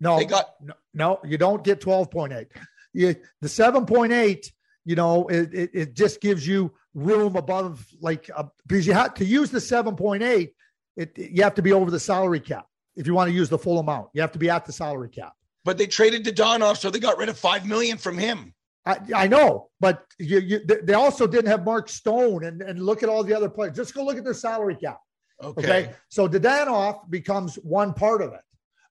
No, 0.00 0.18
they 0.18 0.24
got 0.24 0.54
no, 0.60 0.74
no, 0.92 1.20
you 1.24 1.38
don't 1.38 1.62
get 1.62 1.80
12.8. 1.80 2.46
You, 2.92 3.14
the 3.40 3.48
7.8, 3.48 4.50
you 4.84 4.96
know, 4.96 5.28
it, 5.28 5.54
it, 5.54 5.70
it, 5.72 5.94
just 5.94 6.20
gives 6.20 6.46
you 6.46 6.72
room 6.94 7.36
above, 7.36 7.86
like, 8.00 8.30
uh, 8.34 8.44
because 8.66 8.86
you 8.86 8.92
have 8.92 9.14
to 9.14 9.24
use 9.24 9.50
the 9.50 9.58
7.8, 9.58 10.50
it, 10.96 11.12
you 11.16 11.42
have 11.42 11.54
to 11.54 11.62
be 11.62 11.72
over 11.72 11.90
the 11.90 12.00
salary 12.00 12.40
cap 12.40 12.66
if 12.96 13.06
you 13.06 13.14
want 13.14 13.28
to 13.28 13.34
use 13.34 13.48
the 13.48 13.58
full 13.58 13.78
amount. 13.78 14.08
You 14.12 14.20
have 14.20 14.32
to 14.32 14.38
be 14.38 14.50
at 14.50 14.64
the 14.64 14.72
salary 14.72 15.08
cap. 15.08 15.32
But 15.64 15.78
they 15.78 15.86
traded 15.86 16.24
Dadonov, 16.24 16.76
so 16.76 16.90
they 16.90 16.98
got 16.98 17.18
rid 17.18 17.28
of 17.28 17.38
5 17.38 17.66
million 17.66 17.96
from 17.96 18.18
him. 18.18 18.54
I, 18.86 18.98
I 19.14 19.26
know, 19.28 19.70
but 19.80 20.04
you, 20.18 20.40
you, 20.40 20.60
they 20.82 20.92
also 20.92 21.26
didn't 21.26 21.46
have 21.46 21.64
Mark 21.64 21.88
Stone 21.88 22.44
and, 22.44 22.60
and 22.60 22.84
look 22.84 23.02
at 23.02 23.08
all 23.08 23.24
the 23.24 23.34
other 23.34 23.48
players. 23.48 23.74
Just 23.74 23.94
go 23.94 24.04
look 24.04 24.18
at 24.18 24.24
their 24.24 24.34
salary 24.34 24.76
cap. 24.76 25.00
Okay. 25.42 25.62
okay? 25.62 25.94
So 26.10 26.28
Dadonov 26.28 27.08
becomes 27.08 27.56
one 27.56 27.94
part 27.94 28.20
of 28.20 28.34
it. 28.34 28.42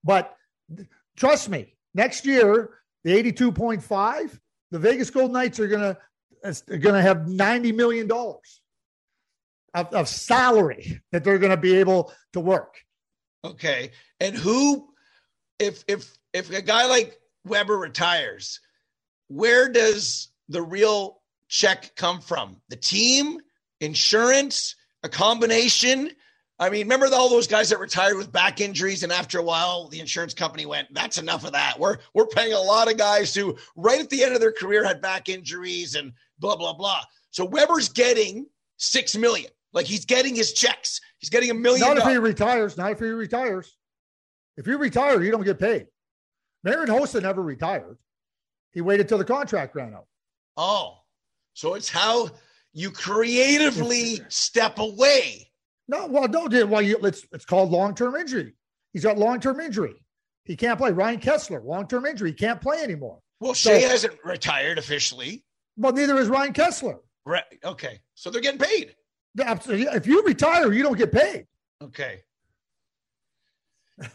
But 0.04 0.36
trust 1.16 1.48
me, 1.48 1.76
next 1.94 2.26
year, 2.26 2.72
the 3.04 3.12
82.5, 3.12 4.40
the 4.72 4.80
Vegas 4.80 5.12
Golden 5.12 5.34
Knights 5.34 5.60
are 5.60 5.68
going 5.68 5.82
to 5.82 5.98
are 6.44 6.78
going 6.78 6.96
to 6.96 7.02
have 7.02 7.20
$90 7.20 7.74
million 7.74 8.12
of, 8.12 9.94
of 9.94 10.08
salary 10.10 11.02
that 11.12 11.24
they're 11.24 11.40
going 11.40 11.52
to 11.52 11.58
be 11.58 11.76
able 11.76 12.12
to 12.34 12.40
work. 12.40 12.76
Okay. 13.44 13.92
And 14.20 14.36
who, 14.36 14.90
if, 15.60 15.84
if, 15.88 16.18
if 16.34 16.50
a 16.52 16.62
guy 16.62 16.86
like 16.88 17.20
Weber 17.46 17.78
retires, 17.78 18.60
where 19.28 19.70
does 19.70 20.30
the 20.50 20.62
real 20.62 21.22
check 21.48 21.96
come 21.96 22.22
from? 22.22 22.62
The 22.70 22.76
team, 22.76 23.40
insurance, 23.82 24.76
a 25.04 25.10
combination? 25.10 26.12
I 26.60 26.70
mean, 26.70 26.82
remember 26.82 27.08
all 27.14 27.30
those 27.30 27.48
guys 27.48 27.70
that 27.70 27.80
retired 27.80 28.16
with 28.16 28.32
back 28.32 28.62
injuries, 28.62 29.04
and 29.04 29.12
after 29.12 29.40
a 29.40 29.44
while, 29.44 29.90
the 29.90 30.00
insurance 30.00 30.34
company 30.34 30.66
went, 30.66 30.94
"That's 30.94 31.18
enough 31.18 31.44
of 31.44 31.54
that." 31.54 31.80
We're 31.80 31.98
we're 32.14 32.28
paying 32.28 32.54
a 32.54 32.60
lot 32.60 32.90
of 32.90 32.98
guys 32.98 33.34
who, 33.34 33.58
right 33.76 34.00
at 34.00 34.10
the 34.10 34.24
end 34.24 34.36
of 34.36 34.40
their 34.40 34.52
career, 34.52 34.86
had 34.86 35.02
back 35.02 35.30
injuries 35.30 35.96
and 35.96 36.14
blah 36.40 36.56
blah 36.56 36.74
blah. 36.74 37.02
So 37.32 37.44
Weber's 37.44 37.90
getting 37.90 38.46
six 38.78 39.16
million, 39.16 39.50
like 39.74 39.86
he's 39.86 40.06
getting 40.06 40.36
his 40.36 40.54
checks. 40.54 41.02
He's 41.18 41.30
getting 41.30 41.50
a 41.52 41.54
million. 41.54 41.88
Not 41.88 41.98
if 41.98 42.06
he 42.06 42.18
retires. 42.18 42.78
Not 42.78 42.92
if 42.92 43.00
he 43.00 43.06
retires. 43.06 43.76
If 44.58 44.68
you 44.68 44.78
retire, 44.78 45.22
you 45.22 45.32
don't 45.32 45.44
get 45.44 45.60
paid. 45.60 45.88
Marian 46.64 46.88
Hossa 46.88 47.22
never 47.22 47.42
retired. 47.42 47.98
He 48.72 48.82
waited 48.82 49.08
till 49.08 49.18
the 49.18 49.26
contract 49.26 49.76
ran 49.76 49.94
out. 49.94 50.06
Oh, 50.58 50.98
so 51.54 51.74
it's 51.74 51.90
how 51.90 52.30
you 52.74 52.92
creatively 52.92 54.22
step 54.30 54.80
away. 54.80 55.50
No, 55.88 56.08
well, 56.08 56.28
don't 56.28 56.50
do 56.50 56.66
well. 56.66 56.82
You, 56.82 56.98
it's 57.04 57.26
it's 57.32 57.46
called 57.46 57.72
long 57.72 57.96
term 57.96 58.16
injury. 58.16 58.54
He's 58.94 59.04
got 59.04 59.18
long 59.18 59.40
term 59.40 59.60
injury. 59.60 59.96
He 60.46 60.56
can't 60.56 60.78
play. 60.78 60.92
Ryan 60.92 61.20
Kesler, 61.20 61.64
long 61.64 61.88
term 61.88 62.06
injury. 62.06 62.32
He 62.32 62.36
can't 62.36 62.62
play 62.62 62.82
anymore. 62.82 63.20
Well, 63.40 63.54
Shea 63.54 63.82
so, 63.82 63.90
hasn't 63.90 64.20
retired 64.24 64.78
officially. 64.78 65.44
Well, 65.76 65.92
neither 65.92 66.18
is 66.18 66.30
Ryan 66.30 66.54
Kesler. 66.54 67.00
Right. 67.26 67.44
Okay. 67.64 68.00
So 68.16 68.30
they're 68.30 68.42
getting 68.42 68.60
paid. 68.60 68.96
If 69.36 70.08
you 70.08 70.24
retire, 70.24 70.72
you 70.72 70.84
don't 70.84 70.98
get 70.98 71.12
paid. 71.12 71.48
Okay. 71.82 72.22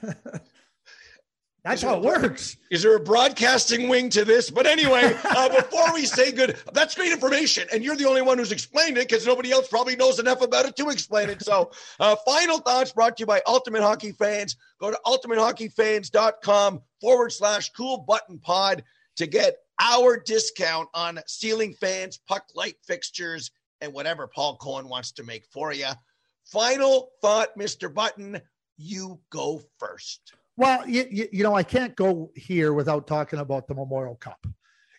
That's 1.65 1.83
how 1.83 1.97
it 1.97 2.03
works. 2.03 2.57
Is 2.71 2.83
there 2.83 2.97
a 2.97 3.01
broadcasting 3.01 3.89
wing 3.91 4.09
to 4.11 4.25
this? 4.25 4.49
But 4.49 4.65
anyway, 4.67 5.15
uh, 5.25 5.49
before 5.49 5.93
we 5.93 6.07
say 6.07 6.33
good, 6.33 6.57
that's 6.73 6.95
great 6.95 7.13
information. 7.13 7.69
And 7.71 7.85
you're 7.85 7.97
the 7.97 8.09
only 8.09 8.23
one 8.23 8.39
who's 8.39 8.53
explained 8.53 8.97
it 8.97 9.07
because 9.07 9.27
nobody 9.27 9.51
else 9.51 9.69
probably 9.69 9.95
knows 9.95 10.19
enough 10.19 10.41
about 10.41 10.65
it 10.65 10.77
to 10.77 10.89
explain 10.89 11.29
it. 11.29 11.43
So, 11.43 11.71
uh, 12.01 12.17
final 12.25 12.59
thoughts 12.61 12.93
brought 12.93 13.19
to 13.19 13.23
you 13.23 13.27
by 13.27 13.43
Ultimate 13.47 13.83
Hockey 13.83 14.13
Fans. 14.13 14.57
Go 14.81 14.91
to 14.91 14.99
ultimatehockeyfans.com 15.05 16.81
forward 17.03 17.33
slash 17.33 17.71
cool 17.71 17.99
button 17.99 18.39
pod 18.39 18.83
to 19.17 19.27
get 19.27 19.57
our 19.81 20.17
discount 20.17 20.89
on 20.95 21.21
ceiling 21.27 21.75
fans, 21.75 22.19
puck 22.27 22.45
light 22.55 22.77
fixtures, 22.87 23.51
and 23.81 23.93
whatever 23.93 24.27
Paul 24.27 24.57
Cohen 24.57 24.89
wants 24.89 25.13
to 25.13 25.23
make 25.23 25.45
for 25.53 25.73
you. 25.73 25.89
Final 26.45 27.11
thought, 27.21 27.49
Mr. 27.59 27.93
Button, 27.93 28.41
you 28.77 29.21
go 29.31 29.61
first. 29.79 30.33
Well, 30.57 30.89
you, 30.89 31.07
you, 31.11 31.29
you, 31.33 31.43
know, 31.45 31.55
I 31.55 31.63
can't 31.63 31.95
go 31.95 32.31
here 32.35 32.73
without 32.73 33.07
talking 33.07 33.39
about 33.39 33.69
the 33.69 33.75
Memorial 33.75 34.17
Cup. 34.17 34.45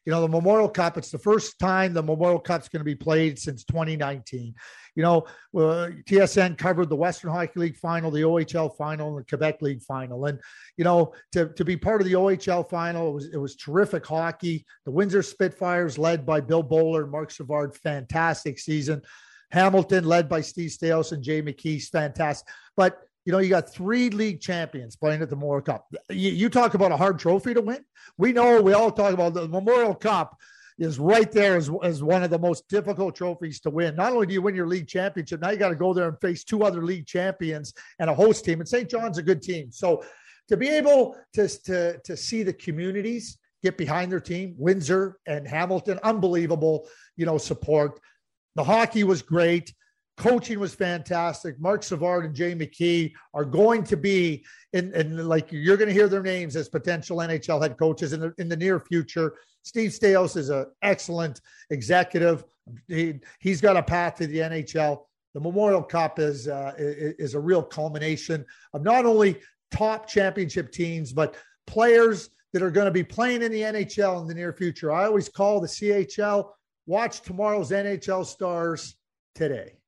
You 0.09 0.15
know, 0.15 0.21
the 0.21 0.27
Memorial 0.27 0.67
Cup, 0.67 0.97
it's 0.97 1.11
the 1.11 1.19
first 1.19 1.59
time 1.59 1.93
the 1.93 2.01
Memorial 2.01 2.39
Cup's 2.39 2.67
going 2.67 2.79
to 2.79 2.83
be 2.83 2.95
played 2.95 3.37
since 3.37 3.63
2019. 3.63 4.55
You 4.95 5.03
know, 5.03 5.17
uh, 5.55 5.91
TSN 6.09 6.57
covered 6.57 6.89
the 6.89 6.95
Western 6.95 7.29
Hockey 7.29 7.59
League 7.59 7.77
final, 7.77 8.09
the 8.09 8.23
OHL 8.23 8.75
final, 8.75 9.09
and 9.09 9.19
the 9.19 9.29
Quebec 9.29 9.61
League 9.61 9.83
final. 9.83 10.25
And, 10.25 10.39
you 10.77 10.83
know, 10.83 11.13
to, 11.33 11.49
to 11.49 11.63
be 11.63 11.77
part 11.77 12.01
of 12.01 12.07
the 12.07 12.13
OHL 12.13 12.67
final, 12.67 13.09
it 13.09 13.13
was, 13.13 13.25
it 13.33 13.37
was 13.37 13.55
terrific 13.55 14.03
hockey. 14.03 14.65
The 14.85 14.91
Windsor 14.91 15.21
Spitfires, 15.21 15.99
led 15.99 16.25
by 16.25 16.41
Bill 16.41 16.63
Bowler 16.63 17.03
and 17.03 17.11
Marc 17.11 17.29
Savard, 17.29 17.75
fantastic 17.75 18.57
season. 18.57 19.03
Hamilton, 19.51 20.05
led 20.05 20.27
by 20.27 20.41
Steve 20.41 20.71
Staios 20.71 21.11
and 21.11 21.21
Jay 21.21 21.43
McKee, 21.43 21.87
fantastic. 21.87 22.51
But 22.75 22.99
You 23.29 23.33
know, 23.33 23.39
you 23.41 23.49
got 23.49 23.71
three 23.71 24.09
league 24.09 24.41
champions 24.41 24.95
playing 24.95 25.21
at 25.21 25.29
the 25.29 25.35
Memorial 25.35 25.61
Cup. 25.61 25.85
You, 26.09 26.31
you 26.31 26.49
talk 26.49 26.73
about 26.73 26.91
a 26.91 26.97
hard 26.97 27.19
trophy 27.19 27.53
to 27.53 27.61
win. 27.61 27.85
We 28.17 28.33
know 28.33 28.59
we 28.59 28.73
all 28.73 28.91
talk 28.91 29.13
about 29.13 29.35
the 29.35 29.47
Memorial 29.47 29.93
Cup 29.93 30.35
is 30.79 30.97
right 30.97 31.31
there 31.31 31.55
as, 31.55 31.69
as 31.83 32.01
one 32.01 32.23
of 32.23 32.31
the 32.31 32.39
most 32.39 32.67
difficult 32.69 33.15
trophies 33.15 33.59
to 33.59 33.69
win. 33.69 33.95
Not 33.95 34.13
only 34.13 34.25
do 34.25 34.33
you 34.33 34.41
win 34.41 34.55
your 34.55 34.65
league 34.65 34.87
championship, 34.87 35.41
now 35.41 35.51
you 35.51 35.57
got 35.57 35.69
to 35.69 35.75
go 35.75 35.93
there 35.93 36.07
and 36.07 36.19
face 36.19 36.43
two 36.43 36.63
other 36.63 36.83
league 36.83 37.05
champions 37.05 37.71
and 37.99 38.09
a 38.09 38.15
host 38.15 38.45
team. 38.45 38.61
And 38.61 38.67
Saint 38.67 38.89
John's 38.89 39.19
a 39.19 39.21
good 39.21 39.43
team. 39.43 39.71
So 39.71 40.03
to 40.47 40.57
be 40.57 40.67
able 40.67 41.15
to, 41.33 41.47
to, 41.65 41.99
to 41.99 42.17
see 42.17 42.41
the 42.41 42.53
communities 42.53 43.37
get 43.61 43.77
behind 43.77 44.11
their 44.11 44.19
team, 44.19 44.55
Windsor 44.57 45.19
and 45.27 45.47
Hamilton, 45.47 45.99
unbelievable, 46.01 46.87
you 47.15 47.27
know, 47.27 47.37
support. 47.37 47.99
The 48.55 48.63
hockey 48.63 49.03
was 49.03 49.21
great. 49.21 49.75
Coaching 50.19 50.59
was 50.59 50.75
fantastic. 50.75 51.57
Marc 51.61 51.81
Savard 51.81 52.25
and 52.25 52.35
Jay 52.35 52.53
McKee 52.53 53.13
are 53.33 53.45
going 53.45 53.85
to 53.85 53.95
be 53.95 54.43
in, 54.73 54.93
in 54.93 55.25
like 55.29 55.49
you're 55.49 55.77
going 55.77 55.87
to 55.87 55.93
hear 55.93 56.09
their 56.09 56.21
names 56.21 56.57
as 56.57 56.67
potential 56.67 57.19
NHL 57.19 57.61
head 57.61 57.77
coaches 57.77 58.11
in 58.11 58.19
the, 58.19 58.33
in 58.37 58.49
the 58.49 58.57
near 58.57 58.81
future. 58.81 59.35
Steve 59.63 59.91
Staios 59.91 60.35
is 60.35 60.49
an 60.49 60.65
excellent 60.81 61.39
executive. 61.69 62.43
He, 62.89 63.21
has 63.45 63.61
got 63.61 63.77
a 63.77 63.81
path 63.81 64.15
to 64.15 64.27
the 64.27 64.39
NHL. 64.39 65.05
The 65.33 65.39
Memorial 65.39 65.81
Cup 65.81 66.19
is 66.19 66.49
uh, 66.49 66.73
is 66.77 67.33
a 67.33 67.39
real 67.39 67.63
culmination 67.63 68.45
of 68.73 68.83
not 68.83 69.05
only 69.05 69.39
top 69.71 70.05
championship 70.05 70.73
teams, 70.73 71.13
but 71.13 71.37
players 71.65 72.29
that 72.51 72.61
are 72.61 72.71
going 72.71 72.87
to 72.87 72.91
be 72.91 73.05
playing 73.05 73.41
in 73.41 73.53
the 73.53 73.61
NHL 73.61 74.21
in 74.21 74.27
the 74.27 74.33
near 74.33 74.51
future. 74.51 74.91
I 74.91 75.05
always 75.05 75.29
call 75.29 75.61
the 75.61 75.67
CHL. 75.67 76.49
Watch 76.87 77.21
tomorrow's 77.21 77.71
NHL 77.71 78.25
stars 78.25 78.97
today. 79.33 79.78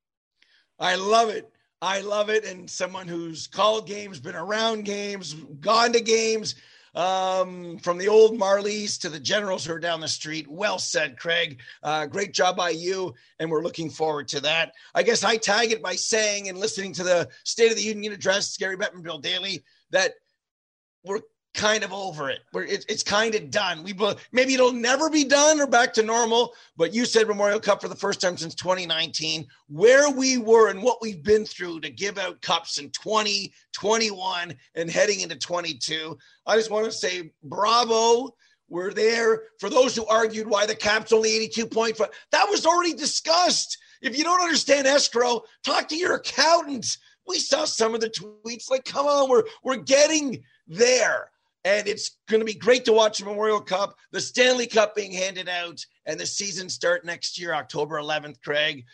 I 0.82 0.96
love 0.96 1.30
it. 1.30 1.50
I 1.82 2.02
love 2.02 2.30
it. 2.30 2.44
And 2.44 2.70
someone 2.70 3.08
who's 3.08 3.48
called 3.48 3.88
games, 3.88 4.20
been 4.20 4.36
around 4.36 4.84
games, 4.84 5.34
gone 5.34 5.94
to 5.94 6.02
games, 6.02 6.56
um, 6.94 7.78
from 7.78 7.98
the 7.98 8.08
old 8.08 8.38
Marlies 8.38 9.00
to 9.00 9.10
the 9.10 9.20
generals 9.20 9.66
who 9.66 9.74
are 9.74 9.80
down 9.80 10.02
the 10.02 10.08
street. 10.08 10.48
Well 10.50 10.78
said, 10.78 11.18
Craig. 11.18 11.62
Uh, 11.82 12.06
great 12.06 12.34
job 12.34 12.58
by 12.58 12.72
you. 12.72 13.14
And 13.40 13.50
we're 13.50 13.64
looking 13.64 13.90
forward 13.90 14.28
to 14.30 14.42
that. 14.42 14.74
I 14.94 15.04
guess 15.04 15.24
I 15.24 15.38
tag 15.38 15.72
it 15.72 15.82
by 15.82 15.96
saying 15.96 16.50
and 16.50 16.58
listening 16.58 16.94
to 16.94 17.04
the 17.04 17.30
State 17.46 17.72
of 17.72 17.78
the 17.78 17.84
Union 17.84 18.12
address, 18.12 18.58
Gary 18.58 18.76
Bettman, 18.76 19.04
Bill 19.04 19.20
Daly, 19.20 19.64
that 19.92 20.14
we're 21.04 21.22
kind 21.54 21.84
of 21.84 21.91
over 21.91 22.30
it. 22.30 22.39
It's, 22.54 22.86
it's 22.86 23.04
kind 23.04 23.36
of 23.36 23.52
done. 23.52 23.84
We 23.84 23.93
maybe 24.32 24.54
it'll 24.54 24.72
never 24.72 25.10
be 25.10 25.24
done 25.24 25.60
or 25.60 25.68
back 25.68 25.93
to 25.93 26.04
normal. 26.04 26.54
But 26.78 26.93
you 26.93 27.06
said 27.06 27.28
Memorial 27.28 27.60
Cup 27.60 27.82
for 27.82 27.88
the 27.88 27.95
first 27.95 28.22
time 28.22 28.38
since 28.38 28.56
2019. 28.56 29.47
Where 29.68 30.10
we 30.10 30.38
were 30.38 30.70
and 30.70 30.82
what 30.82 31.02
we've 31.02 31.24
been 31.24 31.45
through 31.45 31.82
to 31.82 31.89
give 31.89 32.18
out 32.18 32.41
cups 32.41 32.78
in 32.78 32.89
20, 32.91 33.54
21, 33.74 34.56
and 34.76 34.89
heading 34.89 35.22
into 35.22 35.36
22. 35.36 36.18
I 36.45 36.56
just 36.56 36.72
want 36.72 36.86
to 36.86 36.91
say 36.91 37.32
bravo. 37.43 38.34
We're 38.70 38.93
there 38.93 39.43
for 39.60 39.70
those 39.70 39.95
who 39.95 40.06
argued 40.06 40.47
why 40.47 40.66
the 40.66 40.76
cap's 40.76 41.12
only 41.12 41.47
82.5. 41.49 42.08
That 42.32 42.47
was 42.49 42.66
already 42.66 42.93
discussed. 42.93 43.78
If 44.02 44.18
you 44.18 44.24
don't 44.24 44.41
understand 44.41 44.88
escrow, 44.88 45.41
talk 45.64 45.89
to 45.89 45.97
your 45.97 46.16
accountant. 46.16 46.97
We 47.28 47.39
saw 47.39 47.66
some 47.66 47.93
of 47.93 47.99
the 47.99 48.10
tweets. 48.10 48.72
Like, 48.72 48.86
come 48.86 49.06
on, 49.06 49.30
we're 49.30 49.43
we're 49.64 49.76
getting 49.76 50.43
there 50.68 51.30
and 51.64 51.88
it's 51.88 52.18
going 52.28 52.39
to 52.39 52.45
be 52.45 52.53
great 52.53 52.86
to 52.86 52.93
watch 52.93 53.20
the 53.20 53.26
Memorial 53.26 53.62
Cup, 53.62 53.95
the 54.12 54.22
Stanley 54.22 54.68
Cup 54.68 54.95
being 54.95 55.12
handed 55.12 55.47
out, 55.47 55.80
and 56.05 56.20
the 56.20 56.26
season 56.26 56.70
start 56.70 57.05
next 57.05 57.39
year, 57.39 57.53
October 57.53 57.99
11th. 57.99 58.41
Craig, 58.43 58.86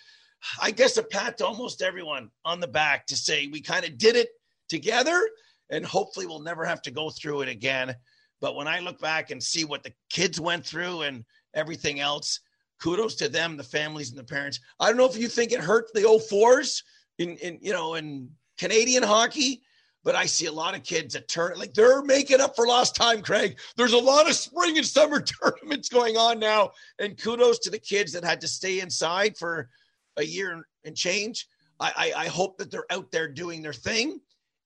I 0.61 0.71
guess 0.71 0.97
a 0.97 1.03
pat 1.03 1.37
to 1.37 1.45
almost 1.45 1.81
everyone 1.81 2.29
on 2.45 2.59
the 2.59 2.67
back 2.67 3.05
to 3.07 3.15
say 3.15 3.47
we 3.47 3.61
kind 3.61 3.85
of 3.85 3.97
did 3.97 4.15
it 4.15 4.29
together, 4.69 5.29
and 5.69 5.85
hopefully 5.85 6.25
we'll 6.25 6.41
never 6.41 6.65
have 6.65 6.81
to 6.83 6.91
go 6.91 7.09
through 7.09 7.41
it 7.41 7.49
again. 7.49 7.95
But 8.41 8.55
when 8.55 8.67
I 8.67 8.79
look 8.79 8.99
back 8.99 9.31
and 9.31 9.41
see 9.41 9.65
what 9.65 9.83
the 9.83 9.93
kids 10.09 10.39
went 10.39 10.65
through 10.65 11.01
and 11.03 11.23
everything 11.55 11.99
else, 11.99 12.41
kudos 12.81 13.15
to 13.15 13.29
them, 13.29 13.57
the 13.57 13.63
families 13.63 14.09
and 14.09 14.19
the 14.19 14.23
parents. 14.23 14.59
I 14.79 14.87
don't 14.87 14.97
know 14.97 15.09
if 15.09 15.17
you 15.17 15.27
think 15.27 15.51
it 15.51 15.59
hurt 15.59 15.91
the 15.93 16.01
04s 16.01 16.83
in, 17.17 17.37
in 17.37 17.57
you 17.61 17.73
know 17.73 17.95
in 17.95 18.29
Canadian 18.57 19.03
hockey 19.03 19.63
but 20.07 20.15
I 20.15 20.25
see 20.25 20.45
a 20.45 20.51
lot 20.53 20.73
of 20.73 20.83
kids 20.83 21.15
that 21.15 21.27
turn 21.27 21.59
like 21.59 21.73
they're 21.73 22.01
making 22.01 22.39
up 22.39 22.55
for 22.55 22.65
lost 22.65 22.95
time, 22.95 23.21
Craig. 23.21 23.59
There's 23.75 23.91
a 23.91 23.97
lot 23.97 24.29
of 24.29 24.37
spring 24.37 24.77
and 24.77 24.87
summer 24.87 25.19
tournaments 25.43 25.89
going 25.89 26.15
on 26.15 26.39
now. 26.39 26.71
And 26.97 27.21
kudos 27.21 27.59
to 27.59 27.69
the 27.69 27.77
kids 27.77 28.13
that 28.13 28.23
had 28.23 28.39
to 28.39 28.47
stay 28.47 28.79
inside 28.79 29.35
for 29.35 29.67
a 30.15 30.23
year 30.23 30.63
and 30.85 30.95
change. 30.95 31.49
I, 31.81 31.91
I, 32.15 32.23
I 32.23 32.27
hope 32.27 32.57
that 32.57 32.71
they're 32.71 32.89
out 32.89 33.11
there 33.11 33.27
doing 33.27 33.61
their 33.61 33.73
thing 33.73 34.21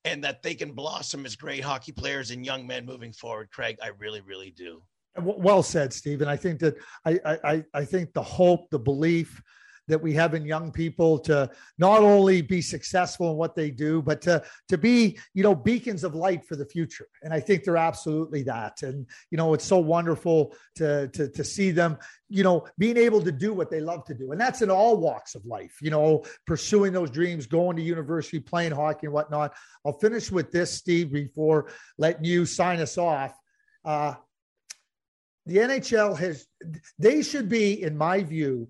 and 0.06 0.24
that 0.24 0.44
they 0.44 0.54
can 0.54 0.74
blossom 0.74 1.26
as 1.26 1.36
great 1.36 1.64
hockey 1.64 1.92
players 1.92 2.30
and 2.30 2.46
young 2.46 2.68
men 2.68 2.86
moving 2.86 3.12
forward, 3.12 3.50
Craig. 3.50 3.78
I 3.82 3.88
really, 3.98 4.22
really 4.22 4.52
do. 4.52 4.84
Well 5.20 5.64
said, 5.64 5.92
Steve. 5.92 6.22
And 6.22 6.30
I 6.30 6.38
think 6.38 6.60
that 6.60 6.76
I, 7.04 7.20
I, 7.44 7.64
I 7.74 7.84
think 7.84 8.14
the 8.14 8.22
hope, 8.22 8.70
the 8.70 8.78
belief, 8.78 9.42
that 9.92 10.02
we 10.02 10.14
have 10.14 10.34
in 10.34 10.46
young 10.46 10.72
people 10.72 11.20
to 11.20 11.50
not 11.78 12.02
only 12.02 12.42
be 12.42 12.62
successful 12.62 13.32
in 13.32 13.38
what 13.38 13.56
they 13.56 13.70
do, 13.70 14.02
but 14.02 14.22
to 14.24 14.44
to 14.68 14.78
be 14.78 15.20
you 15.34 15.44
know 15.44 15.54
beacons 15.54 16.04
of 16.04 16.16
light 16.16 16.44
for 16.44 16.56
the 16.56 16.66
future. 16.66 17.08
And 17.24 17.34
I 17.34 17.39
think 17.39 17.64
they're 17.64 17.78
absolutely 17.78 18.42
that. 18.44 18.82
And 18.82 19.06
you 19.30 19.38
know, 19.38 19.54
it's 19.54 19.66
so 19.66 19.78
wonderful 19.78 20.56
to 20.76 21.08
to 21.10 21.30
to 21.30 21.44
see 21.44 21.72
them 21.72 21.98
you 22.32 22.44
know 22.44 22.66
being 22.78 22.98
able 22.98 23.22
to 23.22 23.32
do 23.32 23.54
what 23.54 23.70
they 23.70 23.82
love 23.82 24.06
to 24.06 24.14
do 24.14 24.32
and 24.32 24.39
that's 24.39 24.62
in 24.62 24.72
all 24.72 24.98
walks 24.98 25.36
of 25.36 25.46
life 25.46 25.78
you 25.82 25.92
know 25.92 26.24
pursuing 26.48 26.94
those 26.94 27.12
dreams 27.12 27.46
going 27.46 27.76
to 27.76 27.84
university 27.84 28.39
playing 28.39 28.72
hockey 28.72 29.08
and 29.08 29.14
whatnot 29.14 29.54
i'll 29.86 30.00
finish 30.00 30.32
with 30.32 30.50
this 30.50 30.72
steve 30.72 31.12
before 31.12 31.70
letting 31.98 32.24
you 32.24 32.46
sign 32.46 32.80
us 32.80 32.98
off 32.98 33.38
uh, 33.84 34.14
the 35.46 35.58
nhl 35.58 36.18
has 36.18 36.48
they 36.98 37.22
should 37.22 37.50
be 37.50 37.84
in 37.84 37.98
my 37.98 38.24
view 38.24 38.68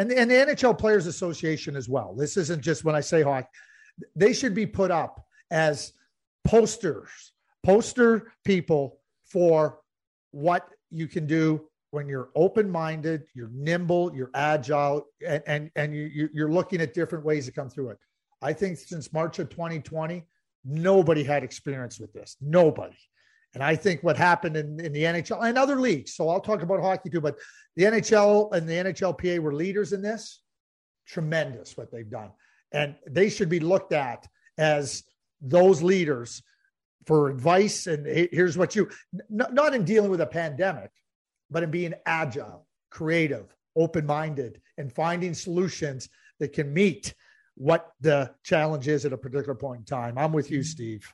and, 0.00 0.10
and 0.12 0.30
the 0.30 0.34
NHL 0.34 0.78
Players 0.78 1.06
Association 1.06 1.76
as 1.76 1.88
well. 1.88 2.14
This 2.14 2.38
isn't 2.38 2.62
just 2.62 2.84
when 2.84 2.94
I 2.94 3.00
say 3.00 3.22
hockey, 3.22 3.48
they 4.16 4.32
should 4.32 4.54
be 4.54 4.64
put 4.64 4.90
up 4.90 5.26
as 5.50 5.92
posters, 6.44 7.32
poster 7.62 8.32
people 8.44 8.98
for 9.26 9.80
what 10.30 10.66
you 10.90 11.06
can 11.06 11.26
do 11.26 11.66
when 11.90 12.08
you're 12.08 12.30
open-minded, 12.34 13.24
you're 13.34 13.50
nimble, 13.52 14.14
you're 14.14 14.30
agile, 14.34 15.06
and 15.26 15.42
and, 15.46 15.70
and 15.76 15.94
you, 15.94 16.30
you're 16.32 16.50
looking 16.50 16.80
at 16.80 16.94
different 16.94 17.24
ways 17.24 17.44
to 17.46 17.52
come 17.52 17.68
through 17.68 17.90
it. 17.90 17.98
I 18.40 18.54
think 18.54 18.78
since 18.78 19.12
March 19.12 19.38
of 19.38 19.50
2020, 19.50 20.24
nobody 20.64 21.24
had 21.24 21.44
experience 21.44 22.00
with 22.00 22.12
this. 22.14 22.36
Nobody. 22.40 22.96
And 23.54 23.62
I 23.62 23.74
think 23.74 24.02
what 24.02 24.16
happened 24.16 24.56
in, 24.56 24.78
in 24.80 24.92
the 24.92 25.02
NHL 25.02 25.44
and 25.44 25.58
other 25.58 25.80
leagues, 25.80 26.14
so 26.14 26.28
I'll 26.28 26.40
talk 26.40 26.62
about 26.62 26.80
hockey 26.80 27.10
too, 27.10 27.20
but 27.20 27.36
the 27.76 27.84
NHL 27.84 28.52
and 28.52 28.68
the 28.68 28.74
NHLPA 28.74 29.40
were 29.40 29.52
leaders 29.52 29.92
in 29.92 30.02
this. 30.02 30.42
Tremendous 31.06 31.76
what 31.76 31.90
they've 31.90 32.08
done. 32.08 32.30
And 32.72 32.94
they 33.08 33.28
should 33.28 33.48
be 33.48 33.58
looked 33.58 33.92
at 33.92 34.28
as 34.56 35.02
those 35.40 35.82
leaders 35.82 36.42
for 37.06 37.28
advice. 37.28 37.86
And 37.88 38.06
here's 38.06 38.56
what 38.56 38.76
you, 38.76 38.88
not 39.28 39.74
in 39.74 39.84
dealing 39.84 40.10
with 40.10 40.20
a 40.20 40.26
pandemic, 40.26 40.90
but 41.50 41.64
in 41.64 41.70
being 41.70 41.94
agile, 42.06 42.68
creative, 42.90 43.54
open 43.74 44.06
minded, 44.06 44.60
and 44.78 44.92
finding 44.92 45.34
solutions 45.34 46.08
that 46.38 46.52
can 46.52 46.72
meet 46.72 47.14
what 47.56 47.92
the 48.00 48.32
challenge 48.44 48.88
is 48.88 49.04
at 49.04 49.12
a 49.12 49.18
particular 49.18 49.54
point 49.54 49.80
in 49.80 49.84
time. 49.84 50.16
I'm 50.16 50.32
with 50.32 50.50
you, 50.50 50.60
mm-hmm. 50.60 50.64
Steve. 50.64 51.12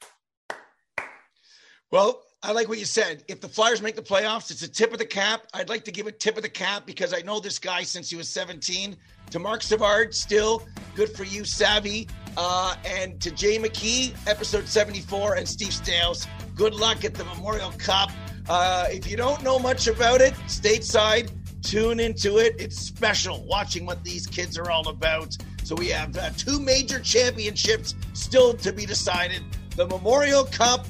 Well, 1.91 2.23
I 2.47 2.53
like 2.53 2.69
what 2.69 2.79
you 2.79 2.85
said. 2.85 3.25
If 3.27 3.41
the 3.41 3.49
Flyers 3.49 3.83
make 3.83 3.97
the 3.97 4.03
playoffs, 4.03 4.53
it's 4.53 4.63
a 4.63 4.69
tip 4.69 4.93
of 4.93 5.01
the 5.01 5.05
cap. 5.05 5.49
I'd 5.53 5.69
like 5.69 5.83
to 5.83 5.91
give 5.91 6.07
a 6.07 6.13
tip 6.13 6.37
of 6.37 6.45
the 6.45 6.49
cap 6.49 6.87
because 6.87 7.13
I 7.13 7.21
know 7.23 7.41
this 7.41 7.59
guy 7.59 7.83
since 7.83 8.09
he 8.09 8.15
was 8.15 8.29
17. 8.29 8.97
To 9.33 9.39
Marc 9.41 9.65
Savard, 9.65 10.15
still 10.15 10.63
good 10.95 11.11
for 11.11 11.25
you, 11.25 11.45
Savvy. 11.45 12.09
Uh, 12.37 12.77
and 12.85 13.21
to 13.21 13.33
Jay 13.33 13.59
McKee, 13.59 14.15
episode 14.29 14.69
74, 14.69 15.35
and 15.35 15.49
Steve 15.49 15.71
Staios, 15.71 16.29
good 16.55 16.73
luck 16.73 17.05
at 17.05 17.15
the 17.15 17.25
Memorial 17.25 17.73
Cup. 17.79 18.13
Uh, 18.49 18.87
if 18.93 19.11
you 19.11 19.17
don't 19.17 19.43
know 19.43 19.59
much 19.59 19.89
about 19.89 20.21
it, 20.21 20.35
stateside, 20.47 21.33
tune 21.65 21.99
into 21.99 22.39
it. 22.39 22.55
It's 22.61 22.79
special 22.79 23.45
watching 23.49 23.87
what 23.87 24.05
these 24.05 24.25
kids 24.25 24.57
are 24.57 24.71
all 24.71 24.87
about. 24.87 25.37
So 25.65 25.75
we 25.75 25.89
have 25.89 26.17
uh, 26.17 26.31
two 26.37 26.61
major 26.61 27.01
championships 27.01 27.97
still 28.13 28.55
to 28.55 28.73
be 28.73 28.87
decided 28.87 29.43
the 29.75 29.87
Memorial 29.89 30.45
Cup 30.45 30.87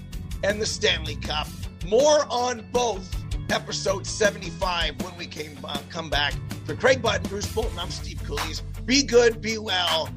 and 0.47 0.63
the 0.63 0.67
Stanley 0.67 1.17
Cup. 1.17 1.49
More 1.89 2.25
on 2.31 2.65
both 2.73 3.13
episode 3.51 4.07
75 4.07 5.03
when 5.03 5.17
we 5.17 5.27
came 5.27 5.59
uh, 5.65 5.79
come 5.91 6.09
back. 6.09 6.35
For 6.65 6.77
Craig 6.77 7.03
Button, 7.03 7.29
Bruce 7.29 7.53
Bolton, 7.53 7.77
I'm 7.79 7.91
Steve 7.91 8.19
Kouleas. 8.19 8.63
Be 8.85 9.03
good, 9.03 9.41
be 9.41 9.59
well. 9.59 10.09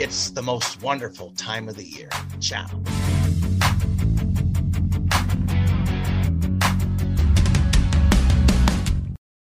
It's 0.00 0.30
the 0.30 0.42
most 0.42 0.82
wonderful 0.82 1.30
time 1.32 1.68
of 1.68 1.76
the 1.76 1.84
year. 1.84 2.08
Ciao. 2.40 2.66